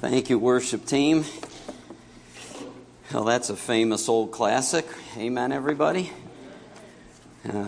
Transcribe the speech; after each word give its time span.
Thank 0.00 0.30
you, 0.30 0.38
worship 0.38 0.86
team. 0.86 1.26
Well, 3.12 3.24
that's 3.24 3.50
a 3.50 3.54
famous 3.54 4.08
old 4.08 4.30
classic. 4.30 4.86
Amen, 5.18 5.52
everybody. 5.52 6.10
Uh, 7.46 7.66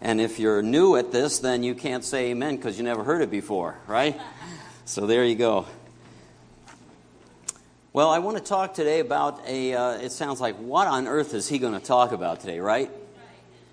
and 0.00 0.20
if 0.20 0.40
you're 0.40 0.60
new 0.60 0.96
at 0.96 1.12
this, 1.12 1.38
then 1.38 1.62
you 1.62 1.76
can't 1.76 2.02
say 2.02 2.30
amen 2.30 2.56
because 2.56 2.78
you 2.78 2.82
never 2.82 3.04
heard 3.04 3.22
it 3.22 3.30
before, 3.30 3.76
right? 3.86 4.20
So 4.86 5.06
there 5.06 5.24
you 5.24 5.36
go. 5.36 5.66
Well, 7.92 8.10
I 8.10 8.18
want 8.18 8.38
to 8.38 8.42
talk 8.42 8.74
today 8.74 8.98
about 8.98 9.46
a. 9.46 9.74
Uh, 9.74 9.92
it 9.98 10.10
sounds 10.10 10.40
like 10.40 10.56
what 10.56 10.88
on 10.88 11.06
earth 11.06 11.32
is 11.32 11.48
he 11.48 11.60
going 11.60 11.74
to 11.74 11.86
talk 11.86 12.10
about 12.10 12.40
today, 12.40 12.58
right? 12.58 12.90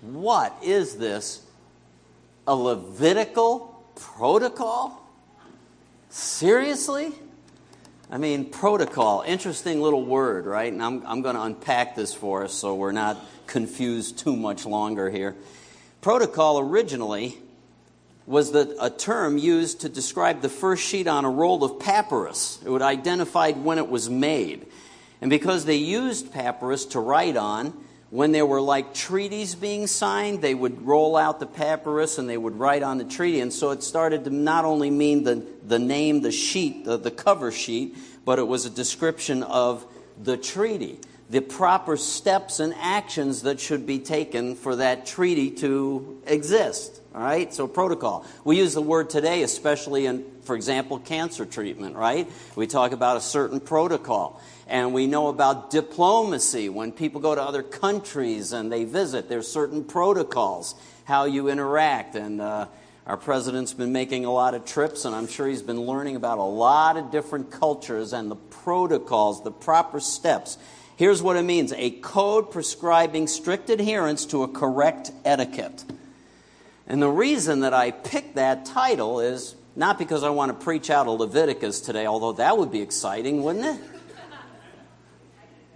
What 0.02 0.56
is 0.62 0.96
this? 0.96 1.44
A 2.46 2.54
Levitical 2.54 3.84
protocol? 3.96 5.04
Seriously? 6.08 7.12
I 8.08 8.18
mean, 8.18 8.50
protocol, 8.50 9.24
interesting 9.26 9.80
little 9.82 10.04
word, 10.04 10.46
right? 10.46 10.72
And 10.72 10.80
I'm, 10.80 11.04
I'm 11.06 11.22
going 11.22 11.34
to 11.34 11.42
unpack 11.42 11.96
this 11.96 12.14
for 12.14 12.44
us 12.44 12.54
so 12.54 12.74
we're 12.76 12.92
not 12.92 13.18
confused 13.48 14.18
too 14.18 14.36
much 14.36 14.64
longer 14.64 15.10
here. 15.10 15.34
Protocol 16.02 16.60
originally 16.60 17.36
was 18.24 18.52
the, 18.52 18.76
a 18.80 18.90
term 18.90 19.38
used 19.38 19.80
to 19.80 19.88
describe 19.88 20.40
the 20.40 20.48
first 20.48 20.84
sheet 20.84 21.08
on 21.08 21.24
a 21.24 21.30
roll 21.30 21.64
of 21.64 21.80
papyrus. 21.80 22.60
It 22.64 22.70
would 22.70 22.82
identify 22.82 23.50
when 23.52 23.78
it 23.78 23.88
was 23.88 24.08
made. 24.08 24.66
And 25.20 25.28
because 25.28 25.64
they 25.64 25.76
used 25.76 26.32
papyrus 26.32 26.84
to 26.86 27.00
write 27.00 27.36
on, 27.36 27.72
when 28.10 28.32
there 28.32 28.46
were 28.46 28.60
like 28.60 28.94
treaties 28.94 29.54
being 29.54 29.86
signed, 29.86 30.40
they 30.40 30.54
would 30.54 30.86
roll 30.86 31.16
out 31.16 31.40
the 31.40 31.46
papyrus 31.46 32.18
and 32.18 32.28
they 32.28 32.36
would 32.36 32.58
write 32.58 32.82
on 32.82 32.98
the 32.98 33.04
treaty. 33.04 33.40
And 33.40 33.52
so 33.52 33.70
it 33.70 33.82
started 33.82 34.24
to 34.24 34.30
not 34.30 34.64
only 34.64 34.90
mean 34.90 35.24
the, 35.24 35.44
the 35.64 35.78
name, 35.78 36.20
the 36.20 36.30
sheet, 36.30 36.84
the, 36.84 36.96
the 36.96 37.10
cover 37.10 37.50
sheet, 37.50 37.96
but 38.24 38.38
it 38.38 38.46
was 38.46 38.64
a 38.64 38.70
description 38.70 39.42
of 39.42 39.84
the 40.22 40.36
treaty, 40.36 41.00
the 41.30 41.40
proper 41.40 41.96
steps 41.96 42.60
and 42.60 42.74
actions 42.80 43.42
that 43.42 43.58
should 43.58 43.86
be 43.86 43.98
taken 43.98 44.54
for 44.54 44.76
that 44.76 45.06
treaty 45.06 45.50
to 45.50 46.22
exist. 46.26 47.00
All 47.14 47.22
right? 47.22 47.52
So, 47.52 47.66
protocol. 47.66 48.24
We 48.44 48.58
use 48.58 48.74
the 48.74 48.82
word 48.82 49.10
today, 49.10 49.42
especially 49.42 50.06
in, 50.06 50.24
for 50.42 50.54
example, 50.54 50.98
cancer 50.98 51.44
treatment, 51.44 51.96
right? 51.96 52.30
We 52.54 52.66
talk 52.66 52.92
about 52.92 53.16
a 53.16 53.20
certain 53.20 53.58
protocol. 53.58 54.40
And 54.66 54.92
we 54.92 55.06
know 55.06 55.28
about 55.28 55.70
diplomacy. 55.70 56.68
When 56.68 56.90
people 56.90 57.20
go 57.20 57.34
to 57.34 57.42
other 57.42 57.62
countries 57.62 58.52
and 58.52 58.70
they 58.70 58.84
visit, 58.84 59.28
there's 59.28 59.46
certain 59.46 59.84
protocols, 59.84 60.74
how 61.04 61.24
you 61.24 61.48
interact. 61.48 62.16
And 62.16 62.40
uh, 62.40 62.66
our 63.06 63.16
president's 63.16 63.72
been 63.72 63.92
making 63.92 64.24
a 64.24 64.32
lot 64.32 64.54
of 64.54 64.64
trips, 64.64 65.04
and 65.04 65.14
I'm 65.14 65.28
sure 65.28 65.46
he's 65.46 65.62
been 65.62 65.82
learning 65.82 66.16
about 66.16 66.38
a 66.38 66.42
lot 66.42 66.96
of 66.96 67.12
different 67.12 67.52
cultures 67.52 68.12
and 68.12 68.28
the 68.28 68.36
protocols, 68.36 69.44
the 69.44 69.52
proper 69.52 70.00
steps. 70.00 70.58
Here's 70.96 71.22
what 71.22 71.36
it 71.36 71.42
means 71.42 71.72
a 71.72 71.90
code 71.90 72.50
prescribing 72.50 73.28
strict 73.28 73.70
adherence 73.70 74.26
to 74.26 74.42
a 74.42 74.48
correct 74.48 75.12
etiquette. 75.24 75.84
And 76.88 77.00
the 77.00 77.08
reason 77.08 77.60
that 77.60 77.72
I 77.72 77.92
picked 77.92 78.34
that 78.34 78.64
title 78.64 79.20
is 79.20 79.54
not 79.76 79.98
because 79.98 80.24
I 80.24 80.30
want 80.30 80.58
to 80.58 80.64
preach 80.64 80.90
out 80.90 81.06
of 81.06 81.20
Leviticus 81.20 81.80
today, 81.80 82.06
although 82.06 82.32
that 82.32 82.58
would 82.58 82.72
be 82.72 82.80
exciting, 82.80 83.44
wouldn't 83.44 83.66
it? 83.66 83.95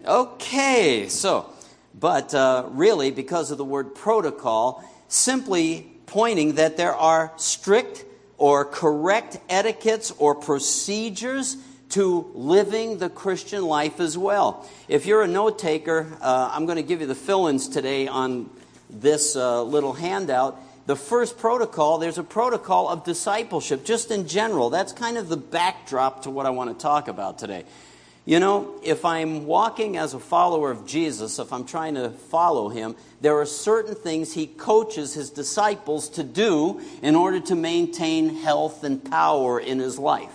Okay, 0.06 1.08
so, 1.08 1.52
but 1.98 2.32
uh, 2.32 2.64
really, 2.70 3.10
because 3.10 3.50
of 3.50 3.58
the 3.58 3.64
word 3.64 3.94
protocol, 3.94 4.82
simply 5.08 5.92
pointing 6.06 6.54
that 6.54 6.78
there 6.78 6.94
are 6.94 7.32
strict 7.36 8.06
or 8.38 8.64
correct 8.64 9.38
etiquettes 9.50 10.10
or 10.12 10.34
procedures 10.34 11.58
to 11.90 12.30
living 12.34 12.96
the 12.96 13.10
Christian 13.10 13.62
life 13.62 14.00
as 14.00 14.16
well. 14.16 14.66
If 14.88 15.04
you're 15.04 15.22
a 15.22 15.28
note 15.28 15.58
taker, 15.58 16.06
uh, 16.22 16.50
I'm 16.50 16.64
going 16.64 16.76
to 16.76 16.82
give 16.82 17.02
you 17.02 17.06
the 17.06 17.14
fill 17.14 17.48
ins 17.48 17.68
today 17.68 18.08
on 18.08 18.48
this 18.88 19.36
uh, 19.36 19.62
little 19.64 19.92
handout. 19.92 20.58
The 20.86 20.96
first 20.96 21.36
protocol, 21.36 21.98
there's 21.98 22.16
a 22.16 22.24
protocol 22.24 22.88
of 22.88 23.04
discipleship, 23.04 23.84
just 23.84 24.10
in 24.10 24.26
general. 24.26 24.70
That's 24.70 24.92
kind 24.92 25.18
of 25.18 25.28
the 25.28 25.36
backdrop 25.36 26.22
to 26.22 26.30
what 26.30 26.46
I 26.46 26.50
want 26.50 26.70
to 26.70 26.82
talk 26.82 27.06
about 27.08 27.38
today. 27.38 27.64
You 28.30 28.38
know, 28.38 28.76
if 28.84 29.04
I'm 29.04 29.44
walking 29.44 29.96
as 29.96 30.14
a 30.14 30.20
follower 30.20 30.70
of 30.70 30.86
Jesus, 30.86 31.40
if 31.40 31.52
I'm 31.52 31.64
trying 31.64 31.96
to 31.96 32.10
follow 32.10 32.68
him, 32.68 32.94
there 33.20 33.36
are 33.40 33.44
certain 33.44 33.96
things 33.96 34.32
he 34.32 34.46
coaches 34.46 35.14
his 35.14 35.30
disciples 35.30 36.08
to 36.10 36.22
do 36.22 36.80
in 37.02 37.16
order 37.16 37.40
to 37.40 37.56
maintain 37.56 38.36
health 38.36 38.84
and 38.84 39.04
power 39.04 39.58
in 39.58 39.80
his 39.80 39.98
life. 39.98 40.30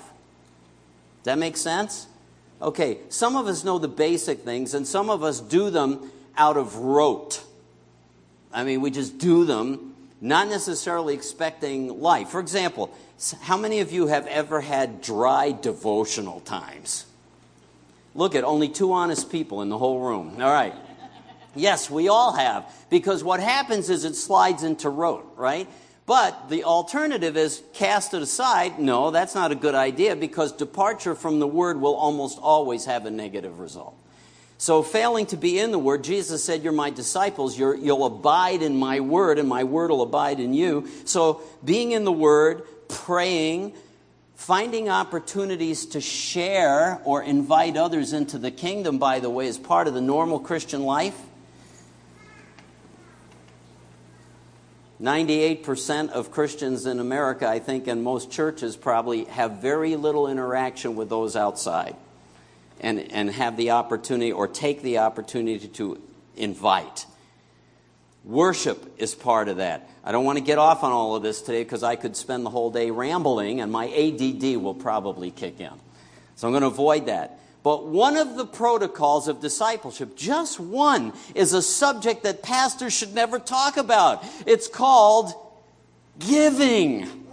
Does 1.23 1.31
that 1.31 1.37
make 1.37 1.55
sense? 1.55 2.07
Okay, 2.61 2.97
some 3.07 3.37
of 3.37 3.47
us 3.47 3.63
know 3.63 3.79
the 3.79 3.87
basic 3.87 4.39
things, 4.39 4.73
and 4.73 4.85
some 4.85 5.09
of 5.09 5.23
us 5.23 5.39
do 5.39 5.69
them 5.69 6.11
out 6.35 6.57
of 6.57 6.75
rote. 6.75 7.41
I 8.51 8.65
mean, 8.65 8.81
we 8.81 8.91
just 8.91 9.19
do 9.19 9.45
them, 9.45 9.95
not 10.19 10.49
necessarily 10.49 11.13
expecting 11.13 12.01
life. 12.01 12.27
For 12.27 12.41
example, 12.41 12.93
how 13.43 13.55
many 13.55 13.79
of 13.79 13.93
you 13.93 14.07
have 14.07 14.27
ever 14.27 14.59
had 14.59 15.01
dry 15.01 15.53
devotional 15.53 16.41
times? 16.41 17.05
Look 18.15 18.33
at 18.33 18.45
only 18.45 18.69
two 18.69 18.93
honest 18.93 19.29
people 19.29 19.61
in 19.61 19.69
the 19.69 19.77
whole 19.77 19.99
room. 19.99 20.41
All 20.41 20.51
right. 20.51 20.73
Yes, 21.53 21.89
we 21.89 22.07
all 22.07 22.33
have. 22.33 22.65
Because 22.89 23.23
what 23.23 23.39
happens 23.39 23.89
is 23.89 24.05
it 24.05 24.15
slides 24.15 24.63
into 24.63 24.89
rote, 24.89 25.33
right? 25.35 25.67
But 26.05 26.49
the 26.49 26.63
alternative 26.63 27.35
is 27.35 27.61
cast 27.73 28.13
it 28.13 28.21
aside. 28.21 28.79
No, 28.79 29.11
that's 29.11 29.35
not 29.35 29.51
a 29.51 29.55
good 29.55 29.75
idea 29.75 30.15
because 30.15 30.53
departure 30.53 31.15
from 31.15 31.39
the 31.39 31.47
word 31.47 31.79
will 31.79 31.95
almost 31.95 32.39
always 32.39 32.85
have 32.85 33.05
a 33.05 33.11
negative 33.11 33.59
result. 33.59 33.97
So, 34.57 34.83
failing 34.83 35.25
to 35.27 35.37
be 35.37 35.59
in 35.59 35.71
the 35.71 35.79
word, 35.79 36.05
Jesus 36.05 36.41
said, 36.41 36.63
You're 36.63 36.71
my 36.71 36.89
disciples. 36.89 37.57
you 37.57 37.75
will 37.75 38.05
abide 38.05 38.61
in 38.61 38.77
my 38.77 39.01
word, 39.01 39.37
and 39.37 39.49
my 39.49 39.65
word 39.65 39.89
will 39.89 40.01
abide 40.01 40.39
in 40.39 40.53
you. 40.53 40.87
So, 41.03 41.41
being 41.65 41.91
in 41.91 42.05
the 42.05 42.11
word, 42.11 42.63
praying, 42.87 43.73
Finding 44.35 44.89
opportunities 44.89 45.85
to 45.87 46.01
share 46.01 47.01
or 47.05 47.23
invite 47.23 47.77
others 47.77 48.13
into 48.13 48.37
the 48.37 48.51
kingdom, 48.51 48.99
by 48.99 49.19
the 49.19 49.29
way, 49.29 49.47
is 49.47 49.57
part 49.57 49.87
of 49.87 49.93
the 49.93 50.01
normal 50.01 50.39
Christian 50.39 50.83
life. 50.83 51.17
98% 55.01 56.09
of 56.11 56.31
Christians 56.31 56.85
in 56.85 56.99
America, 56.99 57.47
I 57.47 57.59
think, 57.59 57.87
and 57.87 58.03
most 58.03 58.31
churches 58.31 58.77
probably 58.77 59.25
have 59.25 59.61
very 59.61 59.95
little 59.95 60.27
interaction 60.27 60.95
with 60.95 61.09
those 61.09 61.35
outside 61.35 61.95
and, 62.79 62.99
and 63.11 63.29
have 63.29 63.57
the 63.57 63.71
opportunity 63.71 64.31
or 64.31 64.47
take 64.47 64.81
the 64.81 64.99
opportunity 64.99 65.67
to 65.67 66.01
invite. 66.35 67.05
Worship 68.23 68.95
is 68.97 69.15
part 69.15 69.49
of 69.49 69.57
that. 69.57 69.89
I 70.05 70.11
don't 70.11 70.23
want 70.23 70.37
to 70.37 70.43
get 70.43 70.59
off 70.59 70.83
on 70.83 70.91
all 70.91 71.15
of 71.15 71.23
this 71.23 71.41
today 71.41 71.63
because 71.63 71.81
I 71.81 71.95
could 71.95 72.15
spend 72.15 72.45
the 72.45 72.51
whole 72.51 72.69
day 72.69 72.91
rambling 72.91 73.59
and 73.59 73.71
my 73.71 73.87
ADD 73.87 74.61
will 74.61 74.75
probably 74.75 75.31
kick 75.31 75.59
in. 75.59 75.73
So 76.35 76.47
I'm 76.47 76.51
going 76.53 76.61
to 76.61 76.67
avoid 76.67 77.07
that. 77.07 77.39
But 77.63 77.87
one 77.87 78.15
of 78.15 78.35
the 78.35 78.45
protocols 78.45 79.27
of 79.27 79.41
discipleship, 79.41 80.15
just 80.15 80.59
one, 80.59 81.13
is 81.33 81.53
a 81.53 81.61
subject 81.63 82.21
that 82.21 82.43
pastors 82.43 82.93
should 82.93 83.15
never 83.15 83.39
talk 83.39 83.77
about. 83.77 84.23
It's 84.45 84.67
called 84.67 85.33
giving. 86.19 87.25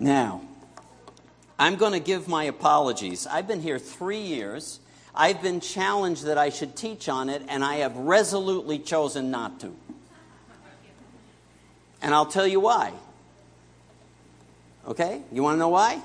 Now, 0.00 0.40
I'm 1.58 1.76
going 1.76 1.92
to 1.92 2.00
give 2.00 2.28
my 2.28 2.44
apologies. 2.44 3.26
I've 3.26 3.46
been 3.46 3.60
here 3.60 3.78
three 3.78 4.22
years. 4.22 4.80
I've 5.14 5.40
been 5.42 5.60
challenged 5.60 6.24
that 6.24 6.38
I 6.38 6.50
should 6.50 6.74
teach 6.74 7.08
on 7.08 7.28
it, 7.28 7.42
and 7.48 7.64
I 7.64 7.76
have 7.76 7.96
resolutely 7.96 8.78
chosen 8.78 9.30
not 9.30 9.60
to. 9.60 9.72
And 12.02 12.12
I'll 12.12 12.26
tell 12.26 12.46
you 12.46 12.60
why. 12.60 12.92
Okay? 14.86 15.22
You 15.32 15.42
want 15.42 15.54
to 15.54 15.58
know 15.58 15.68
why? 15.68 16.00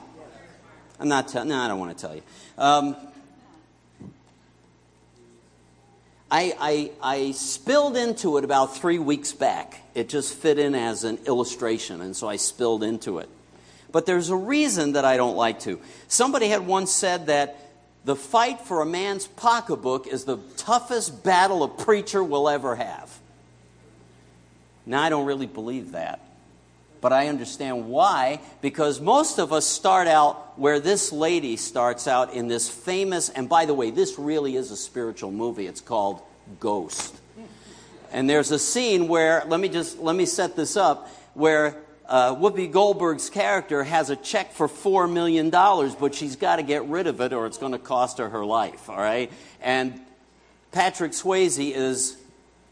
I'm 1.00 1.08
not 1.08 1.28
telling. 1.28 1.50
No, 1.50 1.58
I 1.58 1.68
don't 1.68 1.80
want 1.80 1.98
to 1.98 2.02
tell 2.02 2.16
you. 2.16 2.22
Um, 2.58 2.96
I, 6.32 6.54
I, 6.60 6.92
I 7.02 7.32
spilled 7.32 7.98
into 7.98 8.38
it 8.38 8.44
about 8.44 8.78
three 8.78 9.00
weeks 9.00 9.34
back. 9.34 9.82
It 9.96 10.10
just 10.10 10.36
fit 10.36 10.60
in 10.60 10.76
as 10.76 11.04
an 11.04 11.18
illustration, 11.26 12.02
and 12.02 12.16
so 12.16 12.30
I 12.30 12.36
spilled 12.36 12.84
into 12.84 13.18
it. 13.18 13.30
But 13.92 14.06
there's 14.06 14.30
a 14.30 14.36
reason 14.36 14.92
that 14.92 15.06
I 15.06 15.18
don't 15.18 15.36
like 15.36 15.62
to. 15.62 15.80
Somebody 16.08 16.50
had 16.50 16.68
once 16.68 16.92
said 16.92 17.26
that 17.26 17.69
the 18.10 18.16
fight 18.16 18.62
for 18.62 18.82
a 18.82 18.88
man's 18.88 19.28
pocketbook 19.28 20.08
is 20.08 20.26
the 20.26 20.38
toughest 20.58 21.24
battle 21.24 21.62
a 21.62 21.68
preacher 21.68 22.24
will 22.24 22.50
ever 22.50 22.76
have. 22.76 23.16
Now, 24.84 25.04
I 25.04 25.10
don't 25.10 25.28
really 25.28 25.46
believe 25.46 25.92
that. 25.92 26.20
But 27.02 27.14
I 27.14 27.28
understand 27.28 27.88
why, 27.88 28.42
because 28.64 29.00
most 29.00 29.38
of 29.38 29.54
us 29.54 29.68
start 29.68 30.08
out 30.08 30.58
where 30.58 30.80
this 30.80 31.12
lady 31.12 31.56
starts 31.56 32.08
out 32.08 32.34
in 32.34 32.48
this 32.48 32.68
famous, 32.68 33.30
and 33.30 33.48
by 33.48 33.66
the 33.66 33.76
way, 33.76 33.92
this 33.92 34.18
really 34.18 34.56
is 34.56 34.72
a 34.72 34.76
spiritual 34.76 35.32
movie. 35.32 35.68
It's 35.68 35.80
called 35.80 36.20
Ghost. 36.60 37.16
And 38.12 38.28
there's 38.28 38.50
a 38.50 38.58
scene 38.58 39.08
where, 39.08 39.44
let 39.46 39.60
me 39.60 39.70
just, 39.70 40.00
let 40.00 40.16
me 40.16 40.26
set 40.26 40.56
this 40.56 40.76
up, 40.76 41.10
where 41.36 41.76
uh, 42.10 42.36
Whoopi 42.36 42.72
Goldberg's 42.72 43.30
character 43.30 43.84
has 43.84 44.10
a 44.10 44.16
check 44.16 44.52
for 44.52 44.68
$4 44.68 45.12
million, 45.12 45.52
but 45.52 46.16
she's 46.16 46.36
got 46.36 46.56
to 46.56 46.64
get 46.64 46.84
rid 46.86 47.06
of 47.06 47.22
it 47.22 47.34
or 47.34 47.46
it's 47.46 47.60
going 47.60 47.72
to 47.72 47.80
cost 47.80 48.18
her 48.18 48.30
her 48.30 48.44
life, 48.44 48.90
all 48.90 48.98
right? 48.98 49.32
And 49.62 50.02
Patrick 50.72 51.12
Swayze 51.12 51.72
is 51.72 52.18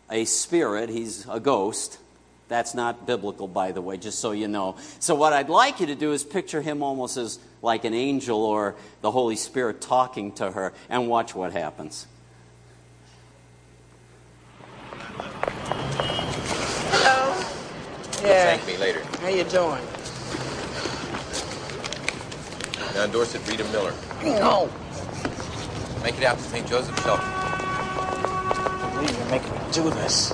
a 0.09 0.25
spirit, 0.25 0.89
he's 0.89 1.27
a 1.29 1.39
ghost. 1.39 1.99
That's 2.47 2.73
not 2.73 3.05
biblical, 3.05 3.47
by 3.47 3.73
the 3.73 3.81
way, 3.81 3.97
just 3.97 4.19
so 4.19 4.31
you 4.31 4.47
know. 4.47 4.77
So, 4.99 5.15
what 5.15 5.33
I'd 5.33 5.49
like 5.49 5.81
you 5.81 5.87
to 5.87 5.95
do 5.95 6.13
is 6.13 6.23
picture 6.23 6.61
him 6.61 6.81
almost 6.81 7.17
as 7.17 7.39
like 7.61 7.83
an 7.83 7.93
angel 7.93 8.41
or 8.41 8.75
the 9.01 9.11
Holy 9.11 9.35
Spirit 9.35 9.81
talking 9.81 10.31
to 10.33 10.51
her 10.51 10.71
and 10.89 11.09
watch 11.09 11.35
what 11.35 11.51
happens. 11.51 12.07
Yeah. 18.23 18.55
Thank 18.55 18.65
me 18.65 18.77
later. 18.77 19.01
How 19.21 19.27
you 19.29 19.43
doing? 19.43 19.81
Now, 22.95 23.03
endorse 23.03 23.35
it, 23.35 23.47
Rita 23.47 23.63
Miller. 23.65 23.93
No. 24.23 24.69
Make 26.03 26.17
it 26.17 26.23
out 26.23 26.37
to 26.37 26.43
St. 26.43 26.65
Joseph 26.67 26.99
Shelter. 27.03 27.21
I 27.23 28.91
believe 28.95 29.15
you're 29.17 29.29
making 29.29 29.51
me 29.51 29.59
do 29.71 29.89
this. 29.91 30.31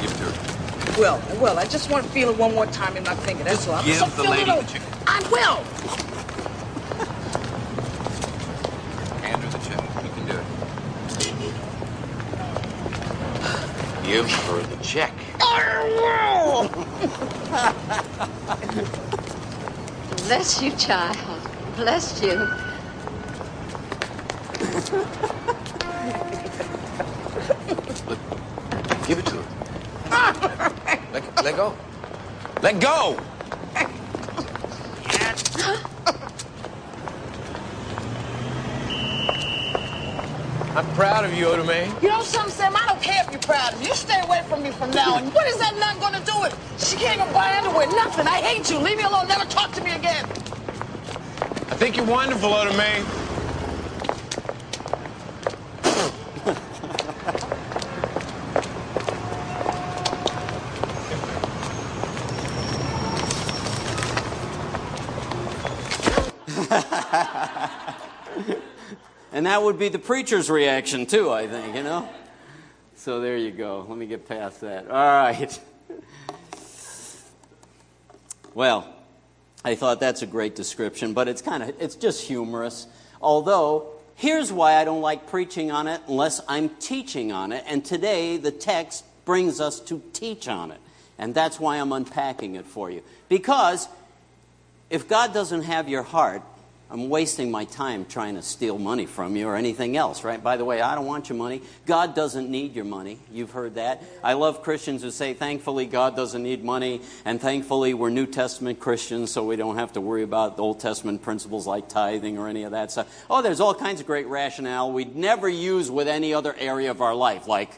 Give 0.00 0.10
it 0.10 0.16
to 0.16 0.24
her. 0.24 1.00
Well, 1.00 1.22
well, 1.40 1.58
I 1.58 1.66
just 1.66 1.88
want 1.88 2.04
to 2.04 2.10
feel 2.10 2.30
it 2.30 2.36
one 2.36 2.52
more 2.52 2.66
time 2.66 2.96
in 2.96 3.04
my 3.04 3.14
finger. 3.14 3.44
That's 3.44 3.68
all. 3.68 3.76
I'm 3.76 3.84
give 3.84 3.98
so 3.98 4.06
the 4.06 4.24
lady 4.28 4.50
the 4.50 4.62
chicken. 4.62 4.88
I 5.06 5.20
will. 5.30 5.62
Hand 9.22 9.42
her 9.42 9.50
the 9.50 9.58
check. 9.58 9.80
You 10.02 10.10
can 10.10 10.26
do 10.26 10.38
Give 14.08 14.28
her 14.30 14.62
the 14.62 14.76
check. 14.82 15.12
Bless 20.26 20.62
you, 20.62 20.70
child. 20.72 21.16
Bless 21.76 22.22
you. 22.22 22.48
Look, 28.08 28.18
Give 29.06 29.18
it 29.18 29.26
to 29.26 29.36
her. 29.36 29.44
let, 31.12 31.44
let 31.44 31.56
go. 31.56 31.76
Let 32.62 32.80
go! 32.80 33.18
I'm 40.78 40.86
proud 40.94 41.24
of 41.24 41.34
you, 41.34 41.48
Oda 41.48 41.64
Mae. 41.64 41.90
You 42.00 42.08
know 42.08 42.22
something, 42.22 42.52
Sam? 42.52 42.76
I 42.76 42.86
don't 42.86 43.02
care 43.02 43.24
if 43.26 43.32
you're 43.32 43.40
proud 43.40 43.72
of 43.72 43.80
me. 43.80 43.86
You 43.88 43.94
stay 43.94 44.20
away 44.20 44.44
from 44.48 44.62
me 44.62 44.70
from 44.70 44.92
now 44.92 45.16
on. 45.16 45.24
What 45.32 45.48
is 45.48 45.58
that 45.58 45.74
nun 45.74 46.12
to 46.12 46.24
do 46.24 46.40
with? 46.40 46.54
She 46.78 46.94
can't 46.96 47.20
even 47.20 47.32
buy 47.32 47.58
underwear. 47.58 47.88
Nothing. 47.88 48.28
I 48.28 48.40
hate 48.40 48.70
you. 48.70 48.78
Leave 48.78 48.96
me 48.96 49.02
alone. 49.02 49.26
Never 49.26 49.44
talk 49.46 49.72
to 49.72 49.82
me 49.82 49.90
again. 49.90 50.24
I 50.24 51.74
think 51.74 51.96
you're 51.96 52.06
wonderful, 52.06 52.54
Oda 52.54 52.70
And 69.38 69.46
that 69.46 69.62
would 69.62 69.78
be 69.78 69.88
the 69.88 70.00
preacher's 70.00 70.50
reaction, 70.50 71.06
too, 71.06 71.30
I 71.30 71.46
think, 71.46 71.76
you 71.76 71.84
know? 71.84 72.08
So 72.96 73.20
there 73.20 73.36
you 73.36 73.52
go. 73.52 73.86
Let 73.88 73.96
me 73.96 74.06
get 74.06 74.26
past 74.26 74.62
that. 74.62 74.86
All 74.90 74.96
right. 74.96 75.60
Well, 78.52 78.92
I 79.64 79.76
thought 79.76 80.00
that's 80.00 80.22
a 80.22 80.26
great 80.26 80.56
description, 80.56 81.12
but 81.12 81.28
it's 81.28 81.40
kind 81.40 81.62
of 81.62 81.72
it's 81.80 81.94
just 81.94 82.26
humorous. 82.26 82.88
Although, 83.22 83.92
here's 84.16 84.52
why 84.52 84.74
I 84.74 84.82
don't 84.82 85.02
like 85.02 85.28
preaching 85.28 85.70
on 85.70 85.86
it 85.86 86.00
unless 86.08 86.40
I'm 86.48 86.70
teaching 86.70 87.30
on 87.30 87.52
it. 87.52 87.62
And 87.68 87.84
today 87.84 88.38
the 88.38 88.50
text 88.50 89.04
brings 89.24 89.60
us 89.60 89.78
to 89.82 90.02
teach 90.12 90.48
on 90.48 90.72
it. 90.72 90.80
And 91.16 91.32
that's 91.32 91.60
why 91.60 91.76
I'm 91.76 91.92
unpacking 91.92 92.56
it 92.56 92.66
for 92.66 92.90
you. 92.90 93.04
Because 93.28 93.88
if 94.90 95.06
God 95.06 95.32
doesn't 95.32 95.62
have 95.62 95.88
your 95.88 96.02
heart, 96.02 96.42
I'm 96.90 97.10
wasting 97.10 97.50
my 97.50 97.66
time 97.66 98.06
trying 98.06 98.36
to 98.36 98.42
steal 98.42 98.78
money 98.78 99.04
from 99.04 99.36
you 99.36 99.46
or 99.46 99.56
anything 99.56 99.94
else, 99.94 100.24
right? 100.24 100.42
By 100.42 100.56
the 100.56 100.64
way, 100.64 100.80
I 100.80 100.94
don't 100.94 101.04
want 101.04 101.28
your 101.28 101.36
money. 101.36 101.60
God 101.84 102.14
doesn't 102.14 102.48
need 102.48 102.74
your 102.74 102.86
money. 102.86 103.18
You've 103.30 103.50
heard 103.50 103.74
that. 103.74 104.02
I 104.24 104.32
love 104.32 104.62
Christians 104.62 105.02
who 105.02 105.10
say, 105.10 105.34
thankfully, 105.34 105.84
God 105.84 106.16
doesn't 106.16 106.42
need 106.42 106.64
money, 106.64 107.02
and 107.26 107.42
thankfully, 107.42 107.92
we're 107.92 108.08
New 108.08 108.24
Testament 108.24 108.80
Christians, 108.80 109.30
so 109.30 109.44
we 109.44 109.56
don't 109.56 109.76
have 109.76 109.92
to 109.92 110.00
worry 110.00 110.22
about 110.22 110.58
Old 110.58 110.80
Testament 110.80 111.20
principles 111.20 111.66
like 111.66 111.90
tithing 111.90 112.38
or 112.38 112.48
any 112.48 112.62
of 112.62 112.70
that 112.70 112.90
stuff. 112.90 113.26
Oh, 113.28 113.42
there's 113.42 113.60
all 113.60 113.74
kinds 113.74 114.00
of 114.00 114.06
great 114.06 114.26
rationale 114.26 114.90
we'd 114.90 115.14
never 115.14 115.46
use 115.46 115.90
with 115.90 116.08
any 116.08 116.32
other 116.32 116.54
area 116.58 116.90
of 116.90 117.02
our 117.02 117.14
life, 117.14 117.46
like, 117.46 117.70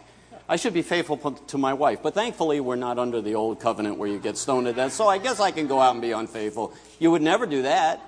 I 0.49 0.55
should 0.55 0.75
be 0.75 0.83
faithful 0.83 1.17
to 1.17 1.59
my 1.59 1.75
wife, 1.75 2.01
but 2.03 2.15
thankfully, 2.15 2.61
we're 2.61 2.77
not 2.77 2.99
under 2.99 3.21
the 3.21 3.35
old 3.35 3.61
covenant 3.61 3.99
where 3.99 4.09
you 4.09 4.21
get 4.21 4.37
stoned 4.37 4.67
to 4.67 4.73
death, 4.73 4.93
so 4.93 5.09
I 5.09 5.19
guess 5.19 5.41
I 5.41 5.51
can 5.51 5.67
go 5.67 5.81
out 5.81 5.93
and 5.93 6.03
be 6.03 6.13
unfaithful. 6.13 6.75
You 7.01 7.11
would 7.11 7.23
never 7.23 7.47
do 7.47 7.63
that 7.63 8.01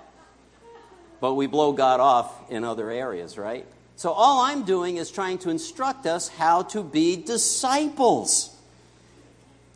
but 1.22 1.34
we 1.34 1.46
blow 1.46 1.70
God 1.70 2.00
off 2.00 2.50
in 2.50 2.64
other 2.64 2.90
areas, 2.90 3.38
right? 3.38 3.64
So 3.94 4.10
all 4.10 4.40
I'm 4.40 4.64
doing 4.64 4.96
is 4.96 5.08
trying 5.08 5.38
to 5.38 5.50
instruct 5.50 6.04
us 6.04 6.26
how 6.26 6.62
to 6.62 6.82
be 6.82 7.14
disciples. 7.14 8.52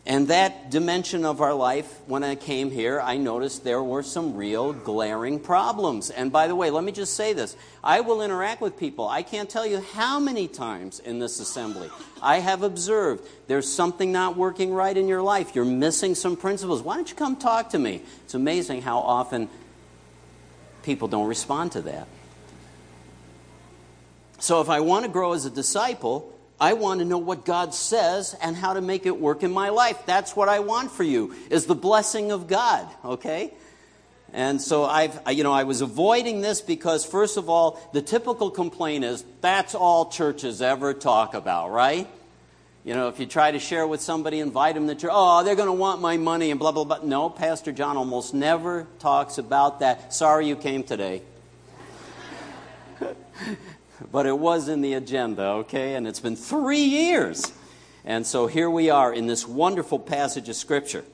And 0.05 0.27
that 0.27 0.73
dimension 0.73 1.25
of 1.25 1.41
our 1.41 1.55
life, 1.55 2.01
when 2.07 2.25
I 2.25 2.35
came 2.35 2.73
here, 2.73 3.01
I 3.01 3.17
noticed 3.17 3.63
there 3.63 3.83
were 3.83 4.03
some 4.03 4.35
real 4.35 4.73
glaring 4.73 5.39
problems. 5.39 6.11
And 6.11 6.33
by 6.33 6.49
the 6.49 6.57
way, 6.57 6.71
let 6.71 6.83
me 6.83 6.91
just 6.91 7.15
say 7.15 7.33
this 7.33 7.57
I 7.83 8.01
will 8.01 8.23
interact 8.23 8.61
with 8.61 8.77
people. 8.77 9.07
I 9.07 9.23
can't 9.23 9.49
tell 9.49 9.65
you 9.65 9.81
how 9.81 10.19
many 10.19 10.49
times 10.49 10.99
in 10.99 11.21
this 11.21 11.39
assembly 11.39 11.91
I 12.21 12.41
have 12.41 12.65
observed 12.65 13.25
there's 13.47 13.73
something 13.73 14.11
not 14.11 14.37
working 14.37 14.75
right 14.75 14.97
in 14.97 15.07
your 15.07 15.23
life. 15.23 15.55
You're 15.55 15.65
missing 15.65 16.17
some 16.17 16.37
principles. 16.37 16.83
Why 16.83 16.97
don't 16.97 17.09
you 17.09 17.15
come 17.15 17.37
talk 17.37 17.71
to 17.71 17.79
me? 17.79 18.03
It's 18.25 18.35
amazing 18.35 18.83
how 18.83 18.99
often 18.99 19.49
people 20.87 21.09
don't 21.09 21.27
respond 21.27 21.73
to 21.73 21.83
that. 21.83 22.09
So 24.39 24.61
if 24.61 24.71
I 24.71 24.81
want 24.81 25.05
to 25.05 25.11
grow 25.11 25.33
as 25.33 25.45
a 25.45 25.51
disciple, 25.51 26.33
I 26.61 26.75
want 26.75 27.01
to 27.01 27.05
know 27.05 27.19
what 27.19 27.45
God 27.45 27.75
says 27.75 28.35
and 28.41 28.57
how 28.57 28.75
to 28.75 28.81
make 28.81 29.05
it 29.05 29.21
work 29.21 29.43
in 29.43 29.53
my 29.53 29.71
life. 29.71 30.07
That's 30.07 30.37
what 30.37 30.49
I 30.49 30.61
want 30.61 30.93
for 30.93 31.03
you 31.03 31.35
is 31.51 31.67
the 31.67 31.75
blessing 31.75 32.31
of 32.31 32.47
God, 32.47 32.89
okay? 33.05 33.53
And 34.33 34.63
so 34.63 34.85
I've 34.85 35.19
you 35.31 35.43
know 35.43 35.53
I 35.53 35.65
was 35.65 35.81
avoiding 35.81 36.41
this 36.41 36.61
because 36.61 37.05
first 37.05 37.37
of 37.37 37.49
all, 37.49 37.81
the 37.93 38.03
typical 38.03 38.51
complaint 38.51 39.05
is 39.05 39.25
that's 39.41 39.75
all 39.75 40.11
churches 40.11 40.63
ever 40.63 40.95
talk 40.95 41.35
about, 41.35 41.71
right? 41.71 42.09
You 42.87 42.95
know, 42.95 43.09
if 43.09 43.19
you 43.19 43.27
try 43.27 43.51
to 43.51 43.59
share 43.59 43.85
with 43.85 44.01
somebody, 44.01 44.39
invite 44.39 44.77
them 44.77 44.87
to 44.87 44.95
church, 44.95 45.11
oh, 45.13 45.43
they're 45.43 45.57
going 45.57 45.67
to 45.67 45.73
want 45.73 46.01
my 46.01 46.19
money 46.19 46.53
and 46.53 46.61
blah, 46.61 46.71
blah, 46.71 46.85
blah. 46.85 47.01
No, 47.03 47.29
Pastor 47.29 47.73
John 47.73 47.97
almost 47.97 48.33
never 48.33 48.87
talks 49.01 49.39
about 49.39 49.81
that. 49.81 50.15
Sorry 50.15 50.47
you 50.47 50.55
came 50.55 50.85
today. 50.85 51.23
but 54.13 54.27
it 54.27 54.39
was 54.39 54.69
in 54.69 54.83
the 54.83 54.93
agenda, 54.93 55.43
okay? 55.43 55.97
And 55.97 56.07
it's 56.07 56.21
been 56.21 56.37
three 56.37 56.85
years. 56.85 57.53
And 58.05 58.25
so 58.25 58.47
here 58.47 58.71
we 58.71 58.89
are 58.89 59.13
in 59.13 59.27
this 59.27 59.49
wonderful 59.49 59.99
passage 59.99 60.49
of 60.49 60.55
Scripture. 60.55 61.05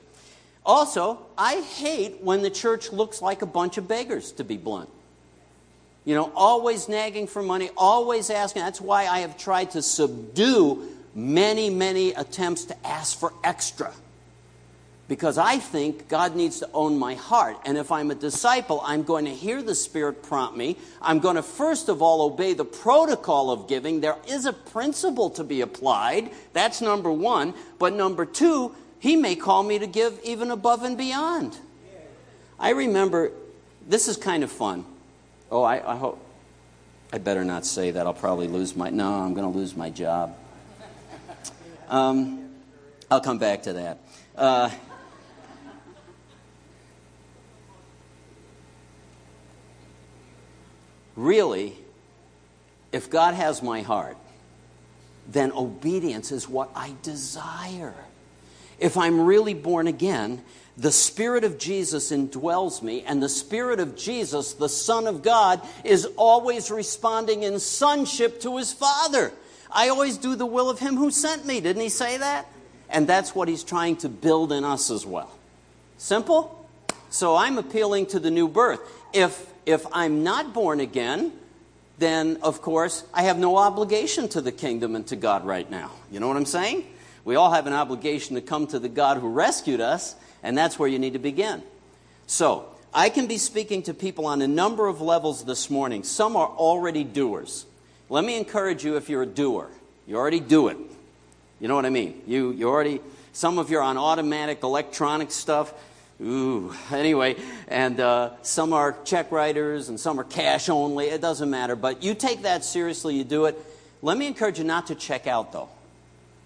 Also, 0.63 1.25
I 1.39 1.61
hate 1.61 2.21
when 2.21 2.43
the 2.43 2.51
church 2.51 2.91
looks 2.91 3.19
like 3.19 3.41
a 3.41 3.47
bunch 3.47 3.79
of 3.79 3.87
beggars, 3.87 4.31
to 4.33 4.43
be 4.43 4.57
blunt. 4.57 4.89
You 6.05 6.13
know, 6.13 6.31
always 6.35 6.87
nagging 6.87 7.25
for 7.25 7.41
money, 7.41 7.71
always 7.75 8.29
asking. 8.29 8.61
That's 8.61 8.79
why 8.79 9.07
I 9.07 9.19
have 9.21 9.39
tried 9.39 9.71
to 9.71 9.81
subdue 9.81 10.87
many, 11.15 11.69
many 11.69 12.11
attempts 12.13 12.65
to 12.65 12.87
ask 12.87 13.17
for 13.17 13.33
extra. 13.43 13.93
Because 15.07 15.37
I 15.37 15.57
think 15.57 16.07
God 16.07 16.35
needs 16.35 16.59
to 16.59 16.69
own 16.73 16.97
my 16.97 17.15
heart. 17.15 17.57
And 17.65 17.77
if 17.77 17.91
I'm 17.91 18.09
a 18.09 18.15
disciple, 18.15 18.81
I'm 18.85 19.03
going 19.03 19.25
to 19.25 19.31
hear 19.31 19.61
the 19.61 19.75
Spirit 19.75 20.23
prompt 20.23 20.57
me. 20.57 20.77
I'm 21.01 21.19
going 21.19 21.35
to, 21.35 21.43
first 21.43 21.89
of 21.89 22.01
all, 22.01 22.21
obey 22.21 22.53
the 22.53 22.65
protocol 22.65 23.51
of 23.51 23.67
giving. 23.67 23.99
There 23.99 24.15
is 24.27 24.45
a 24.45 24.53
principle 24.53 25.29
to 25.31 25.43
be 25.43 25.59
applied. 25.59 26.31
That's 26.53 26.81
number 26.81 27.11
one. 27.11 27.53
But 27.79 27.93
number 27.93 28.25
two, 28.25 28.73
He 28.99 29.17
may 29.17 29.35
call 29.35 29.63
me 29.63 29.77
to 29.77 29.87
give 29.87 30.17
even 30.23 30.49
above 30.49 30.83
and 30.83 30.97
beyond. 30.97 31.57
I 32.57 32.69
remember, 32.69 33.31
this 33.85 34.07
is 34.07 34.15
kind 34.15 34.41
of 34.43 34.51
fun. 34.51 34.85
Oh, 35.51 35.63
I, 35.63 35.93
I 35.93 35.97
hope. 35.97 36.17
I 37.11 37.17
better 37.17 37.43
not 37.43 37.65
say 37.65 37.91
that. 37.91 38.07
I'll 38.07 38.13
probably 38.13 38.47
lose 38.47 38.75
my. 38.75 38.89
No, 38.89 39.11
I'm 39.11 39.33
going 39.33 39.51
to 39.51 39.55
lose 39.55 39.75
my 39.75 39.89
job. 39.89 40.35
Um, 41.93 42.49
I'll 43.11 43.21
come 43.21 43.37
back 43.37 43.61
to 43.63 43.73
that. 43.73 43.99
Uh, 44.35 44.71
really, 51.15 51.75
if 52.91 53.11
God 53.11 53.35
has 53.35 53.61
my 53.61 53.83
heart, 53.83 54.17
then 55.27 55.51
obedience 55.51 56.31
is 56.31 56.49
what 56.49 56.71
I 56.75 56.95
desire. 57.03 57.93
If 58.79 58.97
I'm 58.97 59.21
really 59.21 59.53
born 59.53 59.85
again, 59.85 60.41
the 60.75 60.91
Spirit 60.91 61.43
of 61.43 61.59
Jesus 61.59 62.11
indwells 62.11 62.81
me, 62.81 63.03
and 63.03 63.21
the 63.21 63.29
Spirit 63.29 63.79
of 63.79 63.95
Jesus, 63.95 64.53
the 64.53 64.67
Son 64.67 65.05
of 65.05 65.21
God, 65.21 65.61
is 65.83 66.07
always 66.17 66.71
responding 66.71 67.43
in 67.43 67.59
sonship 67.59 68.41
to 68.41 68.57
his 68.57 68.73
Father. 68.73 69.31
I 69.73 69.89
always 69.89 70.17
do 70.17 70.35
the 70.35 70.45
will 70.45 70.69
of 70.69 70.79
him 70.79 70.95
who 70.95 71.11
sent 71.11 71.45
me. 71.45 71.59
Didn't 71.59 71.81
he 71.81 71.89
say 71.89 72.17
that? 72.17 72.47
And 72.89 73.07
that's 73.07 73.33
what 73.33 73.47
he's 73.47 73.63
trying 73.63 73.97
to 73.97 74.09
build 74.09 74.51
in 74.51 74.63
us 74.63 74.91
as 74.91 75.05
well. 75.05 75.31
Simple? 75.97 76.67
So 77.09 77.35
I'm 77.35 77.57
appealing 77.57 78.07
to 78.07 78.19
the 78.19 78.31
new 78.31 78.47
birth. 78.47 78.79
If, 79.13 79.47
if 79.65 79.85
I'm 79.91 80.23
not 80.23 80.53
born 80.53 80.79
again, 80.79 81.31
then 81.97 82.37
of 82.41 82.61
course 82.61 83.03
I 83.13 83.23
have 83.23 83.37
no 83.37 83.57
obligation 83.57 84.29
to 84.29 84.41
the 84.41 84.51
kingdom 84.51 84.95
and 84.95 85.05
to 85.07 85.15
God 85.15 85.45
right 85.45 85.69
now. 85.69 85.91
You 86.11 86.19
know 86.19 86.27
what 86.27 86.37
I'm 86.37 86.45
saying? 86.45 86.85
We 87.25 87.35
all 87.35 87.51
have 87.51 87.67
an 87.67 87.73
obligation 87.73 88.35
to 88.35 88.41
come 88.41 88.67
to 88.67 88.79
the 88.79 88.89
God 88.89 89.17
who 89.17 89.29
rescued 89.29 89.79
us, 89.79 90.15
and 90.41 90.57
that's 90.57 90.77
where 90.77 90.89
you 90.89 90.99
need 90.99 91.13
to 91.13 91.19
begin. 91.19 91.63
So, 92.27 92.65
I 92.95 93.09
can 93.09 93.25
be 93.25 93.37
speaking 93.37 93.81
to 93.83 93.93
people 93.93 94.27
on 94.27 94.41
a 94.41 94.47
number 94.47 94.87
of 94.87 95.01
levels 95.01 95.45
this 95.45 95.69
morning. 95.69 96.03
Some 96.03 96.35
are 96.35 96.47
already 96.47 97.03
doers. 97.03 97.65
Let 98.13 98.25
me 98.25 98.37
encourage 98.37 98.85
you 98.85 98.95
if 98.95 99.09
you're 99.09 99.23
a 99.23 99.25
doer, 99.25 99.71
you 100.05 100.17
already 100.17 100.39
do 100.39 100.67
it. 100.67 100.77
You 101.59 101.67
know 101.67 101.73
what 101.73 101.87
I 101.87 101.89
mean? 101.89 102.21
You, 102.27 102.51
you 102.51 102.69
already, 102.69 103.01
some 103.31 103.57
of 103.57 103.71
you 103.71 103.79
are 103.79 103.81
on 103.81 103.97
automatic 103.97 104.61
electronic 104.61 105.31
stuff. 105.31 105.73
Ooh, 106.21 106.75
anyway, 106.91 107.37
and 107.67 107.99
uh, 107.99 108.29
some 108.43 108.71
are 108.71 108.95
check 109.03 109.31
writers 109.31 109.89
and 109.89 109.99
some 109.99 110.19
are 110.19 110.23
cash 110.23 110.69
only. 110.69 111.07
It 111.07 111.21
doesn't 111.21 111.49
matter. 111.49 111.75
But 111.75 112.03
you 112.03 112.13
take 112.13 112.43
that 112.43 112.63
seriously, 112.63 113.15
you 113.15 113.23
do 113.23 113.45
it. 113.45 113.59
Let 114.03 114.15
me 114.15 114.27
encourage 114.27 114.59
you 114.59 114.63
not 114.63 114.85
to 114.87 114.95
check 114.95 115.25
out, 115.25 115.51
though, 115.51 115.69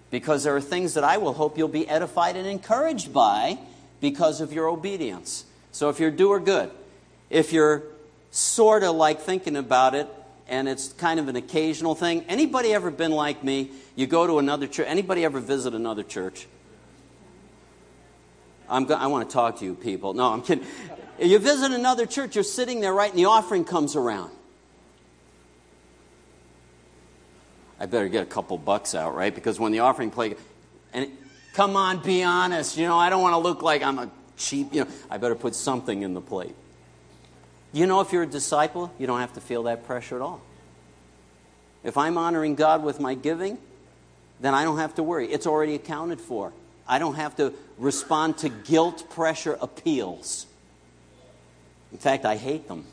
because 0.10 0.46
there 0.46 0.56
are 0.56 0.62
things 0.62 0.94
that 0.94 1.04
I 1.04 1.18
will 1.18 1.34
hope 1.34 1.58
you'll 1.58 1.68
be 1.68 1.86
edified 1.90 2.38
and 2.38 2.48
encouraged 2.48 3.12
by 3.12 3.58
because 4.00 4.40
of 4.40 4.54
your 4.54 4.70
obedience. 4.70 5.44
So 5.74 5.90
if 5.90 6.00
you're 6.00 6.12
doer, 6.12 6.40
good. 6.40 6.72
If 7.30 7.52
you're 7.52 7.84
sort 8.32 8.84
of 8.84 8.96
like 8.96 9.20
thinking 9.20 9.58
about 9.58 9.96
it 9.96 10.08
and 10.50 10.68
it's 10.68 10.94
kind 10.94 11.20
of 11.20 11.28
an 11.28 11.36
occasional 11.36 11.96
thing, 11.96 12.24
anybody 12.28 12.74
ever 12.74 12.92
been 12.92 13.12
like 13.12 13.44
me? 13.44 13.72
You 13.96 14.08
go 14.08 14.28
to 14.28 14.40
another 14.40 14.68
church. 14.68 14.88
Anybody 14.88 15.26
ever 15.26 15.40
visit 15.40 15.74
another 15.74 16.04
church? 16.04 16.48
I'm 18.70 18.86
go- 18.86 18.96
I 18.96 19.08
want 19.08 19.30
to 19.30 19.34
talk 19.34 19.60
to 19.60 19.66
you 19.66 19.76
people. 19.76 20.14
No, 20.14 20.32
I'm 20.32 20.42
kidding. 20.42 20.66
You 21.20 21.40
visit 21.40 21.72
another 21.72 22.06
church, 22.06 22.36
you're 22.36 22.44
sitting 22.44 22.80
there, 22.80 22.94
right, 22.94 23.10
and 23.10 23.18
the 23.18 23.26
offering 23.26 23.66
comes 23.66 23.96
around. 23.96 24.32
I 27.80 27.86
better 27.86 28.08
get 28.08 28.24
a 28.24 28.28
couple 28.28 28.58
bucks 28.58 28.96
out, 28.96 29.16
right? 29.16 29.34
Because 29.34 29.60
when 29.60 29.72
the 29.72 29.80
offering 29.80 30.10
play, 30.10 30.36
and 30.94 31.06
it, 31.06 31.12
come 31.54 31.76
on, 31.76 32.02
be 32.02 32.24
honest. 32.24 32.78
You 32.78 32.88
know, 32.88 32.98
I 32.98 33.10
don't 33.10 33.22
want 33.22 33.34
to 33.34 33.40
look 33.40 33.62
like 33.62 33.84
I'm 33.84 34.00
a 34.00 34.10
cheap. 34.36 34.74
You 34.74 34.86
know, 34.86 34.92
I 35.10 35.18
better 35.18 35.36
put 35.36 35.56
something 35.56 36.02
in 36.02 36.14
the 36.14 36.22
plate. 36.22 36.56
You 37.78 37.86
know, 37.86 38.02
if 38.02 38.12
you're 38.12 38.24
a 38.24 38.26
disciple, 38.26 38.92
you 38.98 39.06
don't 39.06 39.20
have 39.20 39.34
to 39.34 39.40
feel 39.40 39.62
that 39.64 39.86
pressure 39.86 40.16
at 40.16 40.22
all. 40.24 40.42
If 41.84 41.96
I'm 41.96 42.18
honoring 42.18 42.56
God 42.56 42.84
with 42.84 43.00
my 43.00 43.14
giving, 43.14 43.60
then 44.40 44.56
I 44.56 44.64
don't 44.64 44.80
have 44.80 44.96
to 44.96 45.04
worry. 45.04 45.32
It's 45.32 45.46
already 45.46 45.76
accounted 45.76 46.20
for. 46.20 46.54
I 46.88 46.98
don't 46.98 47.14
have 47.14 47.36
to 47.36 47.54
respond 47.78 48.40
to 48.40 48.50
guilt 48.50 49.12
pressure 49.12 49.60
appeals. 49.62 50.48
In 51.92 52.00
fact, 52.00 52.26
I 52.26 52.36
hate 52.36 52.68
them. 52.68 52.84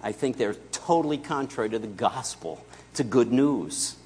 I 0.00 0.12
think 0.12 0.36
they're 0.36 0.54
totally 0.70 1.18
contrary 1.18 1.70
to 1.70 1.80
the 1.80 1.88
gospel, 1.88 2.64
to 2.94 3.02
good 3.02 3.32
news. 3.32 3.96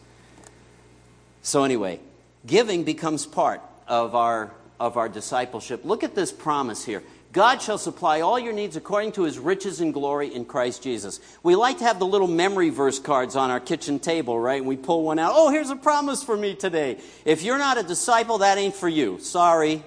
So, 1.43 1.65
anyway, 1.65 2.01
giving 2.47 2.85
becomes 2.85 3.27
part 3.27 3.61
of 3.87 4.15
our, 4.15 4.53
of 4.81 4.97
our 4.97 5.11
discipleship. 5.11 5.85
Look 5.85 6.03
at 6.03 6.15
this 6.15 6.33
promise 6.33 6.83
here. 6.83 7.03
God 7.37 7.61
shall 7.61 7.77
supply 7.77 8.23
all 8.23 8.39
your 8.39 8.55
needs 8.55 8.77
according 8.77 9.13
to 9.13 9.25
his 9.25 9.39
riches 9.39 9.83
and 9.83 9.93
glory 9.93 10.35
in 10.35 10.47
Christ 10.47 10.83
Jesus. 10.83 11.21
We 11.43 11.55
like 11.55 11.77
to 11.81 11.85
have 11.85 11.99
the 11.99 12.07
little 12.07 12.29
memory 12.29 12.71
verse 12.71 12.99
cards 12.99 13.37
on 13.37 13.51
our 13.51 13.61
kitchen 13.61 13.99
table, 13.99 14.41
right? 14.41 14.59
And 14.59 14.67
we 14.67 14.79
pull 14.79 15.03
one 15.03 15.19
out. 15.19 15.33
Oh, 15.35 15.51
here's 15.51 15.69
a 15.69 15.77
promise 15.77 16.23
for 16.23 16.35
me 16.35 16.55
today. 16.55 16.97
If 17.27 17.43
you're 17.43 17.59
not 17.59 17.77
a 17.77 17.83
disciple, 17.83 18.39
that 18.39 18.57
ain't 18.57 18.75
for 18.75 18.89
you. 18.89 19.19
Sorry. 19.19 19.85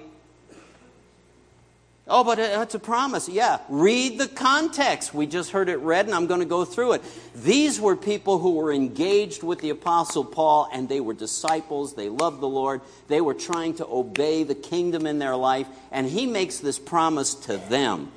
Oh, 2.12 2.24
but 2.24 2.40
it's 2.40 2.74
a 2.74 2.80
promise. 2.80 3.28
Yeah. 3.28 3.60
Read 3.68 4.18
the 4.18 4.26
context. 4.26 5.14
We 5.14 5.26
just 5.26 5.52
heard 5.52 5.68
it 5.68 5.76
read, 5.76 6.06
and 6.06 6.14
I'm 6.14 6.26
going 6.26 6.40
to 6.40 6.46
go 6.46 6.64
through 6.64 6.94
it. 6.94 7.02
These 7.36 7.80
were 7.80 7.94
people 7.94 8.40
who 8.40 8.54
were 8.56 8.72
engaged 8.72 9.44
with 9.44 9.60
the 9.60 9.70
Apostle 9.70 10.24
Paul, 10.24 10.68
and 10.72 10.88
they 10.88 10.98
were 10.98 11.14
disciples. 11.14 11.94
They 11.94 12.08
loved 12.08 12.40
the 12.40 12.48
Lord. 12.48 12.80
They 13.06 13.20
were 13.20 13.32
trying 13.32 13.74
to 13.74 13.86
obey 13.86 14.42
the 14.42 14.56
kingdom 14.56 15.06
in 15.06 15.20
their 15.20 15.36
life, 15.36 15.68
and 15.92 16.04
he 16.04 16.26
makes 16.26 16.58
this 16.58 16.80
promise 16.80 17.34
to 17.46 17.58
them. 17.58 18.10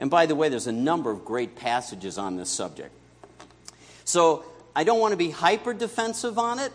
And 0.00 0.10
by 0.10 0.26
the 0.26 0.34
way, 0.34 0.48
there's 0.48 0.66
a 0.66 0.72
number 0.72 1.12
of 1.12 1.24
great 1.24 1.54
passages 1.54 2.18
on 2.18 2.36
this 2.36 2.50
subject. 2.50 2.90
So 4.04 4.44
I 4.74 4.82
don't 4.82 4.98
want 4.98 5.12
to 5.12 5.16
be 5.16 5.30
hyper 5.30 5.74
defensive 5.74 6.40
on 6.40 6.58
it. 6.58 6.72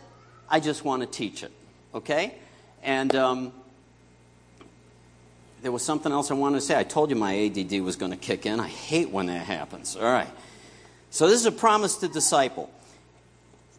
I 0.49 0.61
just 0.61 0.85
want 0.85 1.01
to 1.01 1.07
teach 1.07 1.43
it. 1.43 1.51
Okay? 1.93 2.35
And. 2.83 3.13
Um, 3.13 3.51
there 5.63 5.71
was 5.71 5.81
something 5.81 6.11
else 6.11 6.29
I 6.29 6.33
wanted 6.33 6.57
to 6.57 6.61
say. 6.61 6.77
I 6.77 6.83
told 6.83 7.09
you 7.09 7.15
my 7.15 7.45
ADD 7.45 7.79
was 7.81 7.95
going 7.95 8.11
to 8.11 8.17
kick 8.17 8.45
in. 8.45 8.59
I 8.59 8.67
hate 8.67 9.09
when 9.09 9.27
that 9.27 9.45
happens. 9.45 9.95
All 9.95 10.03
right. 10.03 10.27
So 11.09 11.27
this 11.27 11.39
is 11.39 11.45
a 11.45 11.53
promise 11.53 11.95
to 11.97 12.09
disciple, 12.09 12.69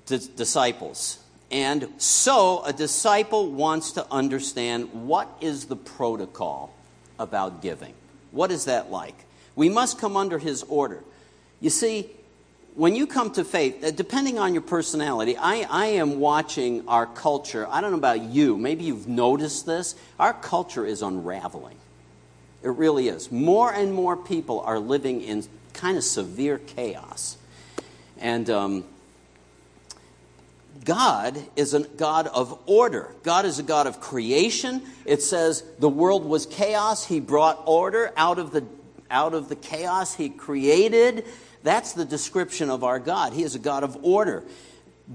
to 0.06 0.18
disciples. 0.18 1.18
And 1.50 1.88
so 1.98 2.64
a 2.64 2.72
disciple 2.72 3.50
wants 3.52 3.92
to 3.92 4.06
understand 4.10 5.06
what 5.06 5.28
is 5.42 5.66
the 5.66 5.76
protocol 5.76 6.74
about 7.18 7.60
giving. 7.60 7.92
What 8.30 8.50
is 8.50 8.64
that 8.64 8.90
like? 8.90 9.16
We 9.54 9.68
must 9.68 9.98
come 9.98 10.16
under 10.16 10.38
his 10.38 10.62
order. 10.62 11.04
You 11.60 11.68
see, 11.68 12.08
when 12.74 12.96
you 12.96 13.06
come 13.06 13.30
to 13.32 13.44
faith, 13.44 13.84
uh, 13.84 13.90
depending 13.90 14.38
on 14.38 14.52
your 14.52 14.62
personality, 14.62 15.36
I, 15.36 15.66
I 15.70 15.86
am 15.86 16.18
watching 16.18 16.86
our 16.88 17.06
culture. 17.06 17.66
I 17.70 17.80
don't 17.80 17.92
know 17.92 17.98
about 17.98 18.22
you, 18.22 18.56
maybe 18.56 18.84
you've 18.84 19.08
noticed 19.08 19.66
this. 19.66 19.94
Our 20.18 20.32
culture 20.32 20.84
is 20.84 21.02
unraveling. 21.02 21.76
It 22.62 22.70
really 22.70 23.08
is. 23.08 23.30
More 23.30 23.72
and 23.72 23.92
more 23.92 24.16
people 24.16 24.60
are 24.60 24.78
living 24.78 25.20
in 25.20 25.44
kind 25.74 25.96
of 25.96 26.04
severe 26.04 26.58
chaos. 26.58 27.36
And 28.18 28.48
um, 28.48 28.84
God 30.84 31.38
is 31.56 31.74
a 31.74 31.80
God 31.80 32.26
of 32.28 32.58
order. 32.66 33.10
God 33.22 33.44
is 33.44 33.58
a 33.58 33.62
God 33.62 33.86
of 33.86 34.00
creation. 34.00 34.82
It 35.04 35.22
says 35.22 35.62
the 35.78 35.88
world 35.88 36.24
was 36.24 36.46
chaos. 36.46 37.06
He 37.06 37.20
brought 37.20 37.62
order 37.66 38.12
out 38.16 38.38
of 38.38 38.50
the, 38.50 38.64
out 39.10 39.34
of 39.34 39.48
the 39.48 39.56
chaos 39.56 40.14
he 40.14 40.30
created. 40.30 41.26
That's 41.64 41.94
the 41.94 42.04
description 42.04 42.70
of 42.70 42.84
our 42.84 43.00
God. 43.00 43.32
He 43.32 43.42
is 43.42 43.54
a 43.54 43.58
God 43.58 43.82
of 43.82 44.04
order. 44.04 44.44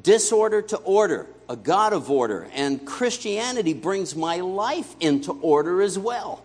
Disorder 0.01 0.63
to 0.63 0.77
order, 0.77 1.27
a 1.47 1.55
God 1.55 1.93
of 1.93 2.11
order. 2.11 2.47
And 2.53 2.85
Christianity 2.85 3.73
brings 3.73 4.15
my 4.15 4.37
life 4.37 4.93
into 4.99 5.31
order 5.31 5.81
as 5.81 5.97
well. 5.97 6.43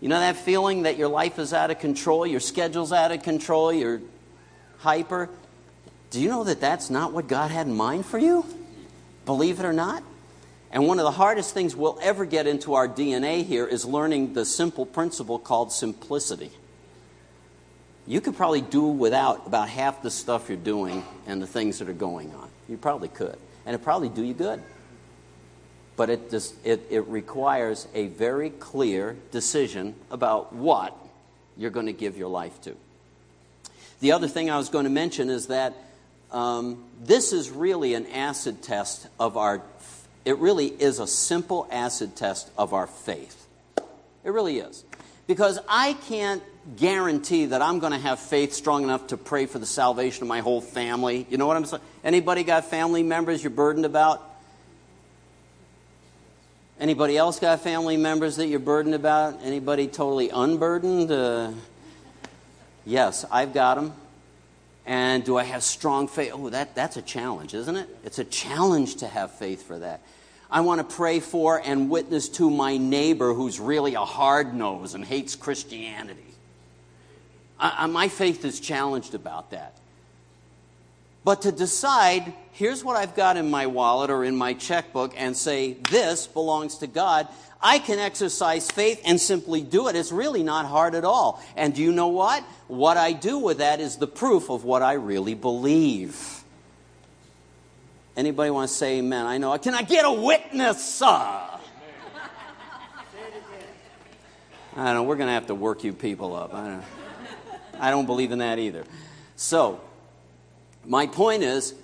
You 0.00 0.10
know 0.10 0.20
that 0.20 0.36
feeling 0.36 0.82
that 0.82 0.98
your 0.98 1.08
life 1.08 1.38
is 1.38 1.54
out 1.54 1.70
of 1.70 1.78
control, 1.78 2.26
your 2.26 2.40
schedule's 2.40 2.92
out 2.92 3.12
of 3.12 3.22
control, 3.22 3.72
you're 3.72 4.02
hyper? 4.78 5.30
Do 6.10 6.20
you 6.20 6.28
know 6.28 6.44
that 6.44 6.60
that's 6.60 6.90
not 6.90 7.12
what 7.12 7.26
God 7.26 7.50
had 7.50 7.66
in 7.66 7.74
mind 7.74 8.04
for 8.04 8.18
you? 8.18 8.44
Believe 9.24 9.58
it 9.58 9.64
or 9.64 9.72
not? 9.72 10.02
And 10.70 10.86
one 10.86 10.98
of 10.98 11.04
the 11.04 11.12
hardest 11.12 11.54
things 11.54 11.74
we'll 11.74 11.98
ever 12.02 12.26
get 12.26 12.46
into 12.46 12.74
our 12.74 12.86
DNA 12.86 13.44
here 13.44 13.66
is 13.66 13.86
learning 13.86 14.34
the 14.34 14.44
simple 14.44 14.84
principle 14.84 15.38
called 15.38 15.72
simplicity 15.72 16.50
you 18.06 18.20
could 18.20 18.36
probably 18.36 18.60
do 18.60 18.82
without 18.84 19.46
about 19.46 19.68
half 19.68 20.02
the 20.02 20.10
stuff 20.10 20.48
you're 20.48 20.58
doing 20.58 21.04
and 21.26 21.40
the 21.40 21.46
things 21.46 21.78
that 21.78 21.88
are 21.88 21.94
going 21.94 22.34
on. 22.34 22.48
You 22.68 22.76
probably 22.76 23.08
could. 23.08 23.36
And 23.64 23.74
it 23.74 23.82
probably 23.82 24.08
do 24.08 24.22
you 24.22 24.34
good. 24.34 24.62
But 25.96 26.10
it, 26.10 26.30
just, 26.30 26.54
it, 26.66 26.86
it 26.90 27.06
requires 27.06 27.86
a 27.94 28.08
very 28.08 28.50
clear 28.50 29.16
decision 29.30 29.94
about 30.10 30.52
what 30.52 30.94
you're 31.56 31.70
going 31.70 31.86
to 31.86 31.92
give 31.92 32.18
your 32.18 32.28
life 32.28 32.60
to. 32.62 32.74
The 34.00 34.12
other 34.12 34.28
thing 34.28 34.50
I 34.50 34.58
was 34.58 34.68
going 34.68 34.84
to 34.84 34.90
mention 34.90 35.30
is 35.30 35.46
that 35.46 35.72
um, 36.30 36.84
this 37.00 37.32
is 37.32 37.50
really 37.50 37.94
an 37.94 38.06
acid 38.06 38.60
test 38.60 39.06
of 39.20 39.36
our, 39.36 39.62
it 40.24 40.36
really 40.38 40.66
is 40.66 40.98
a 40.98 41.06
simple 41.06 41.68
acid 41.70 42.16
test 42.16 42.50
of 42.58 42.74
our 42.74 42.88
faith. 42.88 43.46
It 44.24 44.30
really 44.30 44.58
is. 44.58 44.84
Because 45.26 45.58
I 45.68 45.94
can't 46.08 46.42
guarantee 46.76 47.46
that 47.46 47.60
I'm 47.60 47.78
going 47.78 47.92
to 47.92 47.98
have 47.98 48.18
faith 48.18 48.52
strong 48.52 48.84
enough 48.84 49.08
to 49.08 49.16
pray 49.16 49.46
for 49.46 49.58
the 49.58 49.66
salvation 49.66 50.22
of 50.22 50.28
my 50.28 50.40
whole 50.40 50.60
family. 50.60 51.26
You 51.28 51.36
know 51.36 51.46
what 51.46 51.56
I'm 51.56 51.64
saying? 51.64 51.82
Anybody 52.02 52.42
got 52.42 52.64
family 52.64 53.02
members 53.02 53.42
you're 53.42 53.50
burdened 53.50 53.84
about? 53.84 54.30
Anybody 56.80 57.16
else 57.16 57.38
got 57.38 57.60
family 57.60 57.96
members 57.96 58.36
that 58.36 58.46
you're 58.46 58.58
burdened 58.58 58.94
about? 58.94 59.40
Anybody 59.42 59.86
totally 59.86 60.30
unburdened? 60.30 61.10
Uh, 61.10 61.52
yes, 62.84 63.24
I've 63.30 63.54
got 63.54 63.76
them. 63.76 63.92
And 64.86 65.24
do 65.24 65.36
I 65.36 65.44
have 65.44 65.62
strong 65.62 66.08
faith? 66.08 66.32
Oh, 66.34 66.50
that, 66.50 66.74
that's 66.74 66.96
a 66.96 67.02
challenge, 67.02 67.54
isn't 67.54 67.76
it? 67.76 67.88
It's 68.04 68.18
a 68.18 68.24
challenge 68.24 68.96
to 68.96 69.06
have 69.06 69.32
faith 69.32 69.66
for 69.66 69.78
that. 69.78 70.02
I 70.50 70.60
want 70.60 70.86
to 70.88 70.96
pray 70.96 71.20
for 71.20 71.60
and 71.64 71.88
witness 71.88 72.28
to 72.30 72.50
my 72.50 72.76
neighbor 72.76 73.32
who's 73.32 73.58
really 73.58 73.94
a 73.94 74.04
hard 74.04 74.54
nose 74.54 74.94
and 74.94 75.04
hates 75.04 75.36
Christianity. 75.36 76.33
I, 77.58 77.86
my 77.86 78.08
faith 78.08 78.44
is 78.44 78.60
challenged 78.60 79.14
about 79.14 79.50
that. 79.50 79.76
But 81.24 81.42
to 81.42 81.52
decide, 81.52 82.34
here's 82.52 82.84
what 82.84 82.96
I've 82.96 83.16
got 83.16 83.36
in 83.36 83.50
my 83.50 83.66
wallet 83.66 84.10
or 84.10 84.24
in 84.24 84.36
my 84.36 84.52
checkbook, 84.52 85.14
and 85.16 85.36
say, 85.36 85.78
this 85.90 86.26
belongs 86.26 86.78
to 86.78 86.86
God, 86.86 87.28
I 87.62 87.78
can 87.78 87.98
exercise 87.98 88.70
faith 88.70 89.00
and 89.06 89.18
simply 89.18 89.62
do 89.62 89.88
it. 89.88 89.96
It's 89.96 90.12
really 90.12 90.42
not 90.42 90.66
hard 90.66 90.94
at 90.94 91.04
all. 91.04 91.42
And 91.56 91.74
do 91.74 91.82
you 91.82 91.92
know 91.92 92.08
what? 92.08 92.44
What 92.68 92.98
I 92.98 93.12
do 93.12 93.38
with 93.38 93.58
that 93.58 93.80
is 93.80 93.96
the 93.96 94.06
proof 94.06 94.50
of 94.50 94.64
what 94.64 94.82
I 94.82 94.94
really 94.94 95.34
believe. 95.34 96.42
Anybody 98.18 98.50
want 98.50 98.68
to 98.68 98.74
say 98.74 98.98
amen? 98.98 99.24
I 99.24 99.38
know. 99.38 99.56
Can 99.56 99.74
I 99.74 99.82
get 99.82 100.04
a 100.04 100.12
witness? 100.12 101.00
Uh, 101.00 101.58
I 104.76 104.84
don't 104.84 104.94
know. 104.94 105.02
We're 105.04 105.16
going 105.16 105.28
to 105.28 105.34
have 105.34 105.46
to 105.46 105.54
work 105.54 105.84
you 105.84 105.94
people 105.94 106.36
up. 106.36 106.52
I 106.52 106.66
don't, 106.68 106.84
I 107.80 107.90
don't 107.90 108.06
believe 108.06 108.32
in 108.32 108.38
that 108.38 108.58
either. 108.58 108.84
So, 109.36 109.80
my 110.84 111.06
point 111.06 111.42
is, 111.42 111.74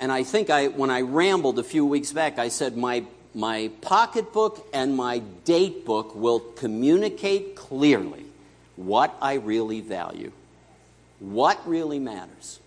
and 0.00 0.10
I 0.10 0.22
think 0.22 0.50
I, 0.50 0.68
when 0.68 0.90
I 0.90 1.02
rambled 1.02 1.58
a 1.58 1.64
few 1.64 1.84
weeks 1.86 2.12
back, 2.12 2.38
I 2.38 2.48
said 2.48 2.76
my 2.76 3.04
my 3.36 3.70
pocketbook 3.82 4.66
and 4.72 4.96
my 4.96 5.18
date 5.44 5.84
book 5.84 6.14
will 6.14 6.40
communicate 6.40 7.54
clearly 7.54 8.24
what 8.76 9.14
I 9.20 9.34
really 9.34 9.82
value, 9.82 10.32
what 11.20 11.60
really 11.68 11.98
matters. 11.98 12.60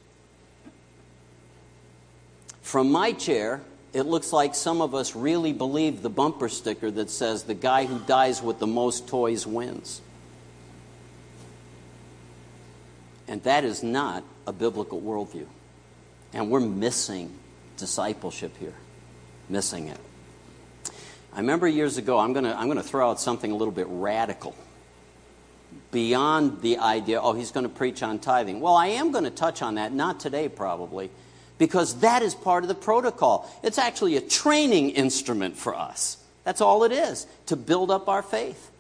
From 2.61 2.91
my 2.91 3.13
chair, 3.13 3.61
it 3.93 4.03
looks 4.03 4.31
like 4.31 4.53
some 4.53 4.79
of 4.79 4.93
us 4.93 5.15
really 5.15 5.53
believe 5.53 6.03
the 6.03 6.09
bumper 6.09 6.49
sticker 6.49 6.91
that 6.91 7.09
says 7.09 7.43
the 7.43 7.55
guy 7.55 7.85
who 7.85 7.97
dies 7.97 8.43
with 8.43 8.59
the 8.59 8.67
most 8.67 9.07
toys 9.07 9.47
wins. 9.47 10.01
And 13.29 13.43
that 13.43 13.63
is 13.63 13.83
not 13.83 14.23
a 14.47 14.51
biblical 14.51 14.99
worldview. 14.99 15.45
And 16.33 16.49
we're 16.49 16.59
missing 16.59 17.31
discipleship 17.77 18.57
here, 18.57 18.73
missing 19.47 19.87
it. 19.87 19.99
I 21.31 21.37
remember 21.37 21.67
years 21.67 21.97
ago, 21.97 22.17
I'm 22.17 22.33
going 22.33 22.45
to 22.45 22.57
I'm 22.57 22.65
going 22.65 22.77
to 22.77 22.83
throw 22.83 23.09
out 23.09 23.19
something 23.19 23.51
a 23.51 23.55
little 23.55 23.71
bit 23.71 23.85
radical. 23.87 24.55
Beyond 25.91 26.61
the 26.61 26.79
idea, 26.79 27.21
oh, 27.21 27.33
he's 27.33 27.51
going 27.51 27.63
to 27.63 27.69
preach 27.69 28.01
on 28.01 28.17
tithing. 28.17 28.59
Well, 28.61 28.75
I 28.75 28.87
am 28.87 29.11
going 29.11 29.25
to 29.25 29.29
touch 29.29 29.61
on 29.61 29.75
that, 29.75 29.93
not 29.93 30.19
today 30.19 30.49
probably, 30.49 31.11
because 31.59 31.99
that 31.99 32.23
is 32.23 32.33
part 32.33 32.63
of 32.63 32.67
the 32.67 32.75
protocol. 32.75 33.49
It's 33.61 33.77
actually 33.77 34.17
a 34.17 34.21
training 34.21 34.91
instrument 34.91 35.55
for 35.55 35.75
us. 35.75 36.17
That's 36.43 36.61
all 36.61 36.83
it 36.83 36.91
is, 36.91 37.27
to 37.45 37.55
build 37.55 37.91
up 37.91 38.09
our 38.09 38.23
faith. 38.23 38.71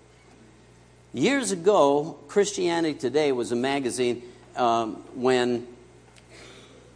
Years 1.13 1.51
ago, 1.51 2.17
Christianity 2.27 2.97
Today 2.97 3.31
was 3.31 3.51
a 3.51 3.55
magazine 3.55 4.23
um, 4.55 4.95
when 5.15 5.67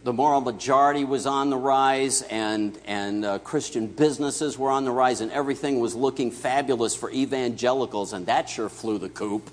the 0.04 0.12
moral 0.12 0.42
majority 0.42 1.04
was 1.04 1.26
on 1.26 1.48
the 1.48 1.56
rise 1.56 2.20
and, 2.22 2.78
and 2.86 3.24
uh, 3.24 3.38
Christian 3.38 3.86
businesses 3.86 4.58
were 4.58 4.70
on 4.70 4.84
the 4.84 4.90
rise 4.90 5.22
and 5.22 5.32
everything 5.32 5.80
was 5.80 5.94
looking 5.94 6.30
fabulous 6.30 6.94
for 6.94 7.10
evangelicals, 7.10 8.12
and 8.12 8.26
that 8.26 8.48
sure 8.48 8.68
flew 8.68 8.98
the 8.98 9.08
coop. 9.08 9.50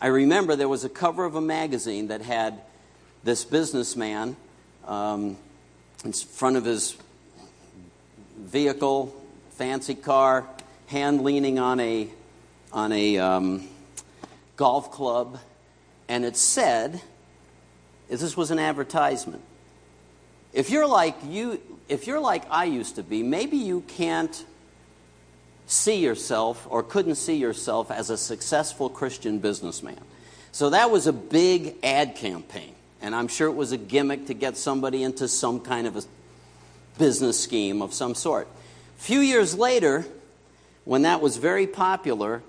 I 0.00 0.08
remember 0.08 0.56
there 0.56 0.68
was 0.68 0.84
a 0.84 0.88
cover 0.88 1.24
of 1.24 1.36
a 1.36 1.40
magazine 1.40 2.08
that 2.08 2.22
had 2.22 2.60
this 3.22 3.44
businessman 3.44 4.36
um, 4.86 5.36
in 6.04 6.12
front 6.12 6.56
of 6.56 6.64
his 6.64 6.96
vehicle, 8.36 9.14
fancy 9.52 9.94
car, 9.94 10.46
hand 10.86 11.22
leaning 11.22 11.58
on 11.58 11.78
a, 11.80 12.08
on 12.72 12.92
a 12.92 13.18
um, 13.18 13.68
golf 14.56 14.90
club, 14.90 15.38
and 16.08 16.24
it 16.24 16.36
said, 16.36 17.00
this 18.08 18.36
was 18.36 18.50
an 18.50 18.58
advertisement. 18.58 19.42
If 20.52 20.70
you're 20.70 20.86
like 20.86 21.16
you, 21.26 21.60
if 21.88 22.06
you're 22.06 22.20
like 22.20 22.44
I 22.50 22.64
used 22.64 22.96
to 22.96 23.02
be, 23.02 23.22
maybe 23.22 23.58
you 23.58 23.82
can't 23.82 24.44
see 25.66 26.02
yourself 26.02 26.66
or 26.70 26.82
couldn't 26.82 27.16
see 27.16 27.36
yourself 27.36 27.90
as 27.90 28.08
a 28.08 28.16
successful 28.16 28.88
Christian 28.88 29.38
businessman. 29.38 30.00
So 30.52 30.70
that 30.70 30.90
was 30.90 31.06
a 31.06 31.12
big 31.12 31.76
ad 31.82 32.16
campaign. 32.16 32.74
And 33.02 33.14
I'm 33.14 33.28
sure 33.28 33.48
it 33.48 33.54
was 33.54 33.72
a 33.72 33.76
gimmick 33.76 34.26
to 34.26 34.34
get 34.34 34.56
somebody 34.56 35.02
into 35.02 35.28
some 35.28 35.60
kind 35.60 35.86
of 35.86 35.96
a 35.96 36.02
business 36.98 37.38
scheme 37.38 37.82
of 37.82 37.92
some 37.92 38.14
sort. 38.14 38.48
A 38.98 39.00
few 39.00 39.20
years 39.20 39.54
later, 39.54 40.06
when 40.84 41.02
that 41.02 41.20
was 41.20 41.36
very 41.36 41.66
popular, 41.66 42.42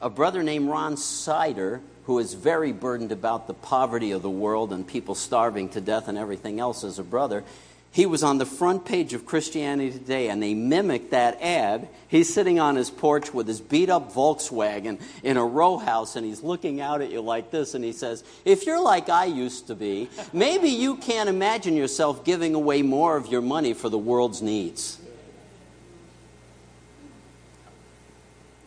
a 0.00 0.10
brother 0.10 0.42
named 0.42 0.68
Ron 0.68 0.96
Sider 0.96 1.80
who 2.06 2.20
is 2.20 2.34
very 2.34 2.70
burdened 2.72 3.10
about 3.10 3.48
the 3.48 3.54
poverty 3.54 4.12
of 4.12 4.22
the 4.22 4.30
world 4.30 4.72
and 4.72 4.86
people 4.86 5.14
starving 5.14 5.68
to 5.68 5.80
death 5.80 6.06
and 6.06 6.16
everything 6.16 6.60
else 6.60 6.84
as 6.84 7.00
a 7.00 7.02
brother. 7.02 7.42
He 7.90 8.06
was 8.06 8.22
on 8.22 8.38
the 8.38 8.46
front 8.46 8.84
page 8.84 9.12
of 9.12 9.26
Christianity 9.26 9.90
Today, 9.90 10.28
and 10.28 10.40
they 10.40 10.54
mimicked 10.54 11.10
that 11.10 11.40
ad. 11.40 11.88
He's 12.06 12.32
sitting 12.32 12.60
on 12.60 12.76
his 12.76 12.90
porch 12.90 13.34
with 13.34 13.48
his 13.48 13.60
beat 13.60 13.90
up 13.90 14.12
Volkswagen 14.12 15.00
in 15.24 15.36
a 15.36 15.44
row 15.44 15.78
house, 15.78 16.14
and 16.14 16.24
he's 16.24 16.42
looking 16.42 16.80
out 16.80 17.00
at 17.00 17.10
you 17.10 17.22
like 17.22 17.50
this, 17.50 17.74
and 17.74 17.82
he 17.82 17.92
says, 17.92 18.22
If 18.44 18.66
you're 18.66 18.82
like 18.82 19.08
I 19.08 19.24
used 19.24 19.66
to 19.68 19.74
be, 19.74 20.08
maybe 20.32 20.68
you 20.68 20.96
can't 20.96 21.28
imagine 21.28 21.74
yourself 21.74 22.24
giving 22.24 22.54
away 22.54 22.82
more 22.82 23.16
of 23.16 23.26
your 23.28 23.40
money 23.40 23.72
for 23.72 23.88
the 23.88 23.98
world's 23.98 24.42
needs. 24.42 25.00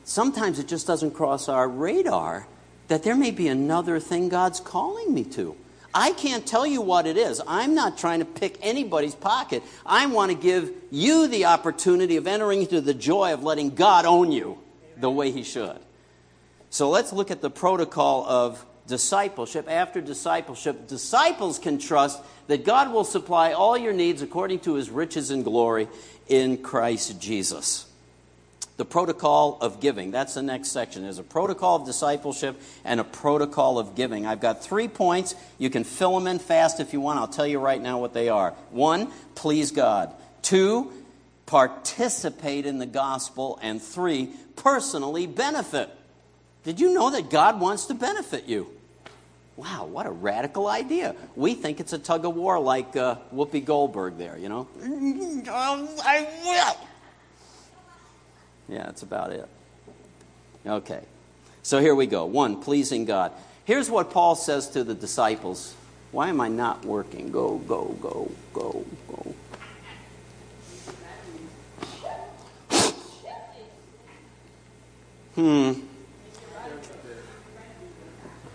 Sometimes 0.04 0.60
it 0.60 0.67
just 0.67 0.88
doesn't 0.88 1.12
cross 1.12 1.47
our 1.47 1.69
radar 1.69 2.47
that 2.89 3.04
there 3.04 3.15
may 3.15 3.32
be 3.32 3.47
another 3.47 3.99
thing 3.99 4.30
God's 4.30 4.60
calling 4.60 5.13
me 5.13 5.23
to. 5.23 5.56
I 5.93 6.12
can't 6.12 6.45
tell 6.45 6.67
you 6.67 6.82
what 6.82 7.08
it 7.08 7.17
is. 7.17 7.41
I'm 7.47 7.73
not 7.73 7.97
trying 7.97 8.19
to 8.19 8.25
pick 8.25 8.58
anybody's 8.62 9.15
pocket. 9.15 9.63
I 9.86 10.06
want 10.08 10.32
to 10.32 10.38
give 10.38 10.71
you 10.91 11.28
the 11.28 11.45
opportunity 11.45 12.17
of 12.17 12.28
entering 12.28 12.62
into 12.62 12.82
the 12.82 12.93
joy 12.93 13.34
of 13.34 13.43
letting 13.43 13.73
God 13.73 14.06
own 14.06 14.32
you 14.32 14.60
the 14.97 15.10
way 15.10 15.32
He 15.32 15.43
should. 15.43 15.80
So 16.69 16.89
let's 16.89 17.12
look 17.12 17.32
at 17.32 17.41
the 17.41 17.49
protocol 17.49 18.25
of 18.28 18.63
discipleship. 18.86 19.67
After 19.67 20.02
discipleship, 20.02 20.88
disciples 20.88 21.58
can 21.58 21.80
trust 21.80 22.21
that 22.47 22.65
God 22.65 22.91
will 22.91 23.04
supply 23.04 23.54
all 23.54 23.78
your 23.78 23.93
needs 23.93 24.21
according 24.21 24.60
to 24.62 24.75
His 24.75 24.91
riches 24.91 25.32
and 25.32 25.43
glory 25.43 25.88
in 26.28 26.58
Christ 26.58 27.19
Jesus 27.19 27.88
the 28.80 28.86
protocol 28.86 29.58
of 29.60 29.82
giving. 29.82 30.10
That's 30.10 30.36
the 30.36 30.42
next 30.42 30.70
section. 30.70 31.04
There's 31.04 31.20
a 31.20 31.24
protocol 31.24 31.76
of 31.76 31.86
discipleship 31.86 32.60
and 32.86 33.02
a 33.02 33.04
protocol 33.04 33.78
of 33.78 33.94
giving. 33.94 34.26
I've 34.26 34.39
got 34.39 34.63
three 34.63 34.88
points. 34.88 35.36
You 35.58 35.70
can 35.70 35.84
fill 35.84 36.18
them 36.18 36.28
in 36.28 36.39
fast 36.39 36.80
if 36.80 36.94
you 36.94 37.02
want. 37.02 37.20
I'll 37.20 37.28
tell 37.28 37.46
you 37.46 37.60
right 37.60 37.82
now 37.82 38.00
what 38.00 38.13
they 38.13 38.30
are. 38.30 38.52
One, 38.72 39.12
please 39.36 39.72
God. 39.72 40.13
Two, 40.42 40.94
participate 41.46 42.65
in 42.65 42.78
the 42.78 42.86
gospel. 42.86 43.60
And 43.62 43.82
three, 43.82 44.30
personally 44.56 45.28
benefit. 45.28 45.89
Did 46.63 46.80
you 46.80 46.94
know 46.94 47.10
that 47.10 47.30
God 47.30 47.60
wants 47.60 47.88
to 47.88 47.94
benefit 47.94 48.46
you? 48.46 48.70
Wow, 49.58 49.88
what 49.88 50.06
a 50.06 50.12
radical 50.12 50.68
idea. 50.68 51.18
We 51.36 51.54
think 51.54 51.82
it's 51.82 51.92
a 51.92 52.00
tug 52.00 52.24
of 52.24 52.34
war 52.34 52.58
like 52.62 52.96
uh, 52.96 53.18
Whoopi 53.36 53.65
Goldberg 53.65 54.18
there, 54.18 54.38
you 54.38 54.48
know? 54.48 54.70
I 55.52 56.30
will. 56.46 56.88
Yeah, 58.69 58.84
that's 58.84 59.01
about 59.03 59.32
it. 59.32 59.47
Okay. 60.65 61.01
So 61.63 61.79
here 61.79 61.95
we 61.95 62.05
go. 62.05 62.25
One, 62.25 62.62
pleasing 62.62 63.05
God. 63.05 63.32
Here's 63.65 63.89
what 63.89 64.12
Paul 64.12 64.36
says 64.36 64.69
to 64.69 64.84
the 64.84 64.93
disciples 64.93 65.75
Why 66.12 66.29
am 66.29 66.39
I 66.41 66.47
not 66.47 66.86
working? 66.86 67.32
Go, 67.32 67.58
go, 67.58 67.95
go, 68.01 68.32
go, 68.53 68.86
go. 69.08 69.36
Hmm. 75.36 75.71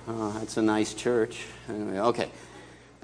Oh, 0.07 0.33
that's 0.33 0.59
a 0.59 0.63
nice 0.63 0.93
church. 0.93 1.47
Anyway, 1.69 1.99
okay. 1.99 2.29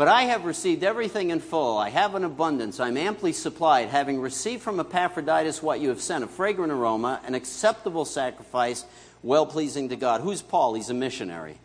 But 0.00 0.08
I 0.08 0.22
have 0.22 0.46
received 0.46 0.82
everything 0.82 1.28
in 1.28 1.40
full. 1.40 1.76
I 1.76 1.90
have 1.90 2.14
an 2.14 2.24
abundance. 2.24 2.80
I'm 2.80 2.96
amply 2.96 3.34
supplied, 3.34 3.90
having 3.90 4.18
received 4.18 4.62
from 4.62 4.80
Epaphroditus 4.80 5.62
what 5.62 5.78
you 5.80 5.90
have 5.90 6.00
sent 6.00 6.24
a 6.24 6.26
fragrant 6.26 6.72
aroma, 6.72 7.20
an 7.26 7.34
acceptable 7.34 8.06
sacrifice, 8.06 8.86
well 9.22 9.44
pleasing 9.44 9.90
to 9.90 9.96
God. 9.96 10.22
Who's 10.22 10.40
Paul? 10.40 10.72
He's 10.72 10.88
a 10.88 10.94
missionary, 10.94 11.58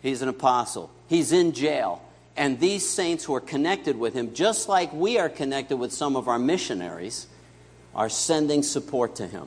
he's 0.00 0.22
an 0.22 0.30
apostle, 0.30 0.90
he's 1.08 1.30
in 1.30 1.52
jail. 1.52 2.02
And 2.38 2.58
these 2.58 2.88
saints 2.88 3.24
who 3.24 3.34
are 3.34 3.40
connected 3.42 3.98
with 3.98 4.14
him, 4.14 4.32
just 4.32 4.70
like 4.70 4.90
we 4.94 5.18
are 5.18 5.28
connected 5.28 5.76
with 5.76 5.92
some 5.92 6.16
of 6.16 6.26
our 6.26 6.38
missionaries, 6.38 7.26
are 7.94 8.08
sending 8.08 8.62
support 8.62 9.16
to 9.16 9.26
him. 9.26 9.46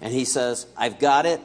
And 0.00 0.14
he 0.14 0.24
says, 0.24 0.68
I've 0.76 1.00
got 1.00 1.26
it. 1.26 1.40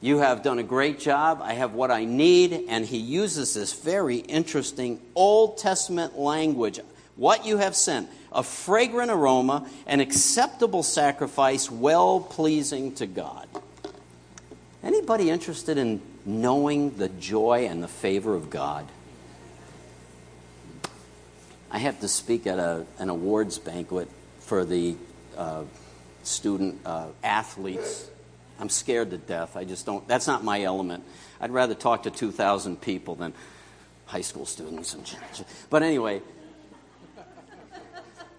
You 0.00 0.18
have 0.18 0.42
done 0.42 0.58
a 0.58 0.62
great 0.62 0.98
job. 0.98 1.40
I 1.42 1.54
have 1.54 1.74
what 1.74 1.90
I 1.90 2.04
need. 2.04 2.64
And 2.68 2.86
he 2.86 2.96
uses 2.96 3.54
this 3.54 3.72
very 3.72 4.16
interesting 4.16 5.00
Old 5.14 5.58
Testament 5.58 6.18
language. 6.18 6.80
What 7.16 7.44
you 7.44 7.58
have 7.58 7.76
sent, 7.76 8.08
a 8.32 8.42
fragrant 8.42 9.10
aroma, 9.10 9.68
an 9.86 10.00
acceptable 10.00 10.82
sacrifice, 10.82 11.70
well 11.70 12.20
pleasing 12.20 12.94
to 12.94 13.06
God. 13.06 13.46
Anybody 14.82 15.28
interested 15.28 15.76
in 15.76 16.00
knowing 16.24 16.96
the 16.96 17.10
joy 17.10 17.66
and 17.66 17.82
the 17.82 17.88
favor 17.88 18.34
of 18.34 18.48
God? 18.48 18.86
I 21.70 21.78
have 21.78 22.00
to 22.00 22.08
speak 22.08 22.46
at 22.46 22.58
a, 22.58 22.86
an 22.98 23.10
awards 23.10 23.58
banquet 23.58 24.08
for 24.40 24.64
the 24.64 24.96
uh, 25.36 25.64
student 26.22 26.80
uh, 26.86 27.08
athletes. 27.22 28.08
I'm 28.60 28.68
scared 28.68 29.10
to 29.10 29.18
death. 29.18 29.56
I 29.56 29.64
just 29.64 29.86
don't, 29.86 30.06
that's 30.06 30.26
not 30.26 30.44
my 30.44 30.62
element. 30.62 31.02
I'd 31.40 31.50
rather 31.50 31.74
talk 31.74 32.02
to 32.02 32.10
2,000 32.10 32.80
people 32.80 33.14
than 33.14 33.32
high 34.06 34.20
school 34.20 34.44
students. 34.44 34.94
And, 34.94 35.10
but 35.70 35.82
anyway, 35.82 36.20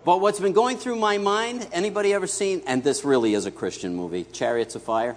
but 0.05 0.21
what's 0.21 0.39
been 0.39 0.53
going 0.53 0.77
through 0.77 0.97
my 0.97 1.17
mind, 1.17 1.67
anybody 1.71 2.13
ever 2.13 2.27
seen, 2.27 2.61
and 2.67 2.83
this 2.83 3.03
really 3.03 3.33
is 3.33 3.45
a 3.45 3.51
Christian 3.51 3.95
movie, 3.95 4.23
Chariots 4.23 4.75
of 4.75 4.83
Fire? 4.83 5.15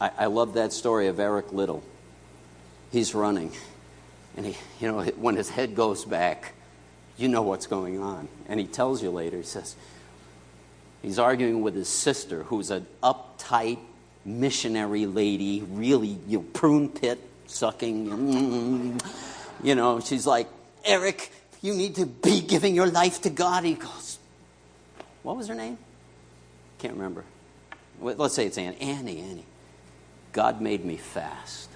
I, 0.00 0.10
I 0.18 0.26
love 0.26 0.54
that 0.54 0.72
story 0.72 1.08
of 1.08 1.18
Eric 1.18 1.52
Liddell. 1.52 1.82
He's 2.90 3.14
running, 3.14 3.52
and 4.36 4.46
he, 4.46 4.56
you 4.80 4.90
know, 4.90 5.02
when 5.02 5.36
his 5.36 5.50
head 5.50 5.74
goes 5.74 6.04
back, 6.04 6.54
you 7.18 7.28
know 7.28 7.42
what's 7.42 7.66
going 7.66 8.00
on. 8.00 8.28
And 8.48 8.60
he 8.60 8.66
tells 8.66 9.02
you 9.02 9.10
later, 9.10 9.36
he 9.38 9.42
says, 9.42 9.74
he's 11.02 11.18
arguing 11.18 11.62
with 11.62 11.74
his 11.74 11.88
sister, 11.88 12.42
who's 12.44 12.70
an 12.70 12.86
uptight 13.02 13.78
missionary 14.24 15.06
lady, 15.06 15.62
really 15.62 16.18
you 16.26 16.38
know, 16.38 16.44
prune 16.52 16.88
pit 16.88 17.18
sucking. 17.46 18.06
Mm-hmm, 18.08 19.66
you 19.66 19.74
know, 19.74 20.00
she's 20.00 20.26
like, 20.26 20.48
Eric, 20.84 21.32
you 21.60 21.74
need 21.74 21.96
to 21.96 22.06
be 22.06 22.40
giving 22.40 22.74
your 22.74 22.86
life 22.86 23.22
to 23.22 23.30
God. 23.30 23.64
He 23.64 23.74
goes, 23.74 24.18
What 25.22 25.36
was 25.36 25.48
her 25.48 25.54
name? 25.54 25.78
Can't 26.78 26.94
remember. 26.94 27.24
Let's 28.00 28.34
say 28.34 28.46
it's 28.46 28.58
Annie. 28.58 28.80
Annie, 28.80 29.20
Annie. 29.20 29.44
God 30.32 30.60
made 30.60 30.84
me 30.84 30.96
fast. 30.96 31.68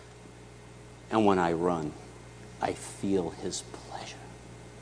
And 1.10 1.26
when 1.26 1.38
I 1.38 1.52
run, 1.52 1.92
I 2.60 2.74
feel 2.74 3.30
his 3.30 3.62
pleasure. 3.62 4.16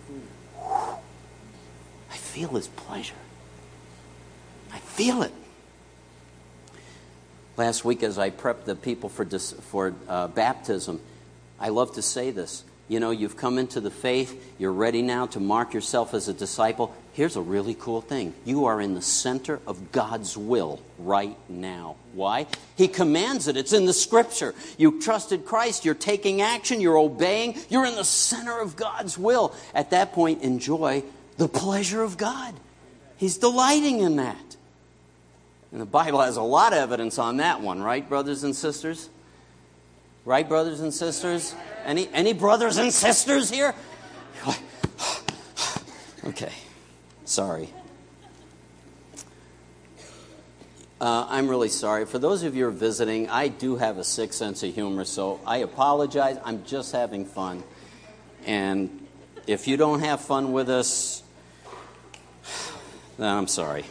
Hmm. 0.07 0.94
I 2.12 2.16
feel 2.16 2.50
his 2.50 2.68
pleasure. 2.68 3.14
I 4.72 4.78
feel 4.78 5.22
it. 5.22 5.33
Last 7.56 7.85
week, 7.85 8.02
as 8.02 8.18
I 8.18 8.30
prepped 8.30 8.64
the 8.64 8.74
people 8.74 9.09
for, 9.09 9.24
dis- 9.24 9.52
for 9.52 9.94
uh, 10.09 10.28
baptism, 10.28 11.00
I 11.59 11.68
love 11.68 11.94
to 11.94 12.02
say 12.02 12.30
this. 12.30 12.64
You 12.90 12.98
know, 12.98 13.12
you've 13.12 13.37
come 13.37 13.59
into 13.59 13.80
the 13.80 13.90
faith, 13.90 14.56
you're 14.59 14.72
ready 14.72 15.00
now 15.00 15.26
to 15.26 15.38
mark 15.38 15.74
yourself 15.74 16.12
as 16.12 16.26
a 16.26 16.35
disciple. 16.35 16.92
Here's 17.12 17.37
a 17.37 17.40
really 17.40 17.76
cool 17.78 18.00
thing 18.00 18.35
you 18.44 18.64
are 18.64 18.80
in 18.80 18.94
the 18.94 19.02
center 19.02 19.61
of 19.64 19.92
God's 19.92 20.37
will 20.37 20.80
right 20.98 21.37
now. 21.48 21.94
Why? 22.14 22.48
He 22.76 22.88
commands 22.88 23.46
it, 23.46 23.56
it's 23.56 23.72
in 23.72 23.87
the 23.87 23.92
scripture. 23.92 24.56
You 24.76 25.00
trusted 25.00 25.44
Christ, 25.44 25.85
you're 25.85 25.94
taking 25.94 26.40
action, 26.40 26.80
you're 26.80 26.98
obeying, 26.98 27.56
you're 27.68 27.87
in 27.87 27.94
the 27.94 28.04
center 28.04 28.59
of 28.59 28.74
God's 28.74 29.16
will. 29.16 29.54
At 29.72 29.90
that 29.90 30.12
point, 30.12 30.42
enjoy 30.42 31.04
the 31.37 31.46
pleasure 31.46 32.02
of 32.02 32.16
God. 32.16 32.54
He's 33.18 33.37
delighting 33.37 34.00
in 34.00 34.16
that. 34.16 34.56
And 35.72 35.80
the 35.80 35.87
Bible 35.87 36.20
has 36.20 36.37
a 36.37 36.42
lot 36.42 36.72
of 36.72 36.78
evidence 36.78 37.18
on 37.18 37.37
that 37.37 37.61
one, 37.61 37.83
right, 37.83 38.06
brothers 38.09 38.42
and 38.42 38.54
sisters? 38.56 39.09
Right, 40.24 40.48
brothers 40.48 40.80
and 40.80 40.92
sisters? 40.92 41.54
Any, 41.85 42.09
any 42.12 42.33
brothers 42.33 42.76
and 42.76 42.92
sisters 42.92 43.50
here? 43.50 43.74
okay, 46.24 46.52
sorry. 47.24 47.70
Uh, 51.00 51.26
I'm 51.30 51.48
really 51.48 51.70
sorry. 51.70 52.04
For 52.04 52.18
those 52.18 52.42
of 52.42 52.54
you 52.54 52.64
who 52.64 52.68
are 52.68 52.72
visiting, 52.72 53.30
I 53.30 53.48
do 53.48 53.76
have 53.76 53.96
a 53.96 54.04
sick 54.04 54.35
sense 54.35 54.62
of 54.62 54.74
humor, 54.74 55.06
so 55.06 55.40
I 55.46 55.59
apologize. 55.59 56.37
I'm 56.44 56.64
just 56.64 56.92
having 56.92 57.24
fun. 57.24 57.62
And 58.44 59.06
if 59.46 59.66
you 59.66 59.78
don't 59.78 60.00
have 60.00 60.20
fun 60.20 60.52
with 60.52 60.68
us, 60.68 61.22
then 63.18 63.35
I'm 63.35 63.46
sorry. 63.46 63.85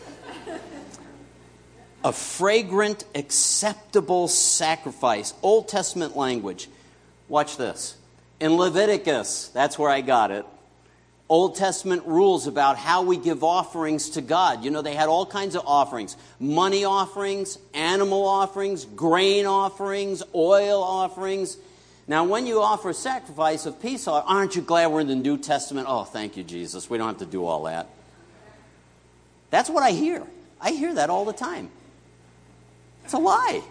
A 2.03 2.13
fragrant, 2.13 3.03
acceptable 3.13 4.27
sacrifice. 4.27 5.33
Old 5.43 5.67
Testament 5.67 6.15
language. 6.15 6.69
Watch 7.27 7.57
this. 7.57 7.97
In 8.39 8.55
Leviticus, 8.55 9.49
that's 9.49 9.77
where 9.77 9.89
I 9.89 10.01
got 10.01 10.31
it. 10.31 10.45
Old 11.27 11.55
Testament 11.55 12.03
rules 12.07 12.47
about 12.47 12.77
how 12.77 13.03
we 13.03 13.15
give 13.15 13.43
offerings 13.43 14.11
to 14.11 14.21
God. 14.21 14.63
You 14.63 14.71
know, 14.71 14.81
they 14.81 14.95
had 14.95 15.09
all 15.09 15.25
kinds 15.25 15.55
of 15.55 15.63
offerings 15.65 16.17
money 16.39 16.85
offerings, 16.85 17.59
animal 17.73 18.25
offerings, 18.25 18.85
grain 18.85 19.45
offerings, 19.45 20.23
oil 20.33 20.81
offerings. 20.81 21.57
Now, 22.07 22.23
when 22.23 22.47
you 22.47 22.59
offer 22.61 22.89
a 22.89 22.93
sacrifice 22.95 23.67
of 23.67 23.79
peace, 23.79 24.07
aren't 24.07 24.55
you 24.55 24.63
glad 24.63 24.87
we're 24.87 25.01
in 25.01 25.07
the 25.07 25.15
New 25.15 25.37
Testament? 25.37 25.85
Oh, 25.87 26.03
thank 26.03 26.35
you, 26.37 26.43
Jesus. 26.43 26.89
We 26.89 26.97
don't 26.97 27.09
have 27.09 27.19
to 27.19 27.25
do 27.27 27.45
all 27.45 27.65
that. 27.65 27.87
That's 29.51 29.69
what 29.69 29.83
I 29.83 29.91
hear. 29.91 30.25
I 30.59 30.71
hear 30.71 30.95
that 30.95 31.11
all 31.11 31.25
the 31.25 31.33
time. 31.33 31.69
It's 33.09 33.15
a 33.15 33.17
lie. 33.17 33.63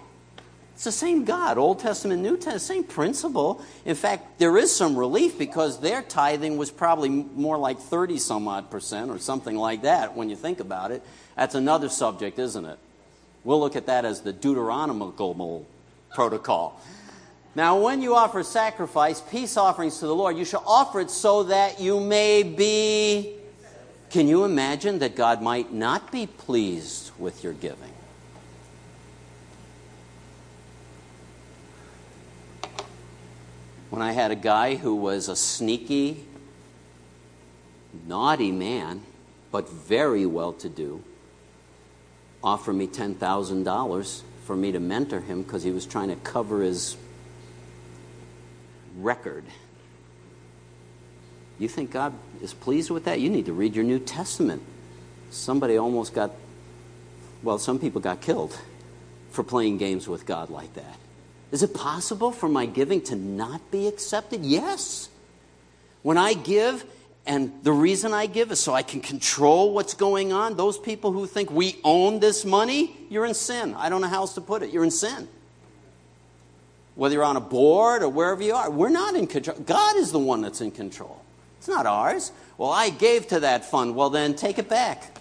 It's 0.75 0.83
the 0.83 0.91
same 0.91 1.25
God, 1.25 1.59
Old 1.59 1.79
Testament, 1.79 2.21
New 2.23 2.37
Testament, 2.37 2.61
same 2.61 2.83
principle. 2.83 3.65
In 3.85 3.95
fact, 3.95 4.41
there 4.41 4.59
is 4.59 4.75
some 4.75 4.97
relief 4.97 5.39
because 5.39 5.79
their 5.79 6.03
tithing 6.03 6.57
was 6.57 6.73
probably 6.73 7.09
more 7.09 7.57
like 7.57 7.79
30 7.79 8.19
some 8.19 8.49
odd 8.49 8.69
percent 8.69 9.13
or 9.13 9.21
something 9.21 9.55
like 9.55 9.83
that 9.83 10.17
when 10.17 10.29
you 10.29 10.35
think 10.35 10.59
about 10.59 10.91
it. 10.91 11.05
That's 11.37 11.55
another 11.55 11.89
subject, 11.89 12.41
isn't 12.41 12.65
it? 12.65 12.81
We'll 13.45 13.61
look 13.61 13.77
at 13.77 13.87
that 13.87 14.05
as 14.05 14.23
the 14.23 14.33
Deuteronomical 14.33 15.65
protocol. 16.13 16.81
Now, 17.55 17.79
when 17.79 18.03
you 18.03 18.17
offer 18.17 18.43
sacrifice, 18.43 19.21
peace 19.21 19.57
offerings 19.57 20.01
to 20.01 20.09
the 20.09 20.17
Lord, 20.17 20.37
you 20.37 20.45
shall 20.45 20.65
offer 20.67 20.99
it 20.99 21.13
so 21.13 21.45
that 21.45 21.79
you 21.79 22.01
may 22.01 22.43
be. 22.43 23.35
Can 24.11 24.27
you 24.27 24.45
imagine 24.45 24.99
that 24.99 25.15
God 25.15 25.43
might 25.43 25.73
not 25.73 26.11
be 26.11 26.27
pleased 26.27 27.13
with 27.21 27.45
your 27.45 27.53
giving? 27.53 27.93
When 33.91 34.03
I 34.03 34.13
had 34.13 34.31
a 34.31 34.37
guy 34.37 34.77
who 34.77 34.95
was 34.95 35.29
a 35.29 35.37
sneaky, 35.37 36.25
naughty 38.07 38.53
man, 38.53 39.03
but 39.51 39.69
very 39.69 40.27
well 40.27 40.53
to 40.55 40.69
do, 40.69 41.03
offer 42.43 42.73
me 42.73 42.87
$10,000 42.87 44.23
for 44.45 44.57
me 44.57 44.73
to 44.73 44.81
mentor 44.81 45.21
him 45.21 45.43
because 45.43 45.63
he 45.63 45.71
was 45.71 45.87
trying 45.87 46.09
to 46.09 46.17
cover 46.17 46.63
his 46.63 46.97
record. 48.97 49.45
You 51.59 51.69
think 51.69 51.91
God 51.91 52.13
is 52.43 52.55
pleased 52.55 52.91
with 52.91 53.05
that? 53.05 53.21
You 53.21 53.31
need 53.31 53.47
to 53.47 53.53
read 53.53 53.75
your 53.75 53.85
New 53.85 53.99
Testament. 53.99 54.63
Somebody 55.31 55.77
almost 55.77 56.15
got, 56.15 56.31
well, 57.43 57.59
some 57.59 57.79
people 57.79 58.01
got 58.01 58.21
killed 58.21 58.59
for 59.31 59.43
playing 59.43 59.79
games 59.79 60.09
with 60.09 60.25
God 60.25 60.51
like 60.51 60.73
that. 60.75 60.97
Is 61.51 61.63
it 61.63 61.75
possible 61.75 62.31
for 62.31 62.49
my 62.49 62.67
giving 62.67 63.01
to 63.03 63.17
not 63.17 63.71
be 63.71 63.87
accepted? 63.87 64.45
Yes. 64.45 65.09
When 66.03 66.19
I 66.19 66.35
give, 66.35 66.85
and 67.27 67.53
the 67.63 67.73
reason 67.73 68.13
I 68.13 68.27
give 68.27 68.53
is 68.53 68.61
so 68.61 68.75
I 68.75 68.83
can 68.83 69.01
control 69.01 69.73
what's 69.73 69.95
going 69.95 70.33
on, 70.33 70.57
those 70.57 70.79
people 70.79 71.13
who 71.13 71.27
think 71.27 71.51
we 71.51 71.77
own 71.85 72.21
this 72.21 72.45
money, 72.45 72.97
you're 73.09 73.27
in 73.27 73.35
sin. 73.35 73.75
I 73.75 73.89
don't 73.89 74.01
know 74.01 74.09
how 74.09 74.21
else 74.21 74.35
to 74.35 74.41
put 74.41 74.63
it. 74.63 74.71
You're 74.71 74.85
in 74.85 74.91
sin. 74.91 75.29
Whether 76.95 77.15
you're 77.15 77.25
on 77.25 77.37
a 77.37 77.41
board 77.41 78.03
or 78.03 78.09
wherever 78.09 78.43
you 78.43 78.55
are, 78.55 78.71
we're 78.71 78.89
not 78.89 79.15
in 79.15 79.27
control. 79.27 79.59
God 79.59 79.97
is 79.97 80.11
the 80.13 80.19
one 80.19 80.41
that's 80.41 80.61
in 80.61 80.71
control. 80.71 81.23
It's 81.59 81.69
not 81.69 81.87
ours. 81.87 82.33
Well, 82.57 82.71
I 82.71 82.91
gave 82.91 83.29
to 83.29 83.41
that 83.41 83.65
fund. 83.65 83.95
Well, 83.95 84.11
then 84.11 84.35
take 84.35 84.59
it 84.59 84.69
back. 84.69 85.18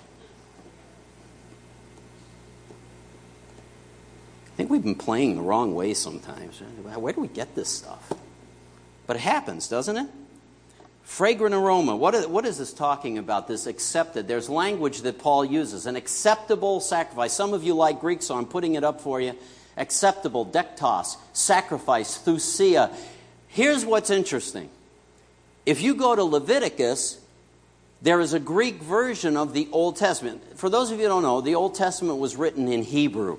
I 4.57 4.61
think 4.65 4.71
we've 4.71 4.81
been 4.81 4.95
playing 4.95 5.35
the 5.35 5.43
wrong 5.43 5.75
way 5.75 5.93
sometimes. 5.93 6.57
Where 6.95 7.13
do 7.13 7.21
we 7.21 7.27
get 7.27 7.53
this 7.53 7.69
stuff? 7.69 8.11
But 9.05 9.15
it 9.15 9.19
happens, 9.19 9.67
doesn't 9.67 9.95
it? 9.95 10.07
Fragrant 11.03 11.53
aroma. 11.53 11.95
What 11.95 12.15
is, 12.15 12.25
what 12.25 12.43
is 12.43 12.57
this 12.57 12.73
talking 12.73 13.19
about? 13.19 13.47
This 13.47 13.67
accepted. 13.67 14.27
There's 14.27 14.49
language 14.49 15.01
that 15.01 15.19
Paul 15.19 15.45
uses 15.45 15.85
an 15.85 15.95
acceptable 15.95 16.79
sacrifice. 16.79 17.33
Some 17.33 17.53
of 17.53 17.63
you 17.63 17.75
like 17.75 17.99
Greek, 17.99 18.23
so 18.23 18.35
I'm 18.35 18.47
putting 18.47 18.73
it 18.73 18.83
up 18.83 18.99
for 18.99 19.21
you. 19.21 19.35
Acceptable, 19.77 20.43
dektos, 20.43 21.17
sacrifice, 21.33 22.17
thusia. 22.17 22.91
Here's 23.49 23.85
what's 23.85 24.09
interesting. 24.09 24.71
If 25.67 25.83
you 25.83 25.93
go 25.93 26.15
to 26.15 26.23
Leviticus, 26.23 27.21
there 28.01 28.19
is 28.19 28.33
a 28.33 28.39
Greek 28.39 28.81
version 28.81 29.37
of 29.37 29.53
the 29.53 29.69
Old 29.71 29.97
Testament. 29.97 30.57
For 30.57 30.67
those 30.67 30.89
of 30.89 30.97
you 30.97 31.03
who 31.03 31.09
don't 31.09 31.21
know, 31.21 31.41
the 31.41 31.53
Old 31.53 31.75
Testament 31.75 32.17
was 32.17 32.35
written 32.35 32.67
in 32.67 32.81
Hebrew. 32.81 33.37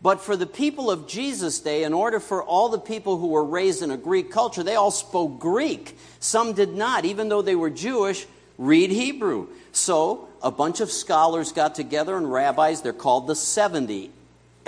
But 0.00 0.20
for 0.20 0.36
the 0.36 0.46
people 0.46 0.90
of 0.90 1.08
Jesus' 1.08 1.58
day, 1.58 1.82
in 1.82 1.92
order 1.92 2.20
for 2.20 2.42
all 2.42 2.68
the 2.68 2.78
people 2.78 3.18
who 3.18 3.28
were 3.28 3.44
raised 3.44 3.82
in 3.82 3.90
a 3.90 3.96
Greek 3.96 4.30
culture, 4.30 4.62
they 4.62 4.76
all 4.76 4.92
spoke 4.92 5.40
Greek. 5.40 5.96
Some 6.20 6.52
did 6.52 6.74
not, 6.74 7.04
even 7.04 7.28
though 7.28 7.42
they 7.42 7.56
were 7.56 7.70
Jewish, 7.70 8.26
read 8.58 8.90
Hebrew. 8.90 9.48
So 9.72 10.28
a 10.40 10.52
bunch 10.52 10.80
of 10.80 10.92
scholars 10.92 11.50
got 11.50 11.74
together 11.74 12.16
and 12.16 12.30
rabbis, 12.32 12.82
they're 12.82 12.92
called 12.92 13.26
the 13.26 13.34
70. 13.34 14.12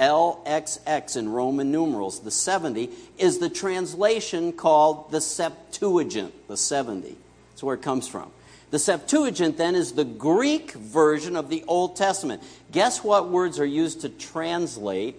LXX 0.00 1.18
in 1.18 1.28
Roman 1.28 1.70
numerals. 1.70 2.20
The 2.20 2.30
70 2.30 2.88
is 3.18 3.38
the 3.38 3.50
translation 3.50 4.52
called 4.52 5.10
the 5.10 5.20
Septuagint, 5.20 6.32
the 6.48 6.56
70. 6.56 7.16
That's 7.50 7.62
where 7.62 7.74
it 7.74 7.82
comes 7.82 8.08
from. 8.08 8.30
The 8.70 8.78
Septuagint 8.78 9.56
then 9.56 9.74
is 9.74 9.92
the 9.92 10.04
Greek 10.04 10.72
version 10.72 11.34
of 11.34 11.48
the 11.48 11.64
Old 11.66 11.96
Testament. 11.96 12.42
Guess 12.70 13.02
what 13.02 13.28
words 13.28 13.58
are 13.58 13.66
used 13.66 14.02
to 14.02 14.08
translate 14.08 15.16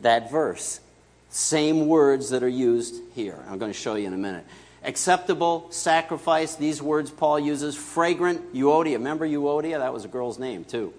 that 0.00 0.30
verse? 0.30 0.80
Same 1.28 1.86
words 1.86 2.30
that 2.30 2.42
are 2.42 2.48
used 2.48 2.94
here. 3.14 3.38
I'm 3.48 3.58
going 3.58 3.72
to 3.72 3.78
show 3.78 3.94
you 3.94 4.06
in 4.06 4.14
a 4.14 4.18
minute. 4.18 4.46
Acceptable, 4.84 5.66
sacrifice, 5.70 6.54
these 6.54 6.80
words 6.80 7.10
Paul 7.10 7.40
uses. 7.40 7.76
Fragrant, 7.76 8.54
Euodia. 8.54 8.94
Remember 8.94 9.26
Euodia? 9.26 9.78
That 9.78 9.92
was 9.92 10.04
a 10.04 10.08
girl's 10.08 10.38
name, 10.38 10.64
too. 10.64 10.94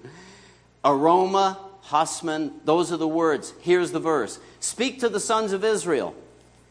Aroma, 0.85 1.57
Husman, 1.85 2.51
those 2.65 2.91
are 2.91 2.97
the 2.97 3.07
words. 3.07 3.53
Here's 3.61 3.91
the 3.91 3.99
verse 3.99 4.39
Speak 4.59 4.99
to 4.99 5.09
the 5.09 5.19
sons 5.19 5.53
of 5.53 5.63
Israel. 5.63 6.13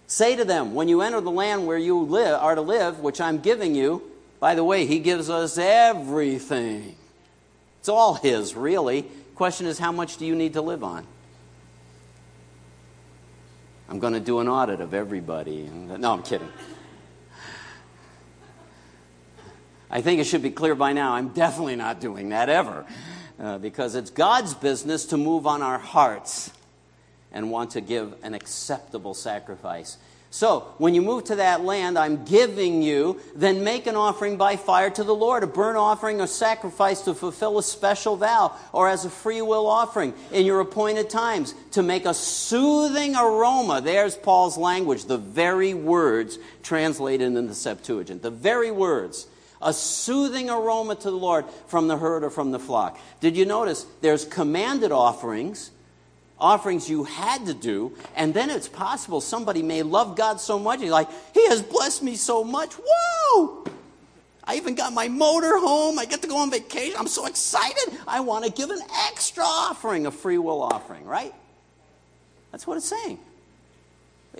Say 0.07 0.37
to 0.37 0.45
them, 0.45 0.75
when 0.75 0.89
you 0.89 1.01
enter 1.01 1.21
the 1.21 1.31
land 1.31 1.67
where 1.67 1.79
you 1.79 1.99
live, 2.03 2.41
are 2.41 2.55
to 2.55 2.61
live, 2.61 3.01
which 3.01 3.21
I'm 3.21 3.39
giving 3.41 3.75
you, 3.75 4.03
by 4.39 4.55
the 4.55 4.65
way, 4.65 4.87
he 4.87 4.99
gives 4.99 5.31
us 5.31 5.59
everything. 5.59 6.97
It's 7.81 7.89
all 7.89 8.15
his, 8.15 8.55
really. 8.55 9.03
Question 9.35 9.67
is, 9.67 9.79
how 9.79 9.93
much 9.93 10.17
do 10.17 10.27
you 10.27 10.35
need 10.35 10.55
to 10.55 10.63
live 10.63 10.83
on? 10.83 11.07
I'm 13.89 13.99
going 13.99 14.15
to 14.15 14.21
do 14.21 14.41
an 14.41 14.49
audit 14.49 14.81
of 14.81 14.95
everybody. 14.95 15.63
No, 15.63 16.13
I'm 16.13 16.23
kidding. 16.23 16.49
I 19.89 20.01
think 20.01 20.21
it 20.21 20.25
should 20.25 20.43
be 20.43 20.51
clear 20.51 20.75
by 20.75 20.93
now, 20.93 21.15
I'm 21.15 21.29
definitely 21.29 21.77
not 21.77 22.01
doing 22.01 22.31
that 22.31 22.49
ever. 22.49 22.85
Uh, 23.39 23.59
because 23.59 23.95
it's 23.95 24.11
God's 24.11 24.55
business 24.55 25.07
to 25.07 25.17
move 25.17 25.47
on 25.47 25.63
our 25.63 25.79
hearts 25.79 26.51
and 27.31 27.51
want 27.51 27.73
to 27.73 27.81
give 27.81 28.15
an 28.23 28.35
acceptable 28.35 29.15
sacrifice. 29.15 29.99
So, 30.37 30.75
when 30.77 30.93
you 30.93 31.01
move 31.01 31.25
to 31.25 31.37
that 31.37 31.65
land 31.65 31.99
I'm 31.99 32.27
giving 32.27 32.83
you, 32.83 33.19
then 33.35 33.65
make 33.65 33.87
an 33.87 33.97
offering 33.97 34.37
by 34.37 34.57
fire 34.57 34.91
to 34.91 35.03
the 35.03 35.15
Lord, 35.15 35.43
a 35.43 35.47
burnt 35.47 35.79
offering 35.79 36.21
or 36.21 36.27
sacrifice 36.27 37.01
to 37.05 37.15
fulfill 37.15 37.57
a 37.57 37.63
special 37.63 38.17
vow, 38.17 38.55
or 38.71 38.87
as 38.87 39.07
a 39.07 39.09
free 39.09 39.41
will 39.41 39.67
offering 39.67 40.13
in 40.33 40.45
your 40.45 40.61
appointed 40.61 41.09
times 41.09 41.55
to 41.71 41.83
make 41.83 42.05
a 42.05 42.13
soothing 42.13 43.17
aroma. 43.17 43.81
There's 43.81 44.15
Paul's 44.15 44.59
language, 44.59 45.07
the 45.07 45.17
very 45.17 45.73
words 45.73 46.39
translated 46.63 47.35
in 47.35 47.47
the 47.47 47.55
Septuagint. 47.55 48.21
The 48.21 48.31
very 48.31 48.71
words 48.71 49.27
a 49.63 49.73
soothing 49.73 50.51
aroma 50.51 50.97
to 50.97 51.11
the 51.11 51.17
Lord 51.17 51.47
from 51.67 51.89
the 51.89 51.97
herd 51.97 52.25
or 52.25 52.29
from 52.29 52.51
the 52.51 52.59
flock. 52.59 53.01
Did 53.21 53.39
you 53.39 53.47
notice 53.47 53.87
there's 54.03 54.27
commanded 54.27 54.93
offerings, 54.93 55.71
offerings 56.39 56.89
you 56.89 57.05
had 57.05 57.47
to 57.47 57.55
do, 57.55 57.97
and 58.15 58.35
then 58.35 58.51
it's 58.51 58.69
possible 58.69 59.21
somebody 59.21 59.63
may 59.63 59.83
love 59.83 60.17
God 60.17 60.41
so 60.41 60.59
much, 60.59 60.81
he's 60.81 60.91
like, 60.91 61.09
He 61.35 61.47
has 61.49 61.63
blessed 61.63 62.03
me 62.03 62.17
so 62.17 62.45
much. 62.45 62.75
Whoa! 62.75 63.65
I 64.45 64.57
even 64.57 64.77
got 64.77 64.93
my 64.93 65.09
motor 65.09 65.59
home. 65.59 65.99
I 65.99 66.05
get 66.05 66.23
to 66.23 66.29
go 66.29 66.37
on 66.37 66.51
vacation. 66.51 66.95
I'm 66.99 67.09
so 67.09 67.27
excited. 67.27 67.99
I 68.07 68.21
want 68.21 68.45
to 68.45 68.53
give 68.53 68.71
an 68.71 68.81
extra 69.09 69.43
offering, 69.43 70.07
a 70.07 70.13
free 70.13 70.39
will 70.39 70.63
offering, 70.63 71.05
right? 71.05 71.35
That's 72.53 72.67
what 72.67 72.77
it's 72.77 72.87
saying. 72.87 73.19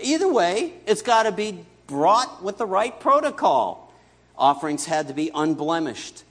Either 0.01 0.33
way, 0.33 0.75
it's 0.87 1.03
got 1.03 1.25
to 1.25 1.33
be 1.33 1.65
brought 1.87 2.43
with 2.43 2.59
the 2.59 2.67
right 2.67 2.99
protocol. 3.01 3.93
Offerings 4.39 4.85
had 4.85 5.09
to 5.09 5.15
be 5.15 5.31
unblemished, 5.35 6.23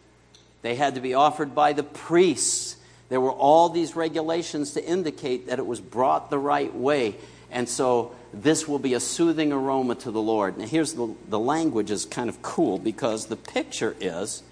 they 0.61 0.75
had 0.75 0.95
to 0.95 1.01
be 1.01 1.13
offered 1.13 1.53
by 1.53 1.73
the 1.73 1.83
priests. 1.83 2.74
There 3.09 3.21
were 3.21 3.31
all 3.31 3.69
these 3.69 3.95
regulations 3.95 4.73
to 4.73 4.83
indicate 4.83 5.47
that 5.47 5.59
it 5.59 5.65
was 5.65 5.79
brought 5.79 6.29
the 6.29 6.39
right 6.39 6.73
way. 6.73 7.15
And 7.51 7.69
so 7.69 8.15
this 8.33 8.67
will 8.67 8.79
be 8.79 8.95
a 8.95 8.99
soothing 8.99 9.53
aroma 9.53 9.95
to 9.95 10.11
the 10.11 10.21
Lord. 10.21 10.57
Now, 10.57 10.65
here's 10.65 10.93
the, 10.93 11.13
the 11.29 11.39
language 11.39 11.91
is 11.91 12.05
kind 12.05 12.29
of 12.29 12.41
cool 12.41 12.79
because 12.79 13.27
the 13.27 13.35
picture 13.35 13.95
is, 13.99 14.43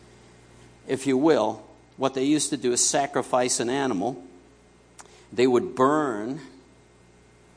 if 0.88 1.08
you 1.08 1.18
will, 1.18 1.64
what 1.98 2.14
they 2.14 2.24
used 2.24 2.52
to 2.52 2.58
do 2.58 2.72
is 2.72 2.86
sacrifice 2.86 3.60
an 3.60 3.70
animal. 3.70 4.24
They 5.32 5.48
would 5.48 5.76
burn 5.76 6.40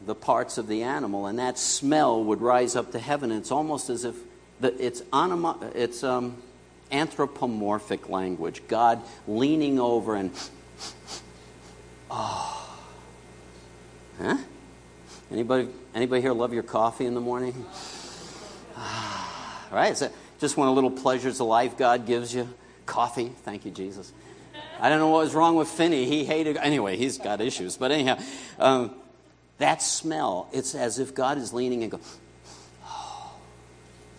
the 0.05 0.15
parts 0.15 0.59
of 0.59 0.69
the 0.69 0.83
animal, 0.83 1.27
and 1.27 1.39
that 1.39 1.59
smell 1.59 2.23
would 2.25 2.41
rise 2.41 2.77
up 2.77 2.93
to 2.93 2.99
heaven. 2.99 3.33
It's 3.33 3.51
almost 3.51 3.91
as 3.91 4.05
if 4.05 4.15
the, 4.61 4.75
it's, 4.85 5.01
onoma, 5.13 5.75
it's 5.75 6.05
um, 6.05 6.43
anthropomorphic 6.93 8.09
language. 8.09 8.63
God 8.69 9.03
leaning 9.27 9.79
over 9.81 10.17
and, 10.17 10.33
oh. 12.11 12.79
Huh? 14.21 14.37
Anybody, 15.31 15.69
anybody 15.95 16.23
here 16.23 16.33
love 16.33 16.53
your 16.53 16.63
coffee 16.63 17.07
in 17.07 17.15
the 17.15 17.21
morning? 17.21 17.67
right? 19.71 19.97
So 19.97 20.11
just 20.39 20.57
one 20.57 20.69
of 20.69 20.75
the 20.75 20.81
little 20.81 20.97
pleasures 20.97 21.41
of 21.41 21.47
life 21.47 21.77
God 21.77 22.07
gives 22.07 22.35
you. 22.35 22.49
Coffee. 22.87 23.33
Thank 23.43 23.65
you, 23.65 23.71
Jesus. 23.71 24.13
I 24.81 24.89
don't 24.89 24.99
know 24.99 25.09
what 25.09 25.25
was 25.25 25.35
wrong 25.35 25.57
with 25.57 25.69
Finney. 25.69 26.05
He 26.05 26.25
hated, 26.25 26.57
anyway, 26.57 26.97
he's 26.97 27.19
got 27.19 27.41
issues. 27.41 27.77
But 27.77 27.93
anyhow, 27.93 28.19
um, 28.59 28.95
that 29.59 29.83
smell, 29.83 30.49
it's 30.53 30.75
as 30.75 30.99
if 30.99 31.15
God 31.15 31.39
is 31.39 31.53
leaning 31.53 31.83
and 31.83 31.91
go, 31.91 32.01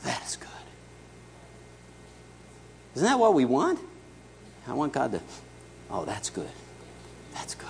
that 0.04 0.26
is 0.26 0.36
good. 0.36 0.48
Isn't 2.96 3.08
that 3.08 3.20
what 3.20 3.34
we 3.34 3.46
want? 3.46 3.80
I 4.68 4.74
want 4.74 4.94
God 4.94 5.12
to, 5.12 5.22
oh, 5.90 6.06
that's 6.06 6.30
good. 6.30 6.50
That's 7.34 7.56
good. 7.56 7.68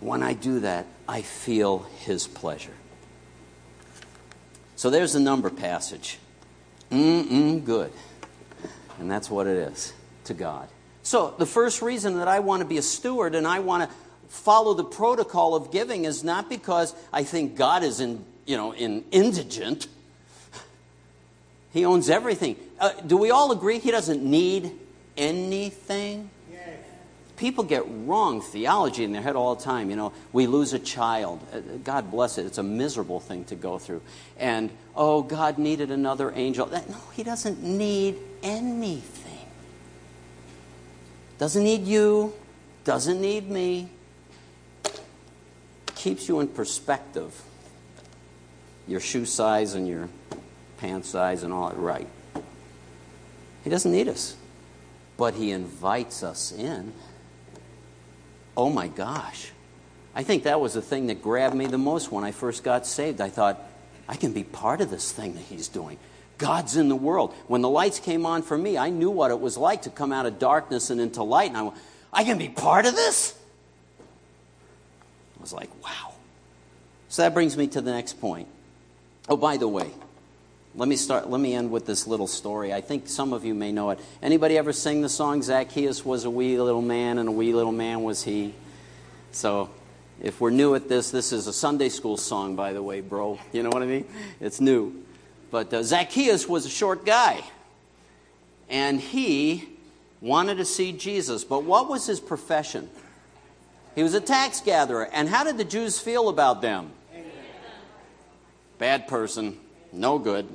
When 0.00 0.22
I 0.22 0.34
do 0.34 0.60
that, 0.60 0.86
I 1.08 1.22
feel 1.22 1.86
His 2.00 2.26
pleasure. 2.26 2.74
So 4.76 4.90
there's 4.90 5.12
the 5.12 5.20
number 5.20 5.50
passage. 5.50 6.18
Mm-mm, 6.90 7.64
good. 7.64 7.92
And 8.98 9.10
that's 9.10 9.30
what 9.30 9.46
it 9.46 9.56
is 9.56 9.92
to 10.24 10.34
God. 10.34 10.68
So 11.02 11.34
the 11.38 11.46
first 11.46 11.82
reason 11.82 12.18
that 12.18 12.28
I 12.28 12.40
want 12.40 12.60
to 12.60 12.66
be 12.66 12.78
a 12.78 12.82
steward 12.82 13.34
and 13.34 13.46
I 13.46 13.60
want 13.60 13.88
to 13.88 13.96
follow 14.28 14.74
the 14.74 14.84
protocol 14.84 15.54
of 15.54 15.70
giving 15.70 16.04
is 16.04 16.24
not 16.24 16.48
because 16.48 16.94
I 17.12 17.24
think 17.24 17.56
God 17.56 17.82
is 17.82 18.00
in, 18.00 18.24
you 18.46 18.56
know, 18.56 18.72
in 18.72 19.04
indigent. 19.10 19.86
He 21.72 21.84
owns 21.84 22.08
everything. 22.08 22.56
Uh, 22.78 22.92
do 23.06 23.16
we 23.16 23.30
all 23.30 23.52
agree 23.52 23.78
he 23.78 23.90
doesn't 23.90 24.22
need 24.22 24.72
anything? 25.16 26.30
Yes. 26.50 26.78
People 27.36 27.64
get 27.64 27.84
wrong 27.86 28.40
theology 28.40 29.04
in 29.04 29.12
their 29.12 29.22
head 29.22 29.36
all 29.36 29.54
the 29.54 29.62
time. 29.62 29.90
You 29.90 29.96
know, 29.96 30.12
we 30.32 30.46
lose 30.46 30.72
a 30.72 30.78
child. 30.78 31.40
Uh, 31.52 31.60
God 31.82 32.10
bless 32.10 32.38
it. 32.38 32.46
It's 32.46 32.58
a 32.58 32.62
miserable 32.62 33.20
thing 33.20 33.44
to 33.46 33.54
go 33.54 33.78
through. 33.78 34.02
And, 34.38 34.70
oh, 34.94 35.22
God 35.22 35.58
needed 35.58 35.90
another 35.90 36.32
angel. 36.34 36.66
No, 36.68 36.82
he 37.14 37.22
doesn't 37.22 37.62
need 37.62 38.16
anything. 38.42 39.48
Doesn't 41.38 41.64
need 41.64 41.86
you. 41.86 42.32
Doesn't 42.84 43.20
need 43.20 43.50
me. 43.50 43.88
Keeps 45.96 46.28
you 46.28 46.40
in 46.40 46.48
perspective. 46.48 47.40
Your 48.86 49.00
shoe 49.00 49.24
size 49.24 49.74
and 49.74 49.88
your 49.88 50.08
pant 50.76 51.06
size 51.06 51.42
and 51.42 51.52
all 51.52 51.70
that 51.70 51.78
right. 51.78 52.06
He 53.64 53.70
doesn't 53.70 53.90
need 53.90 54.08
us, 54.08 54.36
but 55.16 55.34
He 55.34 55.50
invites 55.50 56.22
us 56.22 56.52
in. 56.52 56.92
Oh 58.56 58.70
my 58.70 58.88
gosh. 58.88 59.50
I 60.14 60.22
think 60.22 60.44
that 60.44 60.60
was 60.60 60.74
the 60.74 60.82
thing 60.82 61.08
that 61.08 61.22
grabbed 61.22 61.54
me 61.54 61.66
the 61.66 61.78
most 61.78 62.12
when 62.12 62.24
I 62.24 62.30
first 62.30 62.62
got 62.62 62.86
saved. 62.86 63.20
I 63.20 63.28
thought, 63.28 63.60
I 64.08 64.16
can 64.16 64.32
be 64.32 64.44
part 64.44 64.80
of 64.80 64.90
this 64.90 65.10
thing 65.10 65.34
that 65.34 65.42
He's 65.42 65.68
doing. 65.68 65.98
God's 66.38 66.76
in 66.76 66.88
the 66.88 66.96
world. 66.96 67.34
When 67.46 67.62
the 67.62 67.68
lights 67.68 68.00
came 68.00 68.26
on 68.26 68.42
for 68.42 68.56
me, 68.56 68.76
I 68.76 68.90
knew 68.90 69.10
what 69.10 69.30
it 69.30 69.40
was 69.40 69.56
like 69.56 69.82
to 69.82 69.90
come 69.90 70.12
out 70.12 70.26
of 70.26 70.38
darkness 70.38 70.90
and 70.90 71.00
into 71.00 71.22
light. 71.22 71.48
And 71.48 71.56
I 71.56 71.62
went, 71.62 71.76
I 72.12 72.24
can 72.24 72.38
be 72.38 72.48
part 72.48 72.86
of 72.86 72.94
this? 72.94 73.36
I 75.38 75.40
was 75.40 75.52
like, 75.52 75.70
wow. 75.82 76.12
So 77.08 77.22
that 77.22 77.34
brings 77.34 77.56
me 77.56 77.66
to 77.68 77.80
the 77.80 77.92
next 77.92 78.20
point. 78.20 78.48
Oh, 79.28 79.36
by 79.36 79.56
the 79.56 79.68
way, 79.68 79.90
let 80.76 80.88
me 80.88 80.96
start. 80.96 81.30
Let 81.30 81.40
me 81.40 81.54
end 81.54 81.70
with 81.70 81.86
this 81.86 82.06
little 82.06 82.26
story. 82.26 82.72
I 82.72 82.80
think 82.80 83.08
some 83.08 83.32
of 83.32 83.44
you 83.44 83.54
may 83.54 83.70
know 83.70 83.90
it. 83.90 84.00
Anybody 84.22 84.58
ever 84.58 84.72
sing 84.72 85.02
the 85.02 85.08
song 85.08 85.42
"Zacchaeus 85.42 86.04
was 86.04 86.24
a 86.24 86.30
wee 86.30 86.58
little 86.58 86.82
man, 86.82 87.18
and 87.18 87.28
a 87.28 87.32
wee 87.32 87.52
little 87.52 87.72
man 87.72 88.02
was 88.02 88.24
he"? 88.24 88.54
So, 89.30 89.70
if 90.20 90.40
we're 90.40 90.50
new 90.50 90.74
at 90.74 90.88
this, 90.88 91.10
this 91.10 91.32
is 91.32 91.46
a 91.46 91.52
Sunday 91.52 91.88
school 91.88 92.16
song, 92.16 92.56
by 92.56 92.72
the 92.72 92.82
way, 92.82 93.00
bro. 93.00 93.38
You 93.52 93.62
know 93.62 93.70
what 93.70 93.82
I 93.82 93.86
mean? 93.86 94.06
It's 94.40 94.60
new. 94.60 95.04
But 95.50 95.72
uh, 95.72 95.82
Zacchaeus 95.84 96.48
was 96.48 96.66
a 96.66 96.70
short 96.70 97.06
guy, 97.06 97.44
and 98.68 99.00
he 99.00 99.68
wanted 100.20 100.56
to 100.56 100.64
see 100.64 100.92
Jesus. 100.92 101.44
But 101.44 101.62
what 101.62 101.88
was 101.88 102.06
his 102.06 102.18
profession? 102.18 102.90
He 103.94 104.02
was 104.02 104.14
a 104.14 104.20
tax 104.20 104.60
gatherer. 104.60 105.08
And 105.12 105.28
how 105.28 105.44
did 105.44 105.56
the 105.56 105.64
Jews 105.64 106.00
feel 106.00 106.28
about 106.28 106.62
them? 106.62 106.90
Bad 108.78 109.06
person, 109.06 109.56
no 109.92 110.18
good. 110.18 110.48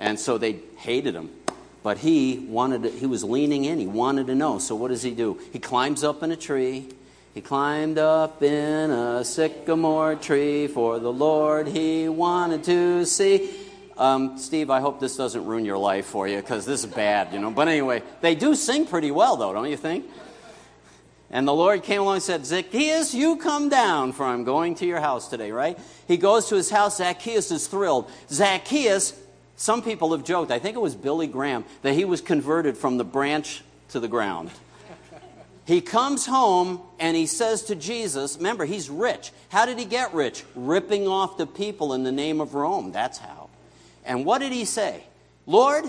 And 0.00 0.18
so 0.18 0.38
they 0.38 0.58
hated 0.78 1.14
him. 1.14 1.30
But 1.82 1.98
he 1.98 2.38
wanted 2.48 2.82
to, 2.82 2.90
he 2.90 3.06
was 3.06 3.22
leaning 3.22 3.64
in. 3.64 3.78
He 3.78 3.86
wanted 3.86 4.26
to 4.26 4.34
know. 4.34 4.58
So 4.58 4.74
what 4.74 4.88
does 4.88 5.02
he 5.02 5.12
do? 5.12 5.38
He 5.52 5.60
climbs 5.60 6.02
up 6.02 6.22
in 6.22 6.32
a 6.32 6.36
tree. 6.36 6.88
He 7.34 7.40
climbed 7.40 7.96
up 7.96 8.42
in 8.42 8.90
a 8.90 9.24
sycamore 9.24 10.16
tree 10.16 10.66
for 10.66 10.98
the 10.98 11.12
Lord 11.12 11.68
he 11.68 12.08
wanted 12.08 12.64
to 12.64 13.04
see. 13.04 13.50
Um, 13.96 14.38
Steve, 14.38 14.70
I 14.70 14.80
hope 14.80 14.98
this 14.98 15.16
doesn't 15.16 15.44
ruin 15.44 15.64
your 15.64 15.78
life 15.78 16.06
for 16.06 16.26
you 16.26 16.36
because 16.38 16.64
this 16.64 16.84
is 16.84 16.90
bad, 16.90 17.32
you 17.32 17.38
know. 17.38 17.50
But 17.50 17.68
anyway, 17.68 18.02
they 18.20 18.34
do 18.34 18.54
sing 18.54 18.86
pretty 18.86 19.10
well, 19.10 19.36
though, 19.36 19.52
don't 19.52 19.70
you 19.70 19.76
think? 19.76 20.06
And 21.30 21.46
the 21.46 21.54
Lord 21.54 21.84
came 21.84 22.00
along 22.00 22.14
and 22.14 22.22
said, 22.22 22.44
Zacchaeus, 22.44 23.14
you 23.14 23.36
come 23.36 23.68
down, 23.68 24.12
for 24.12 24.24
I'm 24.24 24.42
going 24.42 24.74
to 24.76 24.86
your 24.86 24.98
house 25.00 25.28
today, 25.28 25.52
right? 25.52 25.78
He 26.08 26.16
goes 26.16 26.48
to 26.48 26.56
his 26.56 26.70
house. 26.70 26.96
Zacchaeus 26.96 27.52
is 27.52 27.68
thrilled. 27.68 28.10
Zacchaeus, 28.28 29.12
some 29.60 29.82
people 29.82 30.12
have 30.12 30.24
joked, 30.24 30.50
I 30.50 30.58
think 30.58 30.74
it 30.74 30.80
was 30.80 30.94
Billy 30.94 31.26
Graham, 31.26 31.66
that 31.82 31.92
he 31.92 32.06
was 32.06 32.22
converted 32.22 32.78
from 32.78 32.96
the 32.96 33.04
branch 33.04 33.62
to 33.90 34.00
the 34.00 34.08
ground. 34.08 34.50
He 35.66 35.82
comes 35.82 36.24
home 36.24 36.80
and 36.98 37.14
he 37.14 37.26
says 37.26 37.64
to 37.64 37.74
Jesus, 37.74 38.38
remember, 38.38 38.64
he's 38.64 38.88
rich. 38.88 39.32
How 39.50 39.66
did 39.66 39.78
he 39.78 39.84
get 39.84 40.14
rich? 40.14 40.44
Ripping 40.54 41.06
off 41.06 41.36
the 41.36 41.46
people 41.46 41.92
in 41.92 42.04
the 42.04 42.10
name 42.10 42.40
of 42.40 42.54
Rome. 42.54 42.90
That's 42.90 43.18
how. 43.18 43.50
And 44.06 44.24
what 44.24 44.38
did 44.38 44.50
he 44.50 44.64
say? 44.64 45.04
Lord, 45.44 45.84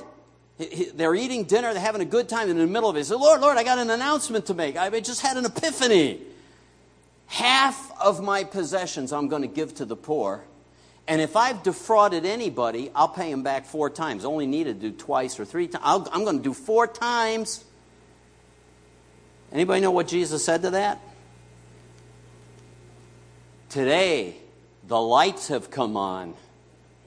they're 0.93 1.15
eating 1.15 1.45
dinner, 1.45 1.71
they're 1.71 1.81
having 1.81 2.01
a 2.01 2.05
good 2.05 2.27
time, 2.27 2.49
in 2.49 2.57
the 2.57 2.67
middle 2.67 2.89
of 2.89 2.97
it, 2.97 2.99
he 2.99 3.03
said, 3.05 3.21
Lord, 3.21 3.39
Lord, 3.39 3.57
I 3.57 3.63
got 3.63 3.79
an 3.79 3.89
announcement 3.89 4.47
to 4.47 4.53
make. 4.53 4.75
I 4.75 4.99
just 4.99 5.21
had 5.21 5.37
an 5.37 5.45
epiphany. 5.45 6.19
Half 7.27 7.97
of 8.01 8.21
my 8.21 8.43
possessions 8.43 9.13
I'm 9.13 9.29
going 9.29 9.43
to 9.43 9.47
give 9.47 9.75
to 9.75 9.85
the 9.85 9.95
poor. 9.95 10.43
And 11.07 11.19
if 11.19 11.35
I've 11.35 11.63
defrauded 11.63 12.25
anybody, 12.25 12.91
I'll 12.95 13.09
pay 13.09 13.31
him 13.31 13.43
back 13.43 13.65
four 13.65 13.89
times. 13.89 14.23
Only 14.23 14.45
need 14.45 14.65
to 14.65 14.73
do 14.73 14.91
twice 14.91 15.39
or 15.39 15.45
three 15.45 15.67
times. 15.67 16.07
i 16.11 16.15
am 16.15 16.23
going 16.23 16.37
to 16.37 16.43
do 16.43 16.53
four 16.53 16.87
times. 16.87 17.65
Anybody 19.51 19.81
know 19.81 19.91
what 19.91 20.07
Jesus 20.07 20.45
said 20.45 20.61
to 20.61 20.71
that? 20.71 20.99
Today, 23.69 24.35
the 24.87 24.99
lights 24.99 25.49
have 25.49 25.71
come 25.71 25.97
on. 25.97 26.33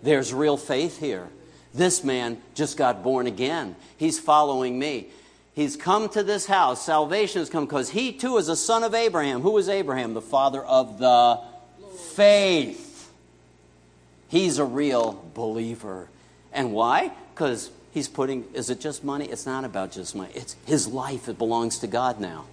There's 0.03 0.35
real 0.35 0.57
faith 0.57 0.99
here. 0.99 1.29
This 1.73 2.05
man 2.05 2.39
just 2.55 2.77
got 2.77 3.03
born 3.03 3.27
again. 3.27 3.75
He's 3.97 4.19
following 4.19 4.79
me. 4.79 5.09
He's 5.55 5.77
come 5.77 6.09
to 6.11 6.23
this 6.23 6.47
house. 6.47 6.85
Salvation 6.85 7.41
has 7.41 7.49
come 7.49 7.65
because 7.65 7.91
he 7.91 8.13
too 8.13 8.37
is 8.39 8.49
a 8.49 8.57
son 8.57 8.83
of 8.83 8.95
Abraham. 8.95 9.41
Who 9.41 9.57
is 9.59 9.69
Abraham? 9.69 10.15
The 10.15 10.21
father 10.21 10.63
of 10.63 10.99
the 10.99 11.41
faith. 12.15 12.84
He's 14.35 14.59
a 14.59 14.65
real 14.65 15.25
believer. 15.33 16.09
And 16.53 16.73
why? 16.73 17.13
Because 17.33 17.71
he's 17.93 18.09
putting, 18.09 18.45
is 18.53 18.69
it 18.69 18.81
just 18.81 19.05
money? 19.05 19.27
It's 19.27 19.47
not 19.47 19.65
about 19.65 19.93
just 19.93 20.17
money. 20.17 20.33
It's 20.35 20.57
his 20.67 20.89
life. 20.89 21.29
It 21.29 21.39
belongs 21.39 21.79
to 21.79 21.87
God 21.87 22.19
now. 22.19 22.47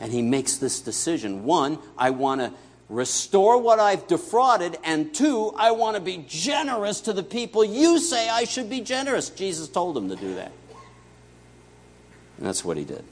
And 0.00 0.10
he 0.10 0.22
makes 0.22 0.56
this 0.56 0.80
decision. 0.80 1.44
One, 1.44 1.78
I 1.96 2.10
want 2.10 2.40
to 2.40 2.52
restore 2.88 3.58
what 3.58 3.78
I've 3.78 4.08
defrauded, 4.08 4.76
and 4.82 5.14
two, 5.14 5.52
I 5.56 5.70
want 5.70 5.94
to 5.94 6.02
be 6.02 6.24
generous 6.26 7.00
to 7.02 7.12
the 7.12 7.22
people 7.22 7.64
you 7.64 8.00
say 8.00 8.28
I 8.28 8.42
should 8.42 8.68
be 8.68 8.80
generous. 8.80 9.30
Jesus 9.30 9.68
told 9.68 9.96
him 9.96 10.08
to 10.08 10.16
do 10.16 10.34
that. 10.34 10.50
And 12.38 12.46
that's 12.48 12.64
what 12.64 12.76
he 12.76 12.82
did. 12.82 13.04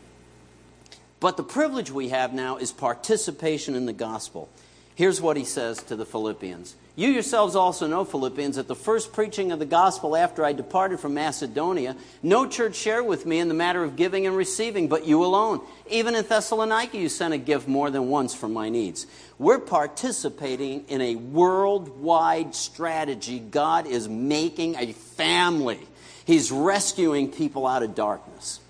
But 1.20 1.36
the 1.36 1.44
privilege 1.44 1.92
we 1.92 2.08
have 2.08 2.34
now 2.34 2.56
is 2.56 2.72
participation 2.72 3.76
in 3.76 3.86
the 3.86 3.92
gospel. 3.92 4.48
Here's 4.96 5.20
what 5.20 5.36
he 5.36 5.44
says 5.44 5.80
to 5.84 5.94
the 5.94 6.04
Philippians 6.04 6.74
you 6.94 7.08
yourselves 7.08 7.56
also 7.56 7.86
know, 7.86 8.04
Philippians, 8.04 8.56
that 8.56 8.68
the 8.68 8.74
first 8.74 9.14
preaching 9.14 9.50
of 9.50 9.58
the 9.58 9.64
gospel 9.64 10.14
after 10.14 10.44
I 10.44 10.52
departed 10.52 11.00
from 11.00 11.14
Macedonia, 11.14 11.96
no 12.22 12.46
church 12.46 12.74
shared 12.74 13.06
with 13.06 13.24
me 13.24 13.38
in 13.38 13.48
the 13.48 13.54
matter 13.54 13.82
of 13.82 13.96
giving 13.96 14.26
and 14.26 14.36
receiving, 14.36 14.88
but 14.88 15.06
you 15.06 15.24
alone. 15.24 15.62
Even 15.88 16.14
in 16.14 16.22
Thessalonica, 16.22 16.98
you 16.98 17.08
sent 17.08 17.32
a 17.32 17.38
gift 17.38 17.66
more 17.66 17.88
than 17.88 18.08
once 18.08 18.34
for 18.34 18.46
my 18.46 18.68
needs. 18.68 19.06
We're 19.38 19.58
participating 19.58 20.84
in 20.88 21.00
a 21.00 21.14
worldwide 21.14 22.54
strategy. 22.54 23.38
God 23.38 23.86
is 23.86 24.06
making 24.06 24.76
a 24.76 24.92
family, 24.92 25.80
He's 26.26 26.52
rescuing 26.52 27.32
people 27.32 27.66
out 27.66 27.82
of 27.82 27.94
darkness. 27.94 28.60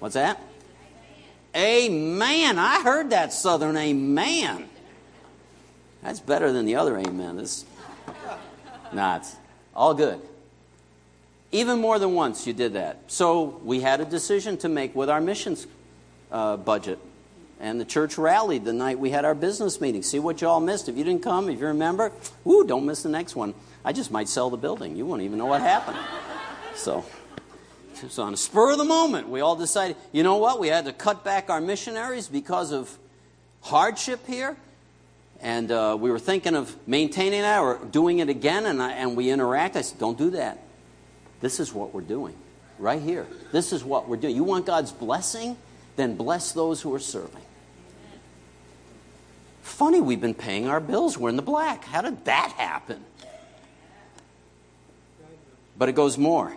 What's 0.00 0.14
that? 0.14 0.40
Amen. 1.54 2.58
I 2.58 2.82
heard 2.82 3.10
that 3.10 3.32
southern 3.32 3.76
amen. 3.76 4.68
That's 6.02 6.20
better 6.20 6.52
than 6.52 6.66
the 6.66 6.76
other 6.76 6.98
amen. 6.98 7.36
This, 7.36 7.64
not 8.92 9.26
all 9.74 9.94
good. 9.94 10.20
Even 11.52 11.80
more 11.80 11.98
than 11.98 12.14
once 12.14 12.46
you 12.46 12.52
did 12.52 12.72
that. 12.72 12.98
So 13.06 13.60
we 13.62 13.80
had 13.80 14.00
a 14.00 14.04
decision 14.04 14.56
to 14.58 14.68
make 14.68 14.94
with 14.94 15.08
our 15.10 15.20
missions 15.20 15.66
uh, 16.30 16.56
budget. 16.56 16.98
And 17.60 17.80
the 17.80 17.84
church 17.84 18.18
rallied 18.18 18.64
the 18.64 18.72
night 18.72 18.98
we 18.98 19.10
had 19.10 19.24
our 19.24 19.34
business 19.34 19.80
meeting. 19.80 20.02
See 20.02 20.18
what 20.18 20.40
you 20.40 20.48
all 20.48 20.60
missed. 20.60 20.88
If 20.88 20.96
you 20.96 21.04
didn't 21.04 21.22
come, 21.22 21.48
if 21.48 21.60
you 21.60 21.66
remember, 21.66 22.10
whoo, 22.42 22.66
don't 22.66 22.86
miss 22.86 23.04
the 23.04 23.08
next 23.08 23.36
one. 23.36 23.54
I 23.84 23.92
just 23.92 24.10
might 24.10 24.28
sell 24.28 24.50
the 24.50 24.56
building. 24.56 24.96
You 24.96 25.06
won't 25.06 25.22
even 25.22 25.38
know 25.38 25.46
what 25.46 25.60
happened. 25.60 25.98
So, 26.74 27.04
so 28.08 28.22
on 28.24 28.34
a 28.34 28.36
spur 28.36 28.72
of 28.72 28.78
the 28.78 28.84
moment, 28.84 29.28
we 29.28 29.40
all 29.40 29.54
decided, 29.54 29.96
you 30.10 30.24
know 30.24 30.38
what? 30.38 30.58
We 30.58 30.68
had 30.68 30.86
to 30.86 30.92
cut 30.92 31.22
back 31.22 31.50
our 31.50 31.60
missionaries 31.60 32.26
because 32.26 32.72
of 32.72 32.98
hardship 33.60 34.26
here 34.26 34.56
and 35.42 35.72
uh, 35.72 35.96
we 35.98 36.10
were 36.10 36.20
thinking 36.20 36.54
of 36.54 36.74
maintaining 36.86 37.42
that 37.42 37.60
or 37.60 37.78
doing 37.90 38.20
it 38.20 38.28
again, 38.28 38.64
and, 38.64 38.80
I, 38.80 38.92
and 38.92 39.16
we 39.16 39.28
interact. 39.28 39.76
I 39.76 39.82
said, 39.82 39.98
Don't 39.98 40.16
do 40.16 40.30
that. 40.30 40.62
This 41.40 41.58
is 41.58 41.74
what 41.74 41.92
we're 41.92 42.00
doing 42.00 42.36
right 42.78 43.02
here. 43.02 43.26
This 43.50 43.72
is 43.72 43.84
what 43.84 44.08
we're 44.08 44.16
doing. 44.16 44.36
You 44.36 44.44
want 44.44 44.66
God's 44.66 44.92
blessing? 44.92 45.56
Then 45.96 46.16
bless 46.16 46.52
those 46.52 46.80
who 46.80 46.94
are 46.94 47.00
serving. 47.00 47.42
Funny, 49.62 50.00
we've 50.00 50.20
been 50.20 50.34
paying 50.34 50.68
our 50.68 50.80
bills. 50.80 51.18
We're 51.18 51.30
in 51.30 51.36
the 51.36 51.42
black. 51.42 51.84
How 51.84 52.02
did 52.02 52.24
that 52.24 52.52
happen? 52.56 53.04
But 55.76 55.88
it 55.88 55.92
goes 55.92 56.16
more. 56.16 56.54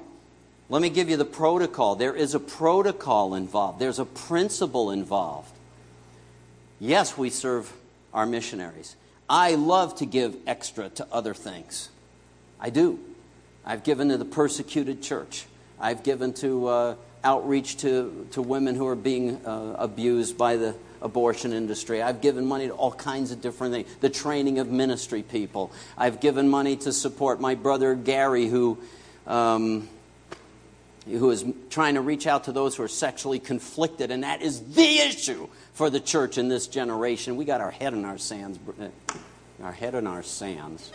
Let 0.70 0.82
me 0.82 0.90
give 0.90 1.10
you 1.10 1.18
the 1.18 1.26
protocol. 1.26 1.96
There 1.96 2.16
is 2.16 2.36
a 2.36 2.40
protocol 2.40 3.34
involved, 3.34 3.80
there's 3.80 4.00
a 4.00 4.06
principle 4.06 4.92
involved. 4.92 5.52
Yes, 6.80 7.18
we 7.18 7.30
serve 7.30 7.72
our 8.16 8.26
missionaries. 8.26 8.96
I 9.30 9.56
love 9.56 9.96
to 9.98 10.06
give 10.06 10.36
extra 10.48 10.90
to 10.90 11.08
other 11.12 11.36
things. 11.36 11.90
I 12.60 12.72
do. 12.72 13.00
I've 13.66 13.84
given 13.84 14.10
to 14.10 14.18
the 14.18 14.26
persecuted 14.26 15.04
church. 15.04 15.46
I've 15.80 16.04
given 16.04 16.34
to 16.36 16.68
uh, 16.68 16.96
outreach 17.24 17.78
to, 17.78 18.28
to 18.32 18.42
women 18.42 18.76
who 18.76 18.88
are 18.88 18.96
being 18.96 19.46
uh, 19.46 19.76
abused 19.78 20.38
by 20.38 20.56
the 20.56 20.76
abortion 21.02 21.54
industry. 21.54 22.02
I've 22.02 22.22
given 22.22 22.46
money 22.46 22.68
to 22.68 22.74
all 22.74 22.92
kinds 22.92 23.32
of 23.32 23.42
different 23.42 23.74
things. 23.74 23.94
The 24.00 24.10
training 24.10 24.60
of 24.60 24.70
ministry 24.70 25.22
people. 25.22 25.72
I've 25.98 26.20
given 26.20 26.48
money 26.48 26.78
to 26.78 26.94
support 26.94 27.42
my 27.42 27.56
brother 27.56 27.96
Gary, 27.96 28.48
who, 28.48 28.78
um, 29.28 29.90
who 31.06 31.30
is 31.30 31.46
trying 31.70 31.96
to 31.96 32.02
reach 32.02 32.26
out 32.26 32.46
to 32.46 32.52
those 32.52 32.76
who 32.76 32.84
are 32.84 32.88
sexually 32.88 33.40
conflicted, 33.40 34.12
and 34.12 34.24
that 34.24 34.42
is 34.42 34.62
the 34.74 35.00
issue 35.00 35.48
for 35.74 35.90
the 35.90 36.00
church 36.00 36.38
in 36.38 36.50
this 36.50 36.68
generation. 36.68 37.36
We 37.36 37.46
got 37.46 37.62
our 37.62 37.72
head 37.72 37.94
in 37.94 38.06
our 38.06 38.18
sands. 38.18 38.60
Eh, 38.80 38.90
our 39.62 39.72
head 39.72 39.96
in 39.96 40.08
our 40.08 40.24
sands. 40.24 40.92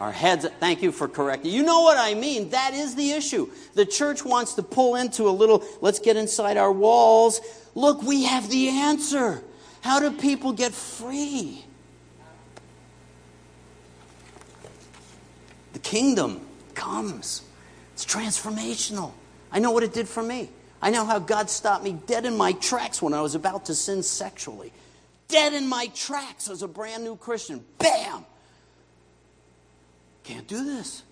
Our 0.00 0.12
heads, 0.12 0.46
thank 0.60 0.82
you 0.82 0.92
for 0.92 1.08
correcting. 1.08 1.52
You 1.52 1.62
know 1.62 1.80
what 1.80 1.96
I 1.96 2.14
mean. 2.14 2.50
That 2.50 2.74
is 2.74 2.94
the 2.94 3.12
issue. 3.12 3.50
The 3.74 3.86
church 3.86 4.24
wants 4.24 4.54
to 4.54 4.62
pull 4.62 4.96
into 4.96 5.28
a 5.28 5.30
little, 5.30 5.64
let's 5.80 5.98
get 5.98 6.16
inside 6.16 6.56
our 6.56 6.72
walls. 6.72 7.40
Look, 7.74 8.02
we 8.02 8.24
have 8.24 8.50
the 8.50 8.68
answer. 8.68 9.42
How 9.80 10.00
do 10.00 10.10
people 10.10 10.52
get 10.52 10.72
free? 10.72 11.64
The 15.72 15.78
kingdom 15.78 16.40
comes, 16.74 17.42
it's 17.94 18.04
transformational. 18.04 19.12
I 19.50 19.58
know 19.58 19.70
what 19.70 19.82
it 19.82 19.92
did 19.92 20.08
for 20.08 20.22
me. 20.22 20.50
I 20.82 20.90
know 20.90 21.04
how 21.04 21.18
God 21.18 21.48
stopped 21.50 21.84
me 21.84 21.98
dead 22.06 22.24
in 22.26 22.36
my 22.36 22.52
tracks 22.52 23.00
when 23.00 23.14
I 23.14 23.22
was 23.22 23.34
about 23.34 23.66
to 23.66 23.74
sin 23.74 24.02
sexually. 24.02 24.72
Dead 25.28 25.54
in 25.54 25.66
my 25.66 25.86
tracks 25.94 26.48
as 26.48 26.62
a 26.62 26.68
brand 26.68 27.02
new 27.02 27.16
Christian. 27.16 27.64
Bam! 27.78 28.24
Can't 30.22 30.46
do 30.46 30.64
this. 30.64 31.02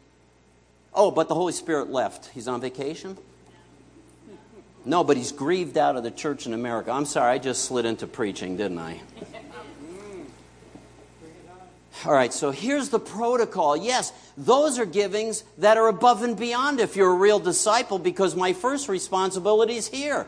Oh, 0.92 1.10
but 1.10 1.28
the 1.28 1.34
Holy 1.34 1.52
Spirit 1.52 1.90
left. 1.90 2.26
He's 2.26 2.46
on 2.46 2.60
vacation? 2.60 3.16
No, 4.84 5.02
but 5.02 5.16
he's 5.16 5.32
grieved 5.32 5.78
out 5.78 5.96
of 5.96 6.02
the 6.02 6.10
church 6.10 6.46
in 6.46 6.52
America. 6.52 6.92
I'm 6.92 7.06
sorry, 7.06 7.32
I 7.32 7.38
just 7.38 7.64
slid 7.64 7.86
into 7.86 8.06
preaching, 8.06 8.56
didn't 8.56 8.78
I? 8.78 9.00
All 12.06 12.12
right, 12.12 12.32
so 12.32 12.50
here's 12.50 12.90
the 12.90 12.98
protocol. 12.98 13.76
Yes, 13.76 14.12
those 14.36 14.78
are 14.78 14.84
givings 14.84 15.42
that 15.58 15.78
are 15.78 15.88
above 15.88 16.22
and 16.22 16.36
beyond 16.36 16.80
if 16.80 16.96
you're 16.96 17.10
a 17.10 17.14
real 17.14 17.38
disciple, 17.38 17.98
because 17.98 18.36
my 18.36 18.52
first 18.52 18.88
responsibility 18.88 19.76
is 19.76 19.88
here. 19.88 20.26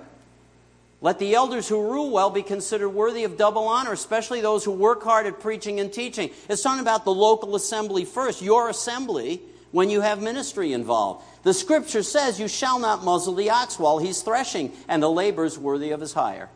Let 1.03 1.19
the 1.19 1.35
elders 1.35 1.69
who 1.69 1.83
rule 1.83 2.11
well 2.11 2.31
be 2.31 2.43
considered 2.43 2.89
worthy 2.89 3.25
of 3.25 3.37
double 3.37 3.69
honor, 3.69 3.93
especially 3.93 4.41
those 4.41 4.65
who 4.65 4.71
work 4.71 5.03
hard 5.03 5.27
at 5.27 5.41
preaching 5.41 5.79
and 5.79 5.93
teaching. 5.93 6.31
It's 6.49 6.63
talking 6.63 6.81
about 6.81 7.05
the 7.05 7.13
local 7.13 7.55
assembly 7.55 8.07
first, 8.07 8.41
your 8.41 8.71
assembly, 8.71 9.43
when 9.73 9.91
you 9.91 10.01
have 10.01 10.23
ministry 10.23 10.73
involved. 10.73 11.23
The 11.43 11.53
scripture 11.53 12.03
says, 12.03 12.41
You 12.41 12.49
shall 12.49 12.79
not 12.79 13.05
muzzle 13.05 13.35
the 13.35 13.51
ox 13.51 13.79
while 13.79 13.99
he's 13.99 14.23
threshing, 14.23 14.73
and 14.89 15.03
the 15.03 15.11
labor 15.11 15.45
is 15.45 15.59
worthy 15.59 15.91
of 15.91 16.01
his 16.01 16.15
hire. 16.15 16.49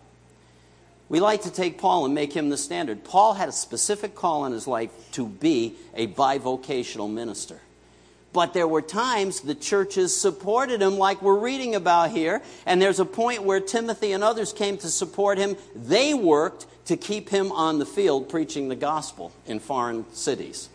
We 1.11 1.19
like 1.19 1.43
to 1.43 1.51
take 1.51 1.77
Paul 1.77 2.05
and 2.05 2.15
make 2.15 2.33
him 2.33 2.51
the 2.51 2.57
standard. 2.57 3.03
Paul 3.03 3.35
had 3.35 3.49
a 3.49 3.53
specific 3.53 4.15
call 4.15 4.47
in 4.47 4.53
his 4.53 4.69
life 4.69 4.91
to 5.13 5.27
be 5.27 5.75
a 5.93 6.07
bivocational 6.07 7.13
minister. 7.13 7.61
But 8.33 8.55
there 8.55 8.69
were 8.69 8.81
times 8.81 9.41
the 9.41 9.57
churches 9.57 10.17
supported 10.17 10.81
him, 10.81 10.99
like 10.99 11.21
we're 11.21 11.41
reading 11.41 11.75
about 11.75 12.13
here. 12.13 12.43
And 12.65 12.81
there's 12.81 13.01
a 13.01 13.05
point 13.05 13.43
where 13.43 13.59
Timothy 13.59 14.13
and 14.13 14.23
others 14.23 14.53
came 14.53 14.79
to 14.79 14.89
support 14.89 15.37
him. 15.37 15.57
They 15.75 16.15
worked 16.15 16.67
to 16.87 16.97
keep 16.97 17.29
him 17.29 17.51
on 17.51 17.81
the 17.81 17.87
field 17.87 18.29
preaching 18.29 18.69
the 18.69 18.77
gospel 18.77 19.33
in 19.47 19.59
foreign 19.59 20.05
cities. 20.13 20.69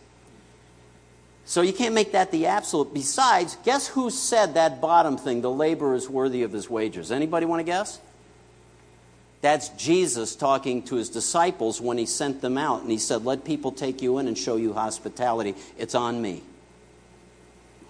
So 1.46 1.62
you 1.62 1.72
can't 1.72 1.94
make 1.94 2.12
that 2.12 2.30
the 2.30 2.44
absolute. 2.44 2.92
Besides, 2.92 3.56
guess 3.64 3.88
who 3.88 4.10
said 4.10 4.52
that 4.52 4.82
bottom 4.82 5.16
thing, 5.16 5.40
the 5.40 5.50
laborer 5.50 5.94
is 5.94 6.10
worthy 6.10 6.42
of 6.42 6.52
his 6.52 6.68
wages? 6.68 7.10
Anybody 7.10 7.46
want 7.46 7.60
to 7.60 7.64
guess? 7.64 8.00
That's 9.40 9.68
Jesus 9.70 10.34
talking 10.34 10.82
to 10.84 10.96
his 10.96 11.10
disciples 11.10 11.80
when 11.80 11.98
he 11.98 12.06
sent 12.06 12.40
them 12.40 12.56
out. 12.56 12.82
And 12.82 12.90
he 12.90 12.98
said, 12.98 13.24
Let 13.24 13.44
people 13.44 13.72
take 13.72 14.02
you 14.02 14.18
in 14.18 14.28
and 14.28 14.36
show 14.36 14.56
you 14.56 14.72
hospitality. 14.72 15.54
It's 15.78 15.94
on 15.94 16.20
me. 16.20 16.42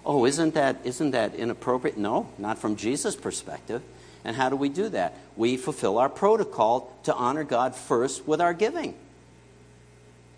Oh, 0.05 0.25
isn't 0.25 0.55
that, 0.55 0.79
isn't 0.85 1.13
that 1.13 1.35
inappropriate? 1.35 1.99
No, 1.99 2.29
not 2.39 2.59
from 2.59 2.77
Jesus' 2.77 3.17
perspective. 3.17 3.83
And 4.25 4.37
how 4.37 4.49
do 4.49 4.57
we 4.57 4.69
do 4.69 4.89
that? 4.91 5.15
We 5.37 5.57
fulfill 5.57 5.99
our 5.99 6.09
protocol 6.09 6.93
to 7.05 7.15
honor 7.15 7.45
God 7.45 7.75
first 7.75 8.27
with 8.27 8.41
our 8.41 8.55
giving. 8.55 8.95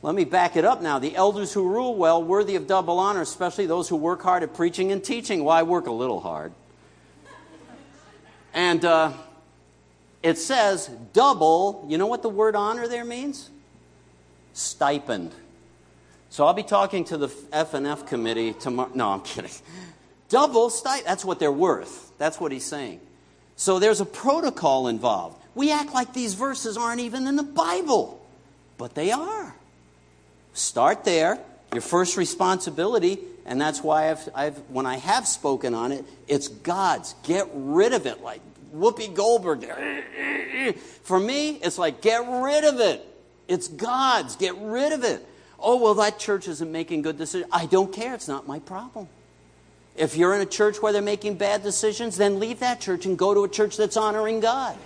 Let 0.01 0.15
me 0.15 0.25
back 0.25 0.57
it 0.57 0.65
up 0.65 0.81
now. 0.81 0.99
The 0.99 1.17
elders 1.17 1.53
who 1.53 1.69
rule 1.69 1.97
well, 1.97 2.23
worthy 2.23 2.55
of 2.55 2.67
double 2.67 2.99
honor, 2.99 3.21
especially 3.21 3.67
those 3.67 3.89
who 3.89 3.97
work 3.97 4.23
hard 4.23 4.43
at 4.43 4.55
preaching 4.55 4.93
and 4.93 5.03
teaching. 5.03 5.43
Why 5.43 5.63
work 5.65 5.87
a 5.87 5.93
little 5.93 6.21
hard? 6.21 6.53
And 8.55 8.85
uh, 8.85 9.13
it 10.23 10.39
says 10.39 10.89
double. 11.13 11.87
You 11.89 11.99
know 11.99 12.07
what 12.07 12.23
the 12.23 12.29
word 12.29 12.57
honor 12.57 12.89
there 12.89 13.05
means? 13.05 13.51
Stipend. 14.53 15.33
So 16.31 16.47
I'll 16.47 16.55
be 16.55 16.63
talking 16.63 17.05
to 17.07 17.17
the 17.17 17.35
F 17.53 17.75
and 17.75 17.87
F 17.87 18.07
committee 18.07 18.53
tomorrow. 18.53 18.91
No, 18.95 19.11
I'm 19.11 19.21
kidding. 19.21 19.51
Double 20.29 20.71
stipend. 20.71 21.07
That's 21.07 21.25
what 21.25 21.39
they're 21.39 21.53
worth. 21.53 22.13
That's 22.19 22.41
what 22.41 22.53
he's 22.53 22.67
saying. 22.67 23.01
So 23.57 23.79
there's 23.79 24.01
a 24.01 24.07
protocol 24.07 24.89
involved. 24.89 25.43
We 25.55 25.73
act 25.73 25.93
like 25.93 26.13
these 26.13 26.35
verses 26.35 26.77
aren't 26.77 27.01
even 27.01 27.27
in 27.27 27.37
the 27.37 27.43
Bible, 27.43 28.25
but 28.77 28.95
they 28.95 29.11
are. 29.11 29.55
Start 30.53 31.05
there. 31.05 31.41
Your 31.73 31.83
first 31.83 32.17
responsibility, 32.17 33.19
and 33.45 33.61
that's 33.61 33.83
why 33.83 34.11
I've, 34.11 34.29
I've 34.35 34.57
when 34.69 34.87
I 34.87 34.97
have 34.97 35.27
spoken 35.27 35.75
on 35.75 35.93
it, 35.93 36.05
it's 36.27 36.49
God's. 36.49 37.15
Get 37.25 37.47
rid 37.53 37.93
of 37.93 38.07
it, 38.07 38.23
like 38.23 38.41
Whoopi 38.75 39.15
Goldberg. 39.15 39.67
For 41.03 41.19
me, 41.19 41.57
it's 41.57 41.79
like 41.79 42.01
get 42.01 42.27
rid 42.29 42.65
of 42.65 42.81
it. 42.81 43.05
It's 43.49 43.69
God's. 43.69 44.37
Get 44.37 44.57
rid 44.59 44.93
of 44.93 45.05
it. 45.05 45.27
Oh, 45.59 45.77
well, 45.77 45.95
that 45.95 46.19
church 46.19 46.47
isn't 46.47 46.71
making 46.71 47.03
good 47.03 47.19
decisions. 47.19 47.51
I 47.53 47.67
don't 47.67 47.93
care. 47.93 48.15
It's 48.15 48.29
not 48.29 48.47
my 48.47 48.59
problem. 48.61 49.09
If 49.97 50.17
you're 50.17 50.35
in 50.35 50.41
a 50.41 50.47
church 50.47 50.81
where 50.81 50.93
they're 50.93 51.03
making 51.03 51.37
bad 51.37 51.65
decisions, 51.65 52.17
then 52.17 52.39
leave 52.39 52.61
that 52.61 52.81
church 52.81 53.05
and 53.07 53.19
go 53.19 53.35
to 53.35 53.43
a 53.43 53.49
church 53.49 53.77
that's 53.77 53.97
honoring 53.97 54.39
God. 54.39 54.77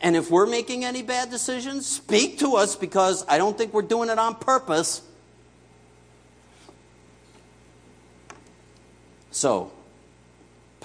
And 0.00 0.16
if 0.16 0.30
we're 0.30 0.46
making 0.46 0.84
any 0.84 1.02
bad 1.02 1.30
decisions, 1.30 1.86
speak 1.86 2.38
to 2.38 2.56
us 2.56 2.76
because 2.76 3.24
I 3.28 3.38
don't 3.38 3.56
think 3.56 3.74
we're 3.74 3.82
doing 3.82 4.08
it 4.08 4.18
on 4.18 4.34
purpose. 4.34 5.02
So, 9.30 9.70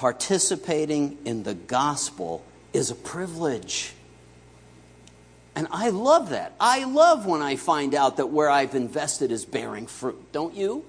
participating 0.01 1.15
in 1.25 1.43
the 1.43 1.53
gospel 1.53 2.43
is 2.73 2.89
a 2.89 2.95
privilege. 2.95 3.93
And 5.55 5.67
I 5.69 5.89
love 5.89 6.31
that. 6.31 6.55
I 6.59 6.85
love 6.85 7.27
when 7.27 7.43
I 7.43 7.55
find 7.55 7.93
out 7.93 8.17
that 8.17 8.31
where 8.31 8.49
I've 8.49 8.73
invested 8.73 9.31
is 9.31 9.45
bearing 9.45 9.85
fruit, 9.85 10.31
don't 10.31 10.55
you? 10.55 10.83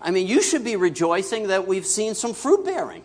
I 0.00 0.12
mean, 0.12 0.28
you 0.28 0.42
should 0.42 0.62
be 0.62 0.76
rejoicing 0.76 1.48
that 1.48 1.66
we've 1.66 1.84
seen 1.84 2.14
some 2.14 2.34
fruit 2.34 2.64
bearing. 2.64 3.02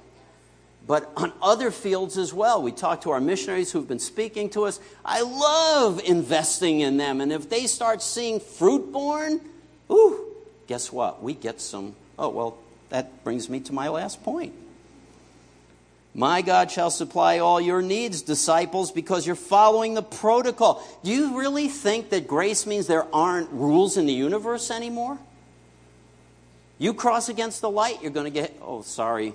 But 0.86 1.12
on 1.18 1.34
other 1.42 1.72
fields 1.72 2.16
as 2.20 2.32
well, 2.32 2.62
we 2.62 2.72
talk 2.72 3.02
to 3.02 3.10
our 3.10 3.20
missionaries 3.20 3.72
who've 3.72 3.88
been 3.88 3.98
speaking 3.98 4.52
to 4.52 4.66
us. 4.66 4.80
I 5.04 5.24
love 5.24 6.02
investing 6.06 6.82
in 6.82 6.98
them. 6.98 7.20
And 7.20 7.32
if 7.32 7.50
they 7.50 7.66
start 7.66 8.04
seeing 8.04 8.40
fruit 8.40 8.92
born, 8.92 9.42
ooh, 9.90 10.36
guess 10.68 10.92
what? 10.92 11.24
We 11.24 11.34
get 11.34 11.62
some. 11.62 11.96
Oh, 12.20 12.30
well, 12.30 12.58
that 12.90 13.24
brings 13.24 13.50
me 13.50 13.60
to 13.62 13.74
my 13.74 13.88
last 13.88 14.22
point. 14.24 14.54
My 16.20 16.42
God 16.42 16.70
shall 16.70 16.92
supply 16.92 17.40
all 17.40 17.62
your 17.62 17.82
needs, 17.82 18.24
disciples, 18.24 18.92
because 18.92 19.26
you're 19.26 19.38
following 19.38 19.94
the 19.94 20.02
protocol. 20.02 20.86
Do 21.02 21.12
you 21.12 21.40
really 21.40 21.70
think 21.70 22.10
that 22.10 22.28
grace 22.28 22.66
means 22.66 22.88
there 22.88 23.08
aren't 23.16 23.50
rules 23.52 23.96
in 23.96 24.06
the 24.06 24.12
universe 24.12 24.70
anymore? 24.70 25.18
You 26.78 26.94
cross 26.94 27.30
against 27.30 27.62
the 27.62 27.70
light, 27.70 28.02
you're 28.02 28.12
going 28.12 28.26
to 28.26 28.38
get, 28.38 28.54
oh, 28.62 28.82
sorry, 28.82 29.34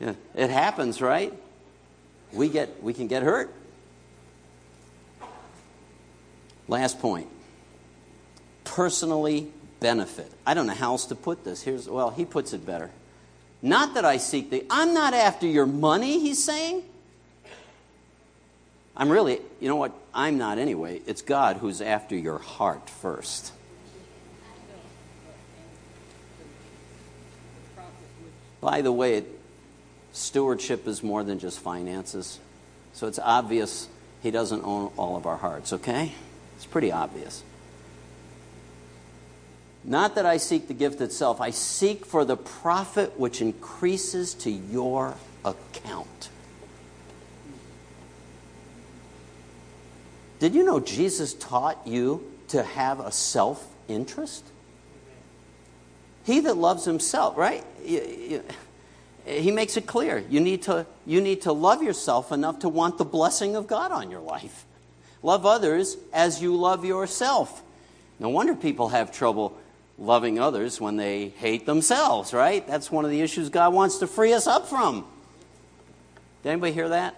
it 0.00 0.48
happens, 0.50 1.02
right? 1.02 1.34
We, 2.32 2.48
get, 2.48 2.82
we 2.82 2.94
can 2.94 3.06
get 3.06 3.22
hurt. 3.22 3.52
Last 6.68 7.00
point 7.00 7.28
personally 8.64 9.52
benefit. 9.80 10.32
I 10.46 10.54
don't 10.54 10.66
know 10.66 10.72
how 10.72 10.92
else 10.92 11.04
to 11.06 11.14
put 11.14 11.44
this. 11.44 11.60
Here's, 11.60 11.86
well, 11.86 12.08
he 12.08 12.24
puts 12.24 12.54
it 12.54 12.64
better. 12.64 12.90
Not 13.64 13.94
that 13.94 14.04
I 14.04 14.18
seek 14.18 14.50
the, 14.50 14.66
I'm 14.68 14.92
not 14.92 15.14
after 15.14 15.46
your 15.46 15.64
money, 15.64 16.20
he's 16.20 16.44
saying. 16.44 16.82
I'm 18.94 19.08
really, 19.08 19.40
you 19.58 19.68
know 19.70 19.76
what? 19.76 19.92
I'm 20.14 20.36
not 20.36 20.58
anyway. 20.58 21.00
It's 21.06 21.22
God 21.22 21.56
who's 21.56 21.80
after 21.80 22.14
your 22.14 22.36
heart 22.36 22.90
first. 22.90 23.52
By 28.60 28.82
the 28.82 28.92
way, 28.92 29.24
stewardship 30.12 30.86
is 30.86 31.02
more 31.02 31.24
than 31.24 31.38
just 31.38 31.58
finances. 31.58 32.38
So 32.92 33.06
it's 33.06 33.18
obvious 33.18 33.88
he 34.22 34.30
doesn't 34.30 34.62
own 34.62 34.92
all 34.98 35.16
of 35.16 35.24
our 35.24 35.38
hearts, 35.38 35.72
okay? 35.72 36.12
It's 36.56 36.66
pretty 36.66 36.92
obvious. 36.92 37.42
Not 39.84 40.14
that 40.14 40.24
I 40.24 40.38
seek 40.38 40.66
the 40.66 40.74
gift 40.74 41.00
itself, 41.00 41.40
I 41.40 41.50
seek 41.50 42.06
for 42.06 42.24
the 42.24 42.36
profit 42.36 43.18
which 43.18 43.42
increases 43.42 44.32
to 44.34 44.50
your 44.50 45.14
account. 45.44 46.30
Did 50.38 50.54
you 50.54 50.64
know 50.64 50.80
Jesus 50.80 51.34
taught 51.34 51.86
you 51.86 52.30
to 52.48 52.62
have 52.62 53.00
a 53.00 53.12
self 53.12 53.66
interest? 53.86 54.44
He 56.24 56.40
that 56.40 56.56
loves 56.56 56.86
himself, 56.86 57.36
right? 57.36 57.62
He 57.84 59.50
makes 59.50 59.76
it 59.76 59.86
clear. 59.86 60.24
You 60.30 60.40
need, 60.40 60.62
to, 60.62 60.86
you 61.04 61.20
need 61.20 61.42
to 61.42 61.52
love 61.52 61.82
yourself 61.82 62.32
enough 62.32 62.60
to 62.60 62.70
want 62.70 62.96
the 62.96 63.04
blessing 63.04 63.56
of 63.56 63.66
God 63.66 63.92
on 63.92 64.10
your 64.10 64.20
life. 64.20 64.64
Love 65.22 65.44
others 65.44 65.98
as 66.14 66.40
you 66.42 66.56
love 66.56 66.84
yourself. 66.84 67.62
No 68.18 68.30
wonder 68.30 68.54
people 68.54 68.90
have 68.90 69.12
trouble 69.12 69.58
loving 69.98 70.38
others 70.38 70.80
when 70.80 70.96
they 70.96 71.28
hate 71.28 71.66
themselves, 71.66 72.32
right? 72.32 72.66
That's 72.66 72.90
one 72.90 73.04
of 73.04 73.10
the 73.10 73.20
issues 73.20 73.48
God 73.48 73.72
wants 73.72 73.98
to 73.98 74.06
free 74.06 74.32
us 74.32 74.46
up 74.46 74.68
from. 74.68 75.06
Did 76.42 76.50
anybody 76.50 76.72
hear 76.72 76.88
that? 76.90 77.14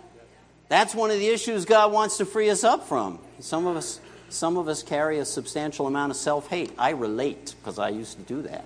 That's 0.69 0.95
one 0.95 1.11
of 1.11 1.19
the 1.19 1.29
issues 1.29 1.65
God 1.65 1.93
wants 1.93 2.19
to 2.19 2.27
free 2.27 2.51
us 2.51 2.65
up 2.65 2.87
from. 2.89 3.19
Some 3.41 3.67
of 3.67 3.77
us, 3.77 4.01
some 4.29 4.57
of 4.57 4.69
us 4.69 4.83
carry 4.83 5.19
a 5.19 5.25
substantial 5.25 5.87
amount 5.87 6.11
of 6.11 6.17
self 6.17 6.49
hate. 6.49 6.73
I 6.79 6.91
relate 6.91 7.55
because 7.59 7.79
I 7.79 7.91
used 7.91 8.17
to 8.19 8.23
do 8.23 8.43
that. 8.43 8.65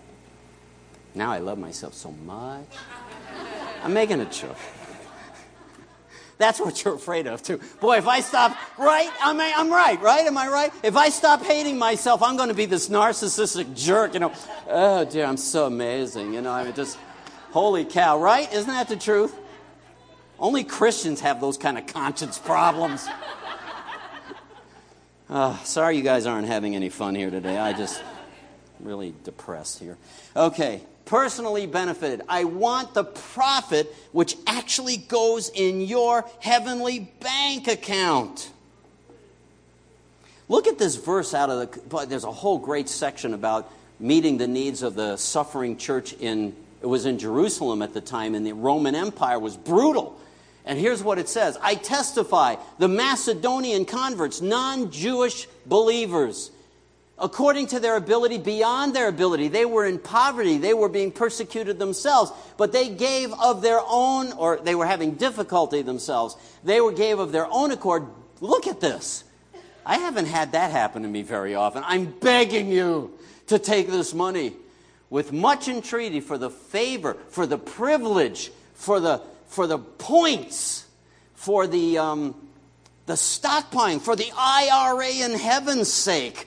Now 1.14 1.32
I 1.32 1.38
love 1.38 1.58
myself 1.58 1.94
so 1.94 2.12
much. 2.12 2.68
I'm 3.82 3.92
making 3.92 4.20
a 4.20 4.26
joke. 4.26 4.56
That's 6.40 6.58
what 6.58 6.82
you're 6.82 6.94
afraid 6.94 7.26
of, 7.26 7.42
too. 7.42 7.60
Boy, 7.80 7.98
if 7.98 8.08
I 8.08 8.20
stop, 8.20 8.56
right? 8.78 9.10
I'm, 9.22 9.38
I'm 9.38 9.70
right, 9.70 10.00
right? 10.00 10.26
Am 10.26 10.38
I 10.38 10.48
right? 10.48 10.72
If 10.82 10.96
I 10.96 11.10
stop 11.10 11.42
hating 11.42 11.76
myself, 11.76 12.22
I'm 12.22 12.38
going 12.38 12.48
to 12.48 12.54
be 12.54 12.64
this 12.64 12.88
narcissistic 12.88 13.76
jerk, 13.76 14.14
you 14.14 14.20
know. 14.20 14.32
Oh, 14.66 15.04
dear, 15.04 15.26
I'm 15.26 15.36
so 15.36 15.66
amazing, 15.66 16.32
you 16.32 16.40
know. 16.40 16.50
I 16.50 16.64
mean, 16.64 16.72
just, 16.72 16.98
holy 17.50 17.84
cow, 17.84 18.18
right? 18.18 18.50
Isn't 18.50 18.70
that 18.70 18.88
the 18.88 18.96
truth? 18.96 19.34
Only 20.38 20.64
Christians 20.64 21.20
have 21.20 21.42
those 21.42 21.58
kind 21.58 21.76
of 21.76 21.86
conscience 21.86 22.38
problems. 22.38 23.06
Oh, 25.28 25.60
sorry 25.64 25.98
you 25.98 26.02
guys 26.02 26.24
aren't 26.24 26.46
having 26.48 26.74
any 26.74 26.88
fun 26.88 27.14
here 27.14 27.28
today. 27.28 27.58
I 27.58 27.74
just 27.74 28.02
really 28.80 29.12
depressed 29.24 29.78
here. 29.78 29.98
Okay, 30.34 30.80
personally 31.04 31.66
benefited. 31.66 32.22
I 32.28 32.44
want 32.44 32.94
the 32.94 33.04
profit 33.04 33.94
which 34.12 34.36
actually 34.46 34.96
goes 34.96 35.48
in 35.48 35.80
your 35.80 36.24
heavenly 36.40 37.10
bank 37.20 37.68
account. 37.68 38.50
Look 40.48 40.66
at 40.66 40.78
this 40.78 40.96
verse 40.96 41.32
out 41.32 41.48
of 41.48 41.70
the. 41.70 42.06
There's 42.06 42.24
a 42.24 42.32
whole 42.32 42.58
great 42.58 42.88
section 42.88 43.34
about 43.34 43.70
meeting 44.00 44.38
the 44.38 44.48
needs 44.48 44.82
of 44.82 44.94
the 44.94 45.16
suffering 45.16 45.76
church 45.76 46.12
in. 46.14 46.54
It 46.82 46.86
was 46.86 47.06
in 47.06 47.18
Jerusalem 47.18 47.82
at 47.82 47.92
the 47.92 48.00
time, 48.00 48.34
and 48.34 48.46
the 48.46 48.52
Roman 48.52 48.94
Empire 48.94 49.38
was 49.38 49.56
brutal. 49.56 50.18
And 50.64 50.78
here's 50.78 51.02
what 51.02 51.18
it 51.18 51.28
says 51.28 51.58
I 51.62 51.74
testify 51.74 52.56
the 52.78 52.88
Macedonian 52.88 53.84
converts, 53.84 54.40
non 54.40 54.90
Jewish 54.90 55.46
believers, 55.66 56.50
according 57.20 57.66
to 57.68 57.80
their 57.80 57.96
ability, 57.96 58.38
beyond 58.38 58.94
their 58.94 59.08
ability. 59.08 59.48
They 59.48 59.64
were 59.64 59.84
in 59.84 59.98
poverty, 59.98 60.58
they 60.58 60.74
were 60.74 60.88
being 60.88 61.12
persecuted 61.12 61.78
themselves, 61.78 62.32
but 62.56 62.72
they 62.72 62.88
gave 62.88 63.32
of 63.34 63.62
their 63.62 63.80
own, 63.86 64.32
or 64.32 64.58
they 64.58 64.74
were 64.74 64.86
having 64.86 65.14
difficulty 65.14 65.82
themselves. 65.82 66.36
They 66.64 66.80
were, 66.80 66.92
gave 66.92 67.18
of 67.18 67.32
their 67.32 67.46
own 67.46 67.70
accord. 67.70 68.06
Look 68.40 68.66
at 68.66 68.80
this. 68.80 69.24
I 69.84 69.98
haven't 69.98 70.26
had 70.26 70.52
that 70.52 70.70
happen 70.70 71.02
to 71.02 71.08
me 71.08 71.22
very 71.22 71.54
often. 71.54 71.82
I'm 71.86 72.06
begging 72.06 72.68
you 72.70 73.18
to 73.48 73.58
take 73.58 73.88
this 73.88 74.14
money 74.14 74.54
with 75.10 75.32
much 75.32 75.68
entreaty 75.68 76.20
for 76.20 76.38
the 76.38 76.50
favor, 76.50 77.16
for 77.28 77.46
the 77.46 77.58
privilege, 77.58 78.52
for 78.74 79.00
the, 79.00 79.20
for 79.48 79.66
the 79.66 79.78
points, 79.78 80.86
for 81.34 81.66
the, 81.66 81.98
um, 81.98 82.48
the 83.06 83.14
stockpiling, 83.14 84.00
for 84.00 84.14
the 84.14 84.30
IRA 84.38 85.08
in 85.08 85.38
heaven's 85.38 85.92
sake, 85.92 86.46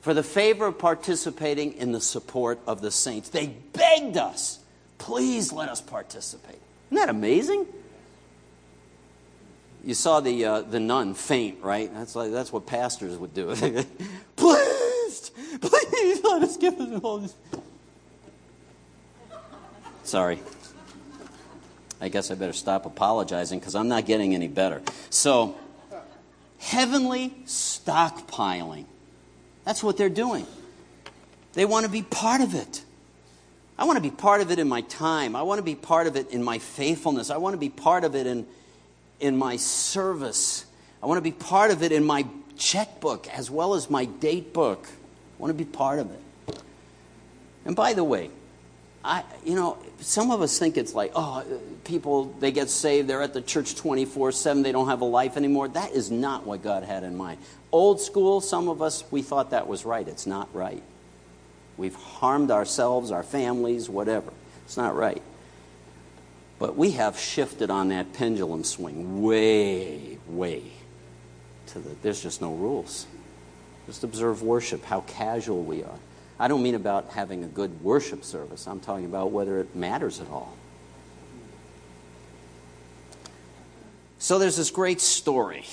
for 0.00 0.14
the 0.14 0.22
favor 0.22 0.66
of 0.66 0.78
participating 0.78 1.74
in 1.74 1.92
the 1.92 2.00
support 2.00 2.58
of 2.66 2.80
the 2.80 2.90
saints. 2.90 3.28
They 3.28 3.48
begged 3.72 4.16
us, 4.16 4.58
please 4.98 5.52
let 5.52 5.68
us 5.68 5.80
participate. 5.80 6.58
Isn't 6.90 6.96
that 6.96 7.08
amazing? 7.10 7.66
You 9.84 9.94
saw 9.94 10.20
the, 10.20 10.44
uh, 10.44 10.60
the 10.62 10.80
nun 10.80 11.14
faint, 11.14 11.62
right? 11.62 11.92
That's, 11.92 12.14
like, 12.14 12.32
that's 12.32 12.52
what 12.52 12.66
pastors 12.66 13.16
would 13.16 13.32
do. 13.32 13.54
please, 14.36 15.30
please 15.60 16.24
let 16.24 16.42
us 16.42 16.56
give 16.56 16.78
us 16.78 17.00
all. 17.02 17.26
Sorry. 20.02 20.40
I 22.00 22.08
guess 22.08 22.30
I 22.30 22.34
better 22.34 22.52
stop 22.52 22.86
apologizing 22.86 23.58
because 23.58 23.74
I'm 23.74 23.88
not 23.88 24.06
getting 24.06 24.34
any 24.34 24.48
better. 24.48 24.82
So, 25.10 25.54
heavenly 26.58 27.34
stockpiling. 27.44 28.86
That's 29.64 29.82
what 29.82 29.96
they're 29.96 30.08
doing. 30.08 30.46
They 31.52 31.64
want 31.64 31.86
to 31.86 31.92
be 31.92 32.02
part 32.02 32.40
of 32.40 32.54
it. 32.54 32.84
I 33.78 33.84
want 33.84 33.96
to 33.96 34.02
be 34.02 34.10
part 34.10 34.40
of 34.40 34.50
it 34.50 34.58
in 34.58 34.68
my 34.68 34.82
time. 34.82 35.34
I 35.34 35.42
want 35.42 35.58
to 35.58 35.62
be 35.62 35.74
part 35.74 36.06
of 36.06 36.16
it 36.16 36.30
in 36.30 36.42
my 36.42 36.58
faithfulness. 36.58 37.30
I 37.30 37.38
want 37.38 37.54
to 37.54 37.58
be 37.58 37.70
part 37.70 38.04
of 38.04 38.14
it 38.14 38.26
in 38.26 38.46
in 39.20 39.36
my 39.36 39.56
service. 39.56 40.64
I 41.02 41.06
want 41.06 41.18
to 41.18 41.22
be 41.22 41.32
part 41.32 41.70
of 41.70 41.82
it 41.82 41.92
in 41.92 42.04
my 42.04 42.26
checkbook 42.56 43.28
as 43.28 43.50
well 43.50 43.74
as 43.74 43.88
my 43.88 44.06
date 44.06 44.52
book. 44.52 44.86
I 44.88 45.42
want 45.42 45.50
to 45.50 45.64
be 45.64 45.70
part 45.70 45.98
of 45.98 46.10
it. 46.10 46.62
And 47.64 47.76
by 47.76 47.92
the 47.92 48.04
way, 48.04 48.30
I, 49.02 49.24
you 49.44 49.54
know, 49.54 49.78
some 50.00 50.30
of 50.30 50.42
us 50.42 50.58
think 50.58 50.76
it's 50.76 50.94
like, 50.94 51.12
oh, 51.14 51.42
people, 51.84 52.26
they 52.38 52.52
get 52.52 52.68
saved, 52.68 53.08
they're 53.08 53.22
at 53.22 53.32
the 53.32 53.40
church 53.40 53.74
24 53.74 54.32
7, 54.32 54.62
they 54.62 54.72
don't 54.72 54.88
have 54.88 55.00
a 55.00 55.06
life 55.06 55.36
anymore. 55.36 55.68
That 55.68 55.92
is 55.92 56.10
not 56.10 56.46
what 56.46 56.62
God 56.62 56.82
had 56.82 57.02
in 57.02 57.16
mind. 57.16 57.38
Old 57.72 58.00
school, 58.00 58.40
some 58.40 58.68
of 58.68 58.82
us, 58.82 59.04
we 59.10 59.22
thought 59.22 59.50
that 59.50 59.66
was 59.66 59.84
right. 59.84 60.06
It's 60.06 60.26
not 60.26 60.54
right. 60.54 60.82
We've 61.78 61.94
harmed 61.94 62.50
ourselves, 62.50 63.10
our 63.10 63.22
families, 63.22 63.88
whatever. 63.88 64.32
It's 64.66 64.76
not 64.76 64.94
right. 64.94 65.22
But 66.58 66.76
we 66.76 66.90
have 66.92 67.18
shifted 67.18 67.70
on 67.70 67.88
that 67.88 68.12
pendulum 68.12 68.64
swing 68.64 69.22
way, 69.22 70.18
way 70.28 70.64
to 71.68 71.78
the, 71.78 71.96
there's 72.02 72.22
just 72.22 72.42
no 72.42 72.52
rules. 72.52 73.06
Just 73.86 74.04
observe 74.04 74.42
worship, 74.42 74.84
how 74.84 75.00
casual 75.02 75.62
we 75.62 75.82
are. 75.82 75.98
I 76.40 76.48
don't 76.48 76.62
mean 76.62 76.74
about 76.74 77.10
having 77.10 77.44
a 77.44 77.46
good 77.46 77.82
worship 77.82 78.24
service, 78.24 78.66
I'm 78.66 78.80
talking 78.80 79.04
about 79.04 79.30
whether 79.30 79.60
it 79.60 79.76
matters 79.76 80.20
at 80.20 80.28
all. 80.30 80.56
So 84.18 84.38
there's 84.38 84.56
this 84.56 84.70
great 84.70 85.02
story. 85.02 85.64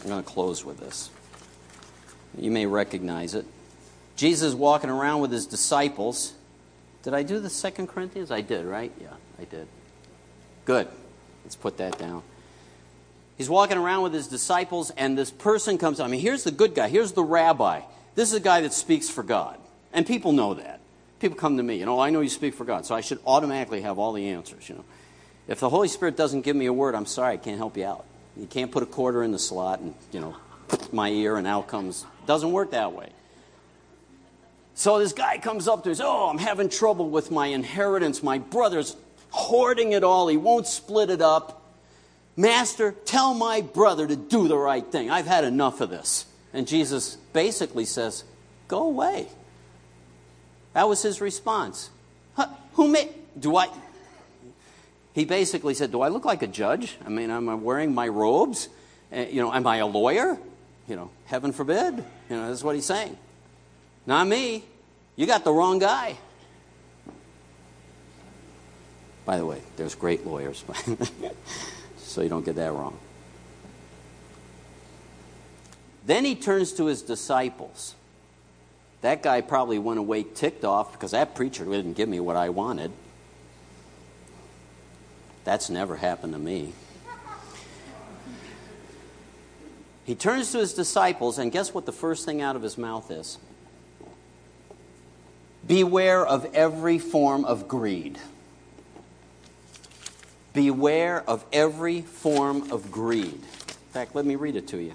I'm 0.00 0.08
going 0.08 0.24
to 0.24 0.28
close 0.28 0.64
with 0.64 0.80
this. 0.80 1.10
You 2.36 2.50
may 2.50 2.64
recognize 2.64 3.34
it. 3.34 3.44
Jesus 4.16 4.54
walking 4.54 4.88
around 4.88 5.20
with 5.20 5.30
his 5.30 5.46
disciples. 5.46 6.32
Did 7.02 7.12
I 7.12 7.22
do 7.22 7.38
the 7.38 7.50
Second 7.50 7.88
Corinthians? 7.88 8.30
I 8.30 8.40
did, 8.40 8.64
right? 8.64 8.90
Yeah. 9.00 9.08
I 9.38 9.44
did. 9.44 9.66
Good. 10.64 10.88
Let's 11.44 11.56
put 11.56 11.76
that 11.76 11.98
down. 11.98 12.22
He's 13.36 13.50
walking 13.50 13.76
around 13.76 14.02
with 14.02 14.14
his 14.14 14.28
disciples, 14.28 14.90
and 14.90 15.16
this 15.16 15.30
person 15.30 15.76
comes. 15.76 16.00
I 16.00 16.06
mean, 16.06 16.20
here's 16.20 16.44
the 16.44 16.50
good 16.50 16.74
guy. 16.74 16.88
Here's 16.88 17.12
the 17.12 17.24
rabbi. 17.24 17.82
This 18.14 18.28
is 18.28 18.34
a 18.34 18.40
guy 18.40 18.60
that 18.62 18.72
speaks 18.72 19.08
for 19.08 19.22
God. 19.22 19.58
And 19.92 20.06
people 20.06 20.32
know 20.32 20.54
that. 20.54 20.80
People 21.20 21.36
come 21.36 21.56
to 21.56 21.62
me, 21.62 21.76
you 21.76 21.86
know, 21.86 21.98
oh, 21.98 22.00
I 22.00 22.10
know 22.10 22.20
you 22.20 22.28
speak 22.28 22.54
for 22.54 22.64
God, 22.64 22.84
so 22.84 22.94
I 22.94 23.00
should 23.00 23.20
automatically 23.26 23.82
have 23.82 23.98
all 23.98 24.12
the 24.12 24.30
answers, 24.30 24.68
you 24.68 24.74
know. 24.74 24.84
If 25.46 25.60
the 25.60 25.68
Holy 25.68 25.88
Spirit 25.88 26.16
doesn't 26.16 26.40
give 26.40 26.56
me 26.56 26.66
a 26.66 26.72
word, 26.72 26.94
I'm 26.94 27.06
sorry, 27.06 27.34
I 27.34 27.36
can't 27.36 27.58
help 27.58 27.76
you 27.76 27.84
out. 27.84 28.04
You 28.36 28.46
can't 28.46 28.72
put 28.72 28.82
a 28.82 28.86
quarter 28.86 29.22
in 29.22 29.30
the 29.30 29.38
slot 29.38 29.80
and, 29.80 29.94
you 30.10 30.20
know, 30.20 30.36
my 30.92 31.10
ear 31.10 31.36
and 31.36 31.46
out 31.46 31.68
comes. 31.68 32.06
Doesn't 32.26 32.50
work 32.50 32.72
that 32.72 32.92
way. 32.92 33.10
So 34.74 34.98
this 34.98 35.12
guy 35.12 35.38
comes 35.38 35.68
up 35.68 35.84
to 35.84 35.90
us, 35.90 36.00
oh, 36.02 36.28
I'm 36.28 36.38
having 36.38 36.68
trouble 36.68 37.10
with 37.10 37.30
my 37.30 37.48
inheritance. 37.48 38.22
My 38.22 38.38
brother's 38.38 38.96
hoarding 39.30 39.92
it 39.92 40.02
all. 40.02 40.28
He 40.28 40.36
won't 40.36 40.66
split 40.66 41.10
it 41.10 41.20
up. 41.20 41.62
Master, 42.36 42.92
tell 43.04 43.34
my 43.34 43.60
brother 43.60 44.06
to 44.06 44.16
do 44.16 44.48
the 44.48 44.56
right 44.56 44.84
thing. 44.84 45.10
I've 45.10 45.26
had 45.26 45.44
enough 45.44 45.80
of 45.80 45.90
this. 45.90 46.24
And 46.52 46.66
Jesus 46.66 47.16
basically 47.32 47.84
says, 47.84 48.24
Go 48.68 48.84
away. 48.84 49.28
That 50.72 50.88
was 50.88 51.02
his 51.02 51.20
response. 51.20 51.90
Huh, 52.34 52.48
who 52.74 52.88
made, 52.88 53.10
do 53.38 53.56
I, 53.56 53.68
he 55.14 55.24
basically 55.24 55.74
said, 55.74 55.92
Do 55.92 56.00
I 56.00 56.08
look 56.08 56.24
like 56.24 56.42
a 56.42 56.46
judge? 56.46 56.96
I 57.04 57.08
mean, 57.08 57.30
am 57.30 57.48
I 57.48 57.54
wearing 57.54 57.94
my 57.94 58.08
robes? 58.08 58.68
Uh, 59.12 59.20
you 59.20 59.40
know, 59.40 59.52
am 59.52 59.66
I 59.66 59.78
a 59.78 59.86
lawyer? 59.86 60.38
You 60.88 60.96
know, 60.96 61.10
heaven 61.26 61.52
forbid. 61.52 61.96
You 62.30 62.36
know, 62.36 62.48
that's 62.48 62.64
what 62.64 62.74
he's 62.74 62.86
saying. 62.86 63.16
Not 64.06 64.26
me. 64.26 64.64
You 65.16 65.26
got 65.26 65.44
the 65.44 65.52
wrong 65.52 65.78
guy. 65.78 66.16
By 69.24 69.36
the 69.36 69.46
way, 69.46 69.60
there's 69.76 69.94
great 69.94 70.26
lawyers, 70.26 70.64
so 71.98 72.22
you 72.22 72.28
don't 72.28 72.44
get 72.44 72.56
that 72.56 72.72
wrong. 72.72 72.98
Then 76.04 76.24
he 76.24 76.34
turns 76.34 76.72
to 76.74 76.86
his 76.86 77.02
disciples. 77.02 77.94
That 79.02 79.22
guy 79.22 79.40
probably 79.40 79.78
went 79.78 79.98
away 79.98 80.22
ticked 80.22 80.64
off 80.64 80.92
because 80.92 81.10
that 81.10 81.34
preacher 81.34 81.64
didn't 81.64 81.94
give 81.94 82.08
me 82.08 82.20
what 82.20 82.36
I 82.36 82.50
wanted. 82.50 82.92
That's 85.44 85.70
never 85.70 85.96
happened 85.96 86.32
to 86.34 86.38
me. 86.38 86.72
He 90.04 90.14
turns 90.14 90.50
to 90.52 90.58
his 90.58 90.74
disciples, 90.74 91.38
and 91.38 91.52
guess 91.52 91.72
what 91.72 91.86
the 91.86 91.92
first 91.92 92.24
thing 92.24 92.42
out 92.42 92.56
of 92.56 92.62
his 92.62 92.76
mouth 92.76 93.10
is? 93.10 93.38
Beware 95.66 96.26
of 96.26 96.44
every 96.54 96.98
form 96.98 97.44
of 97.44 97.68
greed. 97.68 98.18
Beware 100.52 101.22
of 101.28 101.44
every 101.52 102.02
form 102.02 102.70
of 102.72 102.90
greed. 102.90 103.34
In 103.34 103.92
fact, 103.92 104.14
let 104.14 104.26
me 104.26 104.34
read 104.34 104.56
it 104.56 104.68
to 104.68 104.78
you. 104.78 104.94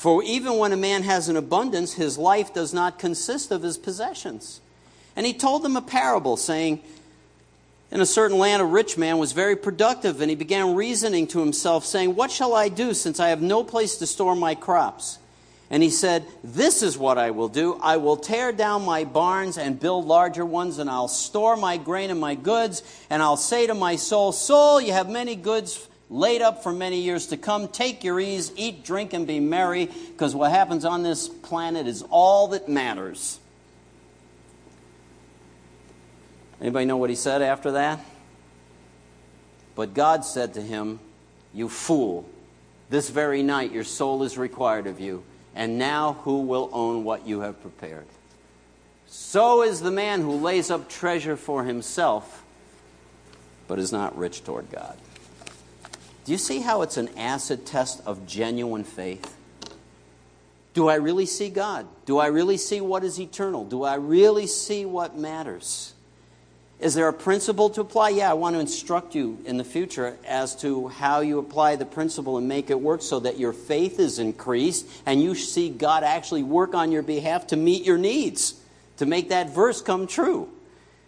For 0.00 0.22
even 0.22 0.56
when 0.56 0.72
a 0.72 0.78
man 0.78 1.02
has 1.02 1.28
an 1.28 1.36
abundance, 1.36 1.92
his 1.92 2.16
life 2.16 2.54
does 2.54 2.72
not 2.72 2.98
consist 2.98 3.50
of 3.50 3.62
his 3.62 3.76
possessions. 3.76 4.62
And 5.14 5.26
he 5.26 5.34
told 5.34 5.62
them 5.62 5.76
a 5.76 5.82
parable, 5.82 6.38
saying, 6.38 6.80
In 7.90 8.00
a 8.00 8.06
certain 8.06 8.38
land, 8.38 8.62
a 8.62 8.64
rich 8.64 8.96
man 8.96 9.18
was 9.18 9.32
very 9.32 9.56
productive, 9.56 10.22
and 10.22 10.30
he 10.30 10.36
began 10.36 10.74
reasoning 10.74 11.26
to 11.26 11.40
himself, 11.40 11.84
saying, 11.84 12.14
What 12.14 12.30
shall 12.30 12.54
I 12.54 12.70
do, 12.70 12.94
since 12.94 13.20
I 13.20 13.28
have 13.28 13.42
no 13.42 13.62
place 13.62 13.96
to 13.98 14.06
store 14.06 14.34
my 14.34 14.54
crops? 14.54 15.18
And 15.68 15.82
he 15.82 15.90
said, 15.90 16.24
This 16.42 16.82
is 16.82 16.96
what 16.96 17.18
I 17.18 17.32
will 17.32 17.48
do. 17.48 17.78
I 17.82 17.98
will 17.98 18.16
tear 18.16 18.52
down 18.52 18.86
my 18.86 19.04
barns 19.04 19.58
and 19.58 19.78
build 19.78 20.06
larger 20.06 20.46
ones, 20.46 20.78
and 20.78 20.88
I'll 20.88 21.08
store 21.08 21.58
my 21.58 21.76
grain 21.76 22.10
and 22.10 22.18
my 22.18 22.36
goods. 22.36 22.82
And 23.10 23.22
I'll 23.22 23.36
say 23.36 23.66
to 23.66 23.74
my 23.74 23.96
soul, 23.96 24.32
Soul, 24.32 24.80
you 24.80 24.94
have 24.94 25.10
many 25.10 25.36
goods 25.36 25.86
laid 26.10 26.42
up 26.42 26.62
for 26.62 26.72
many 26.72 27.00
years 27.00 27.28
to 27.28 27.36
come. 27.36 27.68
Take 27.68 28.02
your 28.02 28.18
ease, 28.20 28.52
eat, 28.56 28.84
drink, 28.84 29.12
and 29.12 29.26
be 29.26 29.40
merry, 29.40 29.86
because 29.86 30.34
what 30.34 30.50
happens 30.50 30.84
on 30.84 31.02
this 31.02 31.28
planet 31.28 31.86
is 31.86 32.04
all 32.10 32.48
that 32.48 32.68
matters. 32.68 33.38
Anybody 36.60 36.84
know 36.84 36.98
what 36.98 37.08
he 37.08 37.16
said 37.16 37.40
after 37.40 37.72
that? 37.72 38.04
But 39.76 39.94
God 39.94 40.24
said 40.24 40.54
to 40.54 40.60
him, 40.60 40.98
You 41.54 41.68
fool, 41.68 42.28
this 42.90 43.08
very 43.08 43.42
night 43.42 43.72
your 43.72 43.84
soul 43.84 44.24
is 44.24 44.36
required 44.36 44.86
of 44.86 45.00
you. 45.00 45.22
And 45.54 45.78
now 45.78 46.14
who 46.24 46.40
will 46.40 46.68
own 46.72 47.04
what 47.04 47.26
you 47.26 47.40
have 47.40 47.60
prepared? 47.62 48.06
So 49.06 49.62
is 49.62 49.80
the 49.80 49.90
man 49.90 50.20
who 50.20 50.32
lays 50.32 50.70
up 50.70 50.88
treasure 50.88 51.36
for 51.36 51.64
himself, 51.64 52.44
but 53.66 53.78
is 53.78 53.90
not 53.90 54.16
rich 54.16 54.44
toward 54.44 54.70
God. 54.70 54.96
Do 56.30 56.34
you 56.34 56.38
see 56.38 56.60
how 56.60 56.82
it's 56.82 56.96
an 56.96 57.08
acid 57.18 57.66
test 57.66 58.02
of 58.06 58.24
genuine 58.24 58.84
faith? 58.84 59.36
Do 60.74 60.86
I 60.86 60.94
really 60.94 61.26
see 61.26 61.50
God? 61.50 61.88
Do 62.04 62.18
I 62.18 62.28
really 62.28 62.56
see 62.56 62.80
what 62.80 63.02
is 63.02 63.18
eternal? 63.18 63.64
Do 63.64 63.82
I 63.82 63.96
really 63.96 64.46
see 64.46 64.84
what 64.84 65.18
matters? 65.18 65.92
Is 66.78 66.94
there 66.94 67.08
a 67.08 67.12
principle 67.12 67.68
to 67.70 67.80
apply? 67.80 68.10
Yeah, 68.10 68.30
I 68.30 68.34
want 68.34 68.54
to 68.54 68.60
instruct 68.60 69.16
you 69.16 69.40
in 69.44 69.56
the 69.56 69.64
future 69.64 70.16
as 70.24 70.54
to 70.60 70.86
how 70.86 71.18
you 71.18 71.40
apply 71.40 71.74
the 71.74 71.84
principle 71.84 72.38
and 72.38 72.46
make 72.46 72.70
it 72.70 72.80
work 72.80 73.02
so 73.02 73.18
that 73.18 73.40
your 73.40 73.52
faith 73.52 73.98
is 73.98 74.20
increased 74.20 74.86
and 75.06 75.20
you 75.20 75.34
see 75.34 75.68
God 75.68 76.04
actually 76.04 76.44
work 76.44 76.76
on 76.76 76.92
your 76.92 77.02
behalf 77.02 77.48
to 77.48 77.56
meet 77.56 77.84
your 77.84 77.98
needs, 77.98 78.54
to 78.98 79.04
make 79.04 79.30
that 79.30 79.52
verse 79.52 79.82
come 79.82 80.06
true. 80.06 80.48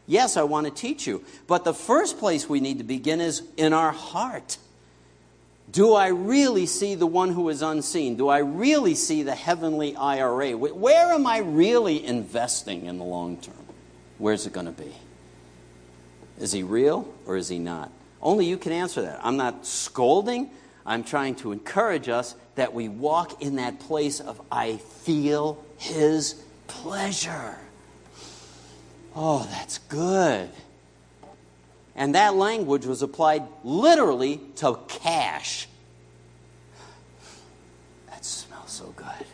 Yes, 0.08 0.36
I 0.36 0.42
want 0.42 0.66
to 0.66 0.72
teach 0.72 1.06
you. 1.06 1.24
But 1.46 1.62
the 1.62 1.74
first 1.74 2.18
place 2.18 2.48
we 2.48 2.58
need 2.58 2.78
to 2.78 2.84
begin 2.84 3.20
is 3.20 3.44
in 3.56 3.72
our 3.72 3.92
heart. 3.92 4.58
Do 5.70 5.94
I 5.94 6.08
really 6.08 6.66
see 6.66 6.94
the 6.94 7.06
one 7.06 7.30
who 7.30 7.48
is 7.48 7.62
unseen? 7.62 8.16
Do 8.16 8.28
I 8.28 8.38
really 8.38 8.94
see 8.94 9.22
the 9.22 9.34
heavenly 9.34 9.96
IRA? 9.96 10.52
Where 10.56 11.12
am 11.12 11.26
I 11.26 11.38
really 11.38 12.04
investing 12.04 12.86
in 12.86 12.98
the 12.98 13.04
long 13.04 13.38
term? 13.38 13.54
Where's 14.18 14.46
it 14.46 14.52
going 14.52 14.66
to 14.66 14.72
be? 14.72 14.92
Is 16.38 16.52
he 16.52 16.62
real 16.62 17.12
or 17.26 17.36
is 17.36 17.48
he 17.48 17.58
not? 17.58 17.90
Only 18.20 18.46
you 18.46 18.58
can 18.58 18.72
answer 18.72 19.02
that. 19.02 19.20
I'm 19.22 19.36
not 19.36 19.66
scolding. 19.66 20.50
I'm 20.84 21.04
trying 21.04 21.36
to 21.36 21.52
encourage 21.52 22.08
us 22.08 22.34
that 22.54 22.74
we 22.74 22.88
walk 22.88 23.40
in 23.40 23.56
that 23.56 23.80
place 23.80 24.20
of, 24.20 24.40
I 24.50 24.76
feel 24.76 25.64
his 25.78 26.42
pleasure. 26.66 27.56
Oh, 29.14 29.46
that's 29.50 29.78
good. 29.78 30.50
And 31.94 32.14
that 32.14 32.34
language 32.34 32.86
was 32.86 33.02
applied 33.02 33.42
literally 33.64 34.40
to 34.56 34.78
cash. 34.88 35.68
That 38.08 38.24
smells 38.24 38.70
so 38.70 38.92
good. 38.96 39.26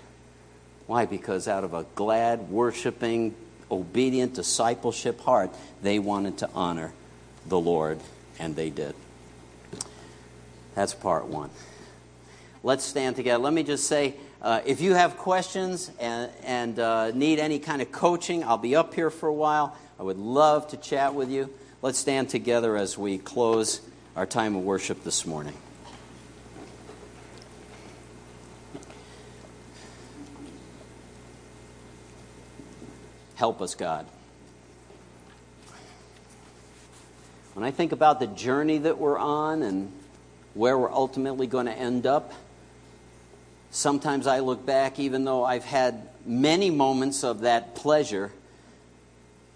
Why? 0.87 1.07
Because 1.07 1.47
out 1.47 1.65
of 1.65 1.75
a 1.75 1.85
glad, 1.95 2.51
worshiping, 2.51 3.35
obedient 3.71 4.35
discipleship 4.35 5.21
heart, 5.21 5.55
they 5.83 5.99
wanted 5.99 6.39
to 6.39 6.51
honor 6.55 6.93
the 7.47 7.59
Lord, 7.59 8.01
and 8.39 8.57
they 8.57 8.71
did. 8.71 8.95
That's 10.75 10.95
part 10.95 11.27
one. 11.27 11.51
Let's 12.63 12.85
stand 12.85 13.17
together. 13.17 13.43
Let 13.43 13.53
me 13.53 13.63
just 13.63 13.87
say 13.87 14.15
uh, 14.43 14.61
if 14.65 14.81
you 14.81 14.95
have 14.95 15.17
questions 15.17 15.91
and, 16.01 16.31
and 16.43 16.79
uh, 16.79 17.11
need 17.13 17.39
any 17.39 17.59
kind 17.59 17.83
of 17.83 17.93
coaching, 17.93 18.45
I'll 18.45 18.59
be 18.59 18.77
up 18.77 18.95
here 18.95 19.11
for 19.11 19.29
a 19.29 19.35
while. 19.35 19.77
I 19.99 20.03
would 20.03 20.19
love 20.19 20.69
to 20.69 20.77
chat 20.77 21.15
with 21.15 21.31
you. 21.31 21.51
Let's 21.81 22.01
stand 22.01 22.29
together 22.29 22.77
as 22.77 22.99
we 22.99 23.19
close 23.19 23.81
our 24.17 24.27
time 24.27 24.57
of 24.57 24.65
worship 24.65 25.05
this 25.05 25.25
morning. 25.25 25.55
Help 33.37 33.63
us, 33.63 33.77
God. 33.77 34.07
When 37.55 37.65
I 37.65 37.71
think 37.71 37.93
about 37.93 38.19
the 38.19 38.27
journey 38.27 38.79
that 38.79 38.99
we're 38.99 39.17
on 39.17 39.63
and 39.63 39.93
where 40.55 40.77
we're 40.77 40.91
ultimately 40.91 41.47
going 41.47 41.67
to 41.67 41.73
end 41.73 42.09
up, 42.09 42.33
sometimes 43.71 44.27
I 44.27 44.41
look 44.41 44.67
back, 44.67 44.99
even 44.99 45.25
though 45.25 45.45
I've 45.45 45.65
had 45.65 46.09
many 46.27 46.71
moments 46.71 47.23
of 47.23 47.43
that 47.43 47.77
pleasure, 47.77 48.33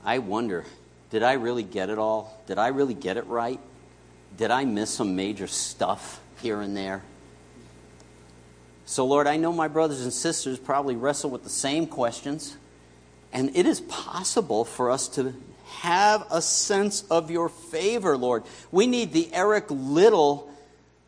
I 0.04 0.18
wonder 0.18 0.64
did 1.12 1.22
I 1.22 1.34
really 1.34 1.62
get 1.62 1.90
it 1.90 1.98
all? 1.98 2.40
Did 2.46 2.56
I 2.56 2.68
really 2.68 2.94
get 2.94 3.18
it 3.18 3.26
right? 3.26 3.60
Did 4.38 4.50
I 4.50 4.64
miss 4.64 4.88
some 4.88 5.14
major 5.14 5.46
stuff 5.46 6.22
here 6.40 6.62
and 6.62 6.74
there? 6.74 7.02
So, 8.86 9.04
Lord, 9.04 9.26
I 9.26 9.36
know 9.36 9.52
my 9.52 9.68
brothers 9.68 10.00
and 10.00 10.12
sisters 10.12 10.58
probably 10.58 10.96
wrestle 10.96 11.28
with 11.28 11.44
the 11.44 11.50
same 11.50 11.86
questions. 11.86 12.56
And 13.30 13.54
it 13.54 13.66
is 13.66 13.82
possible 13.82 14.64
for 14.64 14.90
us 14.90 15.06
to 15.08 15.34
have 15.80 16.26
a 16.30 16.40
sense 16.40 17.02
of 17.10 17.30
your 17.30 17.50
favor, 17.50 18.16
Lord. 18.16 18.44
We 18.70 18.86
need 18.86 19.12
the 19.12 19.28
Eric 19.34 19.66
Liddell 19.68 20.50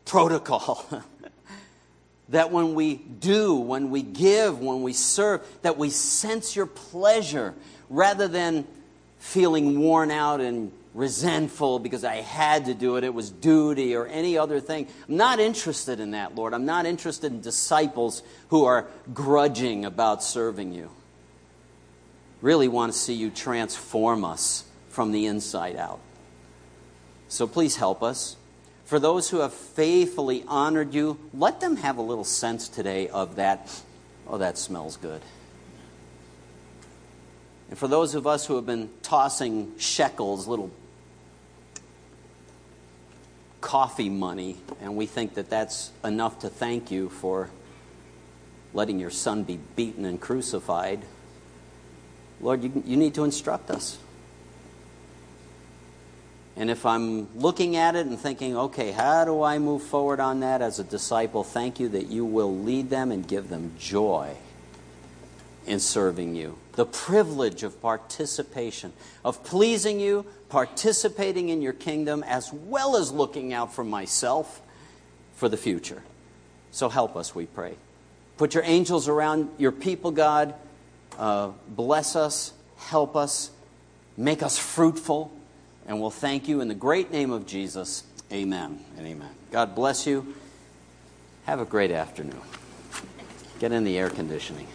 protocol. 0.05 0.85
that 2.29 2.51
when 2.51 2.75
we 2.75 2.93
do, 2.93 3.55
when 3.55 3.89
we 3.89 4.03
give, 4.03 4.59
when 4.59 4.83
we 4.83 4.93
serve, 4.93 5.41
that 5.63 5.79
we 5.79 5.89
sense 5.89 6.55
your 6.55 6.67
pleasure 6.67 7.55
rather 7.89 8.27
than 8.27 8.67
feeling 9.25 9.79
worn 9.79 10.11
out 10.11 10.41
and 10.41 10.71
resentful 10.93 11.79
because 11.79 12.03
I 12.03 12.15
had 12.15 12.65
to 12.65 12.73
do 12.73 12.95
it, 12.95 13.03
it 13.03 13.13
was 13.13 13.29
duty 13.29 13.95
or 13.95 14.07
any 14.07 14.37
other 14.37 14.59
thing. 14.59 14.87
I'm 15.07 15.17
not 15.17 15.39
interested 15.39 15.99
in 15.99 16.11
that, 16.11 16.35
Lord. 16.35 16.53
I'm 16.53 16.65
not 16.65 16.85
interested 16.85 17.31
in 17.31 17.41
disciples 17.41 18.23
who 18.49 18.65
are 18.65 18.87
grudging 19.13 19.85
about 19.85 20.23
serving 20.23 20.73
you 20.73 20.89
really 22.45 22.67
want 22.67 22.93
to 22.93 22.97
see 22.97 23.13
you 23.15 23.31
transform 23.31 24.23
us 24.23 24.65
from 24.89 25.11
the 25.11 25.25
inside 25.25 25.75
out. 25.75 25.99
So 27.27 27.47
please 27.47 27.75
help 27.75 28.03
us. 28.03 28.37
For 28.85 28.99
those 28.99 29.31
who 29.31 29.39
have 29.39 29.51
faithfully 29.51 30.43
honored 30.47 30.93
you, 30.93 31.17
let 31.33 31.59
them 31.59 31.77
have 31.77 31.97
a 31.97 32.03
little 32.03 32.23
sense 32.23 32.69
today 32.69 33.07
of 33.09 33.37
that. 33.37 33.81
Oh, 34.27 34.37
that 34.37 34.59
smells 34.59 34.95
good. 34.97 35.21
And 37.69 37.77
for 37.77 37.87
those 37.87 38.15
of 38.15 38.27
us 38.27 38.45
who 38.45 38.55
have 38.55 38.65
been 38.65 38.89
tossing 39.01 39.73
shekels, 39.77 40.47
little 40.47 40.71
coffee 43.61 44.09
money, 44.09 44.57
and 44.81 44.95
we 44.95 45.07
think 45.07 45.33
that 45.35 45.49
that's 45.49 45.91
enough 46.03 46.39
to 46.39 46.49
thank 46.49 46.91
you 46.91 47.09
for 47.09 47.49
letting 48.73 48.99
your 48.99 49.09
son 49.09 49.43
be 49.43 49.57
beaten 49.75 50.05
and 50.05 50.21
crucified, 50.21 51.01
Lord, 52.41 52.63
you, 52.63 52.83
you 52.85 52.97
need 52.97 53.15
to 53.15 53.23
instruct 53.23 53.71
us. 53.71 53.97
And 56.57 56.69
if 56.69 56.85
I'm 56.85 57.27
looking 57.37 57.75
at 57.75 57.95
it 57.95 58.05
and 58.05 58.17
thinking, 58.17 58.55
okay, 58.55 58.91
how 58.91 59.25
do 59.25 59.41
I 59.41 59.59
move 59.59 59.83
forward 59.83 60.19
on 60.19 60.39
that 60.39 60.61
as 60.61 60.79
a 60.79 60.83
disciple? 60.83 61.43
Thank 61.43 61.79
you 61.79 61.89
that 61.89 62.07
you 62.07 62.23
will 62.23 62.55
lead 62.55 62.89
them 62.89 63.11
and 63.11 63.27
give 63.27 63.49
them 63.49 63.73
joy 63.77 64.35
in 65.65 65.79
serving 65.79 66.35
you. 66.35 66.57
The 66.75 66.85
privilege 66.85 67.63
of 67.63 67.81
participation, 67.81 68.93
of 69.23 69.43
pleasing 69.43 69.99
you, 69.99 70.25
participating 70.49 71.49
in 71.49 71.61
your 71.61 71.73
kingdom, 71.73 72.23
as 72.23 72.51
well 72.51 72.97
as 72.97 73.11
looking 73.11 73.53
out 73.53 73.73
for 73.73 73.83
myself 73.83 74.61
for 75.35 75.49
the 75.49 75.57
future. 75.57 76.03
So 76.71 76.89
help 76.89 77.15
us, 77.15 77.33
we 77.33 77.45
pray. 77.45 77.75
Put 78.37 78.53
your 78.53 78.63
angels 78.65 79.07
around 79.07 79.49
your 79.57 79.71
people, 79.71 80.11
God. 80.11 80.53
Uh, 81.17 81.51
bless 81.69 82.15
us, 82.15 82.51
help 82.77 83.15
us, 83.15 83.51
make 84.17 84.43
us 84.43 84.57
fruitful, 84.57 85.31
and 85.87 86.01
we'll 86.01 86.09
thank 86.09 86.47
you 86.47 86.61
in 86.61 86.67
the 86.67 86.75
great 86.75 87.11
name 87.11 87.31
of 87.31 87.45
Jesus. 87.45 88.03
Amen 88.31 88.83
and 88.97 89.07
amen. 89.07 89.29
God 89.51 89.75
bless 89.75 90.05
you. 90.05 90.35
Have 91.45 91.59
a 91.59 91.65
great 91.65 91.91
afternoon. 91.91 92.41
Get 93.59 93.71
in 93.71 93.83
the 93.83 93.97
air 93.97 94.09
conditioning. 94.09 94.67